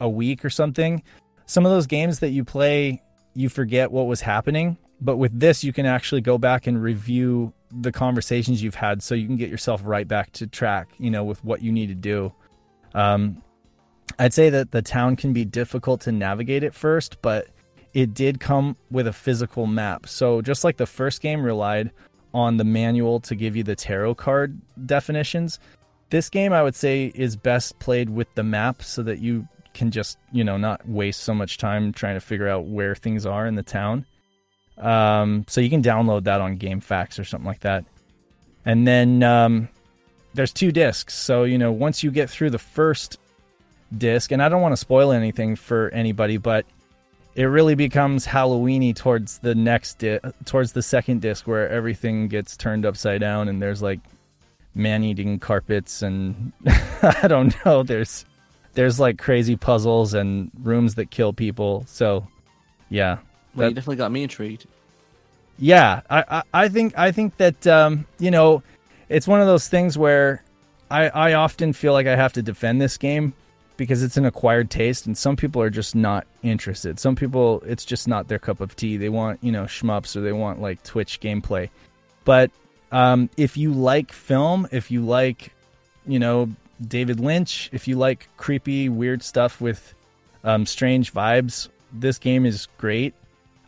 [0.00, 1.02] a week or something,
[1.46, 3.02] some of those games that you play,
[3.34, 4.76] you forget what was happening.
[5.00, 9.14] But with this, you can actually go back and review the conversations you've had so
[9.14, 11.94] you can get yourself right back to track, you know, with what you need to
[11.94, 12.32] do.
[12.94, 13.42] Um,
[14.18, 17.48] I'd say that the town can be difficult to navigate at first, but
[17.92, 20.08] it did come with a physical map.
[20.08, 21.90] So just like the first game relied
[22.36, 25.58] on the manual to give you the tarot card definitions,
[26.10, 29.90] this game I would say is best played with the map so that you can
[29.90, 33.46] just, you know, not waste so much time trying to figure out where things are
[33.46, 34.04] in the town.
[34.76, 37.86] Um, so you can download that on GameFAQs or something like that.
[38.66, 39.70] And then um,
[40.34, 41.14] there's two discs.
[41.14, 43.18] So, you know, once you get through the first
[43.96, 46.66] disc, and I don't want to spoil anything for anybody, but
[47.36, 52.56] it really becomes Halloweeny towards the next di- towards the second disc where everything gets
[52.56, 54.00] turned upside down and there's like
[54.74, 56.52] man-eating carpets and
[57.02, 58.24] I don't know, there's
[58.74, 61.84] there's like crazy puzzles and rooms that kill people.
[61.86, 62.26] So,
[62.90, 63.18] yeah.
[63.54, 64.66] Well, That- you definitely got me intrigued.
[65.58, 68.62] yeah, I, I, I think I think that um, you know,
[69.08, 70.42] it's one of those things where
[70.90, 73.32] I, I often feel like I have to defend this game
[73.76, 76.98] because it's an acquired taste, and some people are just not interested.
[76.98, 78.96] Some people, it's just not their cup of tea.
[78.96, 81.70] They want you know shmups or they want like Twitch gameplay.
[82.24, 82.50] But
[82.92, 85.52] um, if you like film, if you like,
[86.06, 86.50] you know,
[86.86, 89.94] David Lynch, if you like creepy, weird stuff with
[90.44, 93.14] um, strange vibes, this game is great.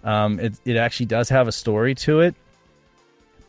[0.04, 2.34] Um, it, it actually does have a story to it.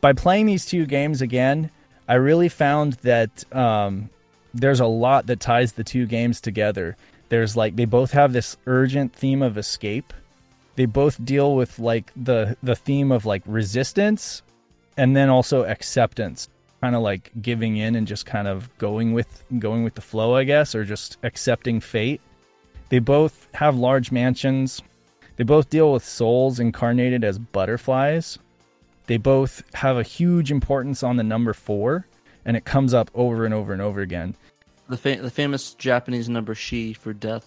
[0.01, 1.71] By playing these two games again,
[2.07, 4.09] I really found that um,
[4.53, 6.97] there's a lot that ties the two games together.
[7.29, 10.13] There's like they both have this urgent theme of escape.
[10.75, 14.41] They both deal with like the the theme of like resistance
[14.97, 16.49] and then also acceptance.
[16.81, 20.35] Kind of like giving in and just kind of going with going with the flow,
[20.35, 22.21] I guess, or just accepting fate.
[22.89, 24.81] They both have large mansions.
[25.35, 28.39] They both deal with souls incarnated as butterflies.
[29.07, 32.05] They both have a huge importance on the number four,
[32.49, 34.33] and it comes up over and over and over again.
[34.89, 37.45] The fa- the famous Japanese number shi for death.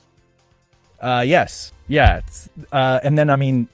[1.01, 3.67] Uh, yes, yeah, it's, uh, and then I mean,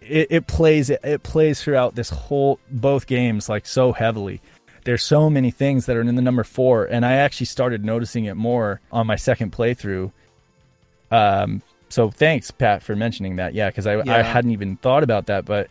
[0.00, 4.40] it, it plays it, it plays throughout this whole both games like so heavily.
[4.84, 8.26] There's so many things that are in the number four, and I actually started noticing
[8.26, 10.12] it more on my second playthrough.
[11.10, 13.52] Um, so thanks, Pat, for mentioning that.
[13.52, 15.70] Yeah, because I I hadn't even thought about that, but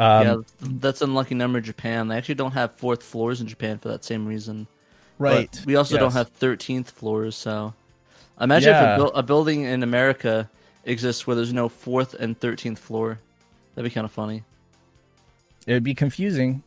[0.00, 2.08] um, yeah, that's unlucky number in Japan.
[2.08, 4.66] They actually don't have fourth floors in Japan for that same reason.
[5.18, 5.62] But right.
[5.66, 7.74] we also don't have thirteenth floors, so
[8.40, 8.94] imagine Yeah.
[8.94, 10.48] if a, buil- a building in America
[10.84, 13.18] exists where there's no fourth and thirteenth floor.
[13.74, 14.42] That'd be kind of funny.
[15.66, 16.62] It would be confusing.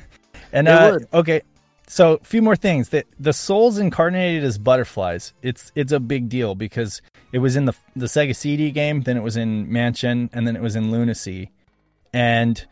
[0.52, 1.42] and uh, okay,
[1.88, 2.90] so a few more things.
[2.90, 5.32] The the souls incarnated as butterflies.
[5.42, 7.02] It's it's a big deal because
[7.32, 10.54] it was in the the Sega CD game, then it was in Mansion, and then
[10.54, 11.50] it was in Lunacy.
[12.12, 12.64] And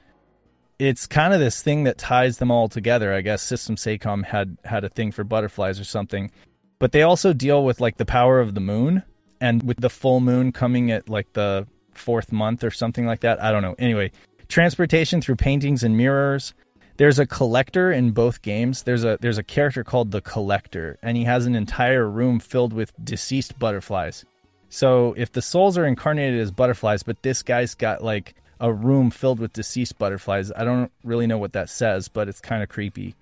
[0.78, 3.12] it's kind of this thing that ties them all together.
[3.12, 6.30] I guess System Sacom had had a thing for butterflies or something,
[6.78, 9.02] but they also deal with like the power of the moon
[9.40, 13.42] and with the full moon coming at like the fourth month or something like that.
[13.42, 13.76] I don't know.
[13.78, 14.10] Anyway,
[14.48, 16.54] transportation through paintings and mirrors.
[16.96, 18.84] There's a collector in both games.
[18.84, 22.72] There's a there's a character called the collector, and he has an entire room filled
[22.72, 24.24] with deceased butterflies.
[24.68, 28.34] So if the souls are incarnated as butterflies, but this guy's got like
[28.64, 30.50] a room filled with deceased butterflies.
[30.50, 33.14] I don't really know what that says, but it's kind of creepy.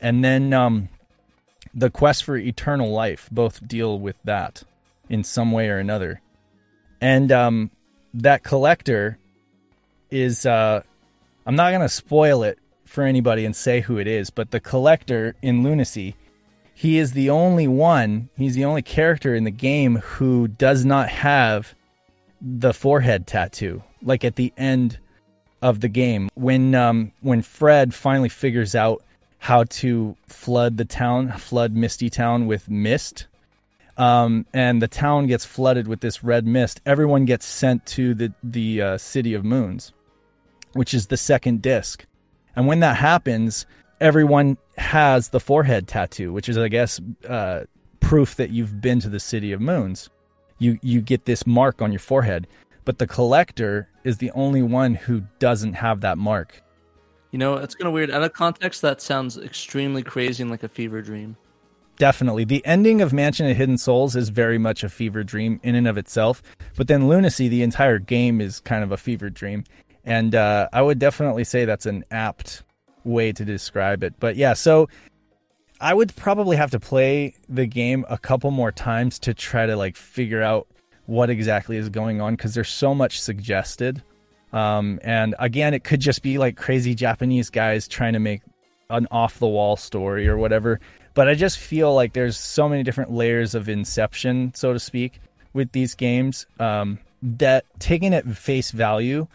[0.00, 0.88] And then um,
[1.74, 4.62] the quest for eternal life both deal with that
[5.10, 6.22] in some way or another.
[6.98, 7.70] And um,
[8.14, 9.18] that collector
[10.10, 10.82] is, uh,
[11.44, 14.60] I'm not going to spoil it for anybody and say who it is, but the
[14.60, 16.16] collector in Lunacy,
[16.72, 21.10] he is the only one, he's the only character in the game who does not
[21.10, 21.74] have
[22.40, 24.98] the forehead tattoo like at the end
[25.62, 29.02] of the game when um, when Fred finally figures out
[29.38, 33.26] how to flood the town, flood Misty Town with mist.
[33.96, 36.80] Um, and the town gets flooded with this red mist.
[36.86, 39.92] Everyone gets sent to the the uh, city of moons,
[40.72, 42.06] which is the second disc.
[42.56, 43.66] And when that happens,
[44.00, 47.64] everyone has the forehead tattoo, which is, I guess, uh,
[48.00, 50.08] proof that you've been to the city of moons.
[50.58, 52.46] You you get this mark on your forehead,
[52.84, 56.62] but the collector is the only one who doesn't have that mark.
[57.30, 58.10] You know, it's kind of weird.
[58.10, 61.36] Out of context, that sounds extremely crazy and like a fever dream.
[61.96, 62.44] Definitely.
[62.44, 65.86] The ending of Mansion of Hidden Souls is very much a fever dream in and
[65.86, 66.42] of itself.
[66.76, 69.64] But then Lunacy, the entire game is kind of a fever dream.
[70.02, 72.62] And uh, I would definitely say that's an apt
[73.04, 74.14] way to describe it.
[74.18, 74.88] But yeah, so
[75.80, 79.76] I would probably have to play the game a couple more times to try to
[79.76, 80.68] like figure out
[81.10, 84.00] what exactly is going on because there's so much suggested.
[84.52, 88.42] Um, and again, it could just be like crazy Japanese guys trying to make
[88.90, 90.78] an off the wall story or whatever.
[91.14, 95.20] But I just feel like there's so many different layers of inception, so to speak,
[95.52, 99.26] with these games um, that taking it face value,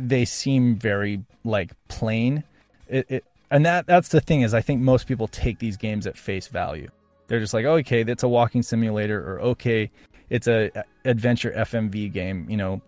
[0.00, 2.42] they seem very like plain.
[2.88, 6.04] It, it, and that that's the thing is I think most people take these games
[6.08, 6.90] at face value.
[7.28, 9.92] They're just like, oh, okay, that's a walking simulator, or okay,
[10.30, 10.70] it's a
[11.04, 12.80] adventure FMV game, you know,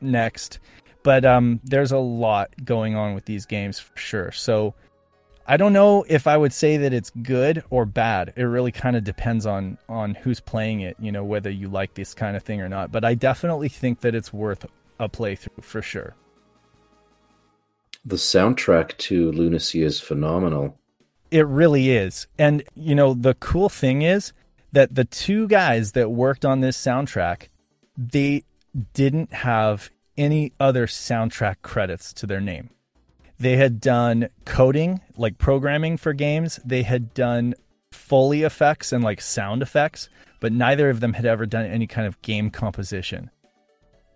[0.00, 0.58] next.
[1.02, 4.32] But um, there's a lot going on with these games for sure.
[4.32, 4.74] So
[5.46, 8.32] I don't know if I would say that it's good or bad.
[8.36, 11.94] It really kind of depends on on who's playing it, you know, whether you like
[11.94, 12.92] this kind of thing or not.
[12.92, 14.66] But I definitely think that it's worth
[14.98, 16.14] a playthrough for sure.
[18.04, 20.78] The soundtrack to Lunacy is phenomenal.
[21.30, 22.26] It really is.
[22.38, 24.32] And you know, the cool thing is
[24.72, 27.48] that the two guys that worked on this soundtrack,
[27.96, 28.44] they
[28.94, 32.70] didn't have any other soundtrack credits to their name.
[33.38, 36.60] They had done coding, like programming for games.
[36.64, 37.54] They had done
[37.90, 40.08] Foley effects and like sound effects,
[40.40, 43.30] but neither of them had ever done any kind of game composition.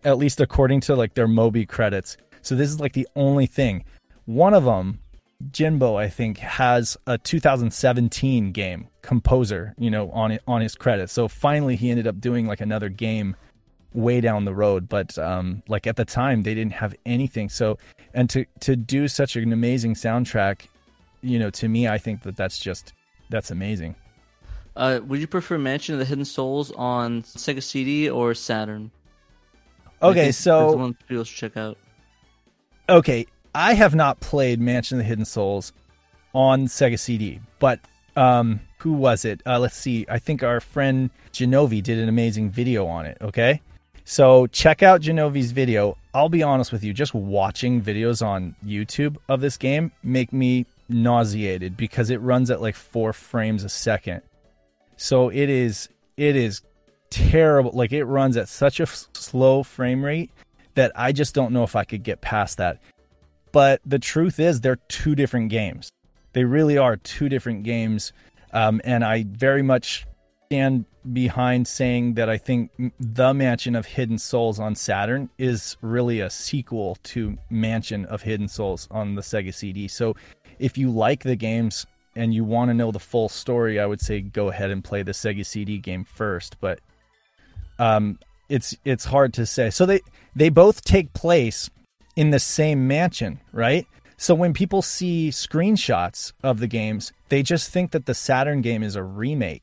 [0.04, 2.18] At least according to like their Moby credits.
[2.42, 3.84] So this is like the only thing.
[4.26, 5.00] One of them
[5.50, 11.10] Jinbo, I think, has a 2017 game composer, you know, on it, on his credit.
[11.10, 13.36] So finally, he ended up doing like another game
[13.92, 14.88] way down the road.
[14.88, 17.48] But um, like at the time, they didn't have anything.
[17.48, 17.78] So
[18.12, 20.66] and to to do such an amazing soundtrack,
[21.22, 22.92] you know, to me, I think that that's just
[23.30, 23.94] that's amazing.
[24.76, 28.90] Uh, would you prefer Mansion of the Hidden Souls on Sega CD or Saturn?
[30.02, 31.78] Okay, so one people should check out.
[32.88, 35.72] Okay, I have not played Mansion of the Hidden Souls
[36.34, 37.78] on Sega CD, but
[38.16, 39.40] um, who was it?
[39.46, 40.04] Uh, let's see.
[40.08, 43.16] I think our friend Genovi did an amazing video on it.
[43.20, 43.60] Okay,
[44.04, 45.96] so check out Genovi's video.
[46.12, 50.66] I'll be honest with you, just watching videos on YouTube of this game make me
[50.88, 54.22] nauseated because it runs at like four frames a second.
[54.96, 56.62] So it is it is
[57.10, 57.70] terrible.
[57.72, 60.30] Like it runs at such a f- slow frame rate
[60.74, 62.80] that I just don't know if I could get past that.
[63.54, 65.92] But the truth is, they're two different games.
[66.32, 68.12] They really are two different games.
[68.52, 70.06] Um, and I very much
[70.46, 76.18] stand behind saying that I think the Mansion of Hidden Souls on Saturn is really
[76.18, 79.86] a sequel to Mansion of Hidden Souls on the Sega CD.
[79.86, 80.16] So
[80.58, 81.86] if you like the games
[82.16, 85.04] and you want to know the full story, I would say go ahead and play
[85.04, 86.56] the Sega CD game first.
[86.60, 86.80] But
[87.78, 88.18] um,
[88.48, 89.70] it's it's hard to say.
[89.70, 90.00] So they
[90.34, 91.70] they both take place
[92.16, 93.86] in the same mansion, right?
[94.16, 98.82] So when people see screenshots of the games, they just think that the Saturn game
[98.82, 99.62] is a remake.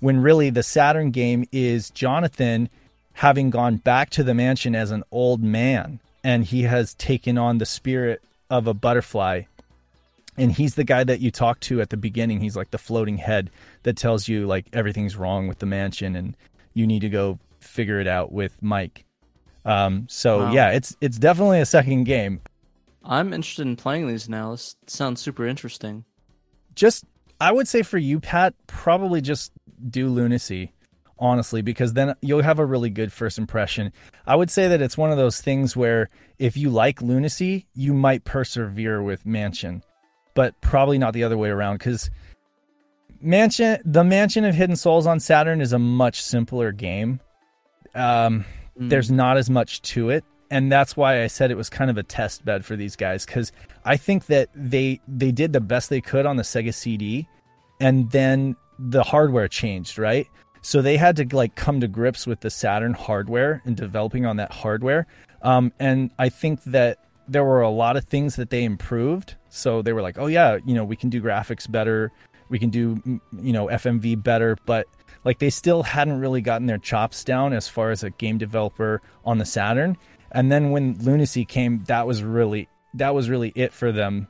[0.00, 2.68] When really the Saturn game is Jonathan
[3.14, 7.58] having gone back to the mansion as an old man and he has taken on
[7.58, 9.42] the spirit of a butterfly
[10.36, 13.16] and he's the guy that you talk to at the beginning he's like the floating
[13.16, 13.50] head
[13.82, 16.36] that tells you like everything's wrong with the mansion and
[16.74, 19.04] you need to go figure it out with mike
[19.64, 20.52] um, so Wow.
[20.52, 22.40] yeah it's it's definitely a second game
[23.04, 24.50] I'm interested in playing these now.
[24.50, 26.04] This sounds super interesting.
[26.74, 27.04] just
[27.40, 29.52] i would say for you pat probably just
[29.90, 30.72] do lunacy
[31.20, 33.92] honestly because then you'll have a really good first impression
[34.26, 36.08] i would say that it's one of those things where
[36.38, 39.82] if you like lunacy you might persevere with mansion
[40.34, 42.10] but probably not the other way around because
[43.20, 47.20] mansion the mansion of hidden souls on saturn is a much simpler game
[47.94, 48.44] um,
[48.78, 48.90] Mm.
[48.90, 50.24] there's not as much to it.
[50.50, 53.26] And that's why i said it was kind of a test bed for these guys
[53.26, 53.52] because
[53.84, 57.28] i think that they they did the best they could on the sega cd
[57.80, 60.26] and then the hardware changed right?
[60.62, 64.36] So they had to like come to grips with the saturn hardware and developing on
[64.38, 65.06] that hardware.
[65.42, 66.98] Um, and i think that
[67.28, 69.34] there were a lot of things that they improved.
[69.50, 72.10] So they were like oh yeah you know we can do graphics better.
[72.48, 74.56] We can do you know fmv better.
[74.64, 74.86] But
[75.28, 79.02] like they still hadn't really gotten their chops down as far as a game developer
[79.26, 79.98] on the Saturn.
[80.32, 84.26] And then when Lunacy came, that was really that was really it for them,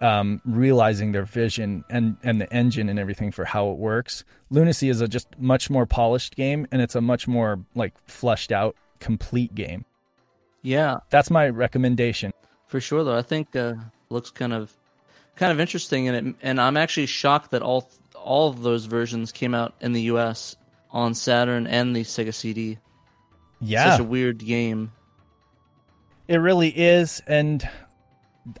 [0.00, 4.24] um, realizing their vision and and the engine and everything for how it works.
[4.50, 8.50] Lunacy is a just much more polished game, and it's a much more like fleshed
[8.50, 9.84] out, complete game.
[10.62, 12.32] Yeah, That's my recommendation.
[12.66, 13.04] for sure.
[13.04, 13.74] Though I think uh,
[14.08, 14.76] looks kind of
[15.36, 17.88] kind of interesting, and it, and I'm actually shocked that all
[18.22, 20.56] all of those versions came out in the U.S.
[20.90, 22.78] on Saturn and the Sega CD.
[23.60, 24.92] Yeah, Such a weird game.
[26.28, 27.68] It really is, and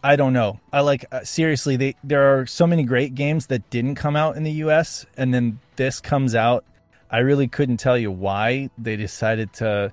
[0.02, 0.60] I don't know.
[0.72, 1.76] I like uh, seriously.
[1.76, 5.06] They there are so many great games that didn't come out in the U.S.
[5.16, 6.64] and then this comes out.
[7.10, 9.92] I really couldn't tell you why they decided to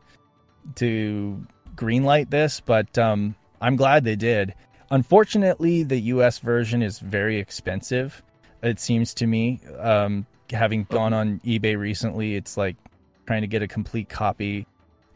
[0.76, 1.46] to
[1.76, 4.54] greenlight this, but um, I'm glad they did.
[4.90, 6.40] Unfortunately, the U.S.
[6.40, 8.24] version is very expensive.
[8.62, 12.76] It seems to me, um, having gone on eBay recently, it's like
[13.26, 14.66] trying to get a complete copy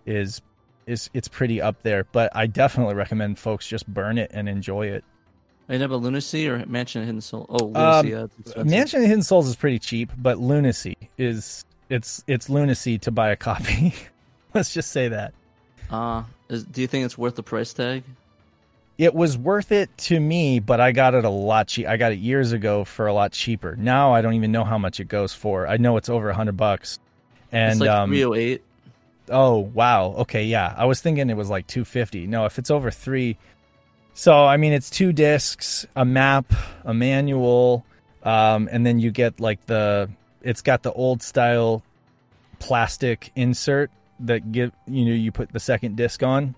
[0.05, 0.41] is
[0.87, 2.05] is it's pretty up there.
[2.11, 5.03] But I definitely recommend folks just burn it and enjoy it.
[5.69, 7.45] I know about Lunacy or Mansion of Hidden Soul.
[7.49, 8.09] Oh, Um, Lunacy.
[8.09, 8.69] yeah, it's.
[8.69, 13.29] Mansion of Hidden Souls is pretty cheap, but Lunacy is it's it's lunacy to buy
[13.31, 13.93] a copy.
[14.53, 15.33] Let's just say that.
[15.89, 18.03] Uh, is, do you think it's worth the price tag?
[19.01, 21.87] It was worth it to me, but I got it a lot cheap.
[21.87, 23.75] I got it years ago for a lot cheaper.
[23.75, 25.67] Now I don't even know how much it goes for.
[25.67, 26.99] I know it's over a hundred bucks.
[27.51, 28.63] And it's like um, 308.
[29.29, 30.13] Oh wow.
[30.19, 30.75] Okay, yeah.
[30.77, 32.27] I was thinking it was like 250.
[32.27, 33.39] No, if it's over 3
[34.13, 36.53] So, I mean, it's two discs, a map,
[36.85, 37.83] a manual,
[38.21, 40.11] um and then you get like the
[40.43, 41.81] it's got the old style
[42.59, 46.53] plastic insert that give you know you put the second disc on.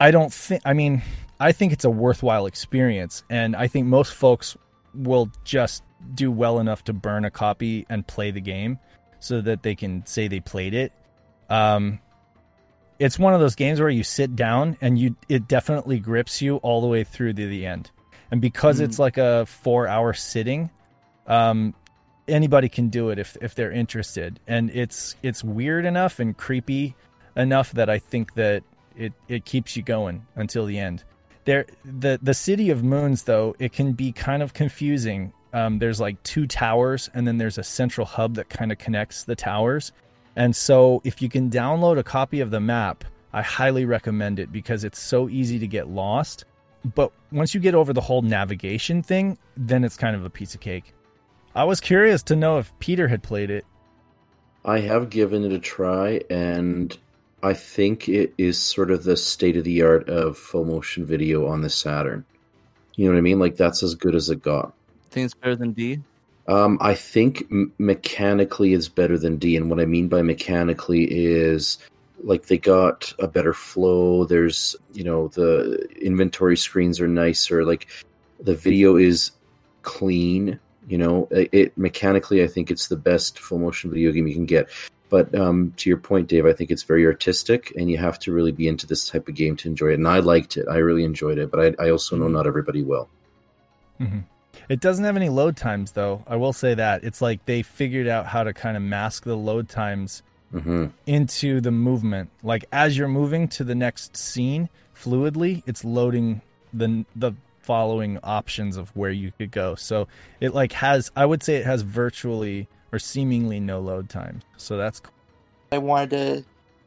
[0.00, 1.02] I don't think I mean,
[1.40, 4.56] I think it's a worthwhile experience and I think most folks
[4.94, 5.82] will just
[6.14, 8.78] do well enough to burn a copy and play the game
[9.18, 10.92] so that they can say they played it.
[11.48, 11.98] Um,
[12.98, 16.56] it's one of those games where you sit down and you it definitely grips you
[16.58, 17.90] all the way through to the end.
[18.30, 18.84] And because Mm.
[18.84, 20.70] it's like a four hour sitting,
[21.26, 21.74] um,
[22.28, 24.38] anybody can do it if if they're interested.
[24.46, 26.94] And it's it's weird enough and creepy
[27.36, 28.62] enough that I think that
[28.96, 31.02] it it keeps you going until the end.
[31.44, 35.32] There the the city of moons though it can be kind of confusing.
[35.52, 39.24] Um, there's like two towers and then there's a central hub that kind of connects
[39.24, 39.92] the towers.
[40.36, 44.52] And so if you can download a copy of the map, I highly recommend it
[44.52, 46.44] because it's so easy to get lost.
[46.94, 50.54] But once you get over the whole navigation thing, then it's kind of a piece
[50.54, 50.94] of cake.
[51.54, 53.66] I was curious to know if Peter had played it.
[54.64, 56.96] I have given it a try, and
[57.42, 61.46] I think it is sort of the state of the art of full motion video
[61.46, 62.24] on the Saturn.
[62.96, 63.38] You know what I mean?
[63.38, 64.74] Like that's as good as it got.
[65.10, 66.00] think it's better than D.
[66.48, 71.04] Um, I think m- mechanically it's better than D, and what I mean by mechanically
[71.10, 71.78] is
[72.22, 74.24] like they got a better flow.
[74.24, 77.64] There's you know the inventory screens are nicer.
[77.64, 77.86] Like
[78.40, 79.30] the video is
[79.82, 80.58] clean.
[80.88, 84.34] You know, it, it mechanically I think it's the best full motion video game you
[84.34, 84.68] can get.
[85.10, 88.32] But um, to your point, Dave, I think it's very artistic, and you have to
[88.32, 89.94] really be into this type of game to enjoy it.
[89.94, 91.50] And I liked it; I really enjoyed it.
[91.50, 93.08] But I, I also know not everybody will.
[94.68, 96.22] It doesn't have any load times, though.
[96.26, 97.04] I will say that.
[97.04, 100.22] It's like they figured out how to kind of mask the load times
[100.52, 102.30] hmm into the movement.
[102.42, 106.42] Like as you're moving to the next scene fluidly, it's loading
[106.72, 109.74] the the following options of where you could go.
[109.74, 110.08] So
[110.40, 114.42] it like has I would say it has virtually or seemingly no load time.
[114.56, 115.12] So that's cool.
[115.72, 116.44] I wanted to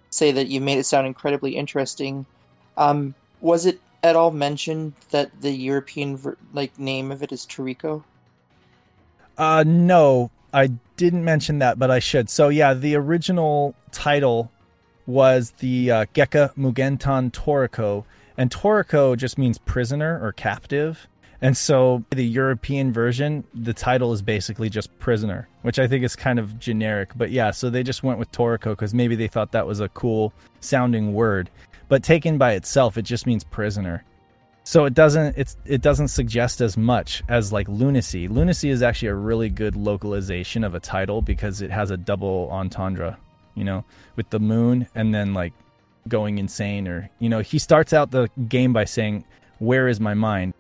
[0.10, 2.26] say that you made it sound incredibly interesting.
[2.78, 7.46] Um, was it at all mentioned that the European ver- like name of it is
[7.46, 8.04] Toriko?
[9.38, 10.68] Uh, no, I
[10.98, 12.30] didn't mention that, but I should.
[12.30, 14.52] So yeah, the original title
[15.06, 18.06] was the uh, Gekka Mugentan Toriko,
[18.38, 21.08] and Toriko just means prisoner or captive.
[21.44, 26.16] And so the European version, the title is basically just prisoner, which I think is
[26.16, 27.10] kind of generic.
[27.18, 29.90] But yeah, so they just went with Toriko because maybe they thought that was a
[29.90, 31.50] cool sounding word.
[31.90, 34.06] But taken by itself, it just means prisoner.
[34.64, 38.30] So it doesn't it's it doesn't suggest as much as like lunacy.
[38.30, 42.48] Lunacy is actually a really good localization of a title because it has a double
[42.52, 43.18] entendre,
[43.54, 43.84] you know,
[44.16, 45.52] with the moon and then like
[46.08, 49.26] going insane or you know, he starts out the game by saying,
[49.60, 50.54] "Where is my mind?"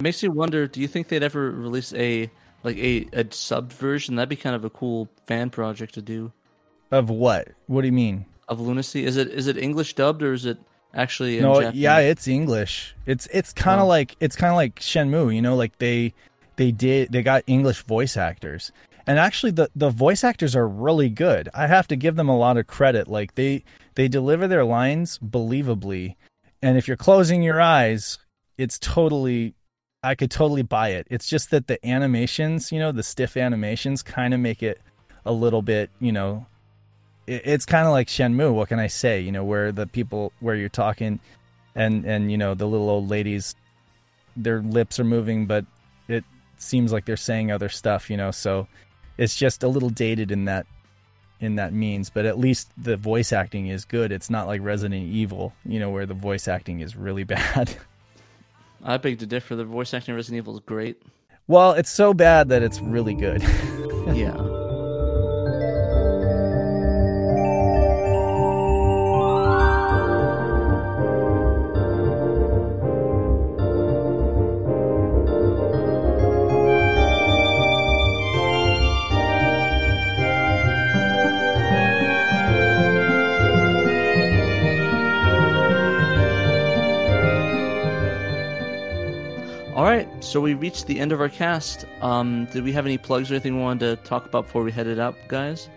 [0.00, 0.66] Makes me wonder.
[0.66, 2.30] Do you think they'd ever release a
[2.62, 4.16] like a a sub version?
[4.16, 6.32] That'd be kind of a cool fan project to do
[6.90, 7.48] Of what?
[7.66, 8.26] What do you mean?
[8.48, 9.04] of Lunacy.
[9.06, 10.58] Is it is it English dubbed or is it
[10.92, 11.38] actually?
[11.38, 11.80] in no, Japanese?
[11.80, 12.94] yeah, it's English.
[13.06, 13.88] It's it's kind of Oh.
[13.88, 16.12] like it's kind of like Shenmue, you know, like they
[16.56, 18.70] they did they got English voice actors.
[19.06, 21.48] And actually the the voice actors are really good.
[21.54, 23.08] I have to give them a lot of credit.
[23.08, 23.64] Like they
[23.94, 26.16] they deliver their lines believably.
[26.62, 28.18] And if you're closing your eyes,
[28.58, 29.54] it's totally
[30.04, 31.06] I could totally buy it.
[31.10, 34.80] It's just that the animations, you know, the stiff animations kind of make it
[35.24, 36.46] a little bit, you know,
[37.26, 38.52] it, it's kind of like Shenmue.
[38.52, 39.20] What can I say?
[39.20, 41.20] You know, where the people where you're talking,
[41.74, 43.54] and and you know the little old ladies,
[44.36, 45.64] their lips are moving, but
[46.08, 46.24] it
[46.58, 48.10] seems like they're saying other stuff.
[48.10, 48.68] You know, so
[49.16, 50.66] it's just a little dated in that
[51.40, 52.10] in that means.
[52.10, 54.12] But at least the voice acting is good.
[54.12, 57.76] It's not like Resident Evil, you know, where the voice acting is really bad.
[58.84, 59.56] I beg to differ.
[59.56, 61.02] The voice acting in Resident Evil is great.
[61.46, 63.42] well, it's so bad that it's really good.
[64.12, 64.53] yeah.
[90.34, 91.86] So we reached the end of our cast.
[92.02, 94.72] Um, did we have any plugs or anything we wanted to talk about before we
[94.72, 95.68] headed out, guys?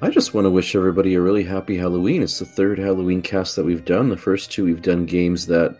[0.00, 2.22] I just want to wish everybody a really happy Halloween.
[2.22, 4.08] It's the third Halloween cast that we've done.
[4.08, 5.76] The first two we've done games that,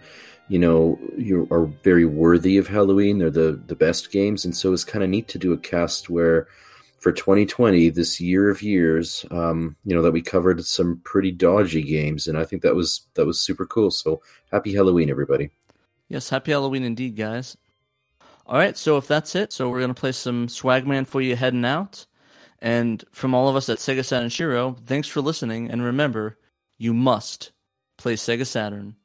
[0.48, 3.18] you know, you are very worthy of Halloween.
[3.18, 6.10] They're the the best games, and so it's kind of neat to do a cast
[6.10, 6.48] where,
[6.98, 11.84] for 2020, this year of years, um, you know, that we covered some pretty dodgy
[11.84, 13.92] games, and I think that was that was super cool.
[13.92, 15.52] So happy Halloween, everybody!
[16.08, 17.56] Yes, happy Halloween indeed, guys.
[18.46, 21.64] All right, so if that's it, so we're gonna play some Swagman for you heading
[21.64, 22.06] out.
[22.60, 26.38] And from all of us at Sega Saturn Shiro, thanks for listening, and remember,
[26.78, 27.52] you must
[27.96, 28.96] play Sega Saturn.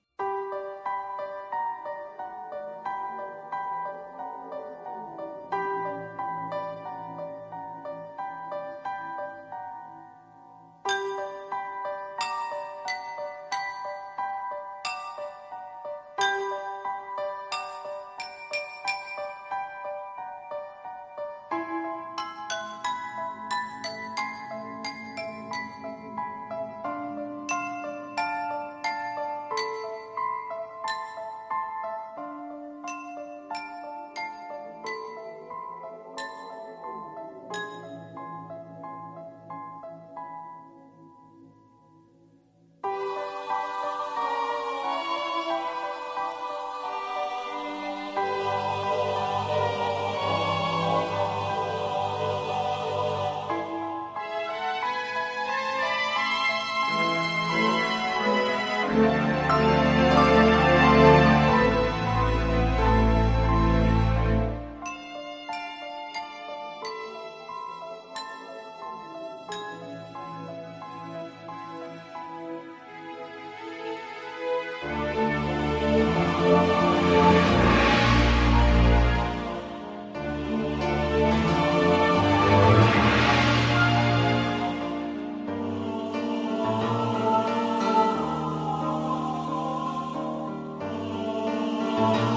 [91.99, 92.36] Oh.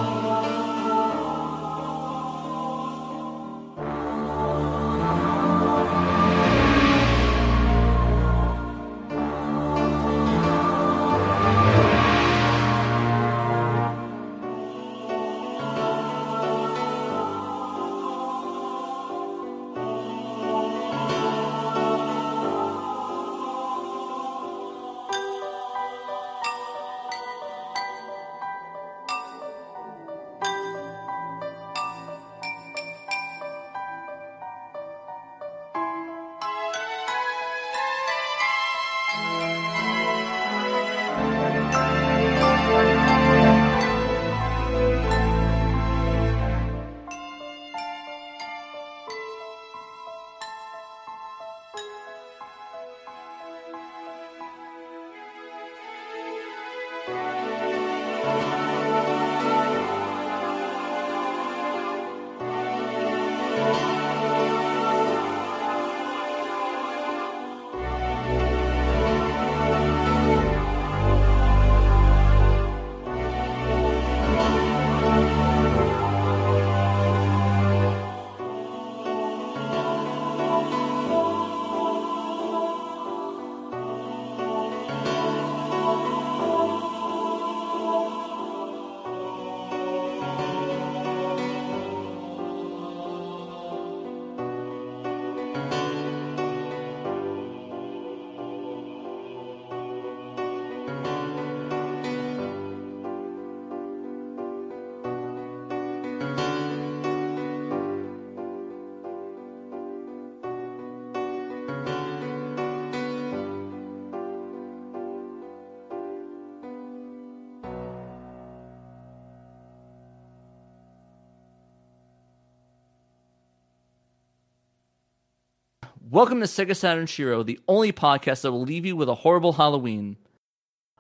[126.11, 129.53] Welcome to Sega Saturn Shiro, the only podcast that will leave you with a horrible
[129.53, 130.17] Halloween.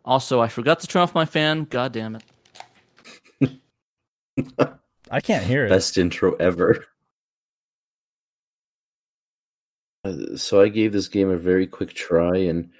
[0.04, 1.64] Also, I forgot to turn off my fan.
[1.64, 2.16] God damn
[3.40, 3.50] it.
[5.10, 5.70] I can't hear it.
[5.70, 6.84] Best intro ever.
[10.04, 12.70] Uh, so I gave this game a very quick try, and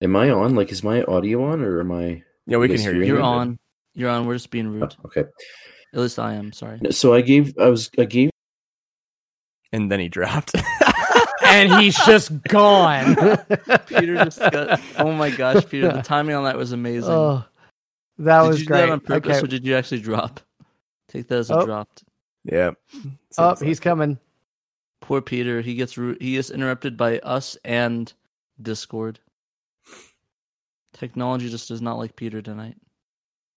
[0.00, 0.54] am I on?
[0.54, 2.22] Like, is my audio on, or am I?
[2.46, 3.04] Yeah, we can hear you.
[3.04, 3.22] You're me?
[3.22, 3.58] on.
[3.92, 4.24] You're on.
[4.24, 4.84] We're just being rude.
[4.84, 5.24] Oh, okay.
[5.92, 6.54] At least I am.
[6.54, 6.80] Sorry.
[6.92, 7.58] So I gave.
[7.58, 7.90] I was.
[7.98, 8.30] I gave.
[9.70, 10.54] And then he dropped.
[11.56, 13.14] and he's just gone.
[13.86, 14.80] Peter just got.
[14.98, 15.92] Oh my gosh, Peter!
[15.92, 17.10] The timing on that was amazing.
[17.12, 17.44] oh,
[18.18, 18.80] that did was you do great.
[18.82, 19.44] that on purpose, okay.
[19.44, 20.40] or did you actually drop?
[21.08, 21.66] Take that as a Oh.
[21.66, 22.04] dropped.
[22.44, 22.70] yeah.
[23.38, 24.18] Oh, Seems he's like coming.
[25.00, 25.60] Poor Peter.
[25.60, 28.12] He gets ru- he gets interrupted by us and
[28.60, 29.20] Discord.
[30.92, 32.76] Technology just does not like Peter tonight.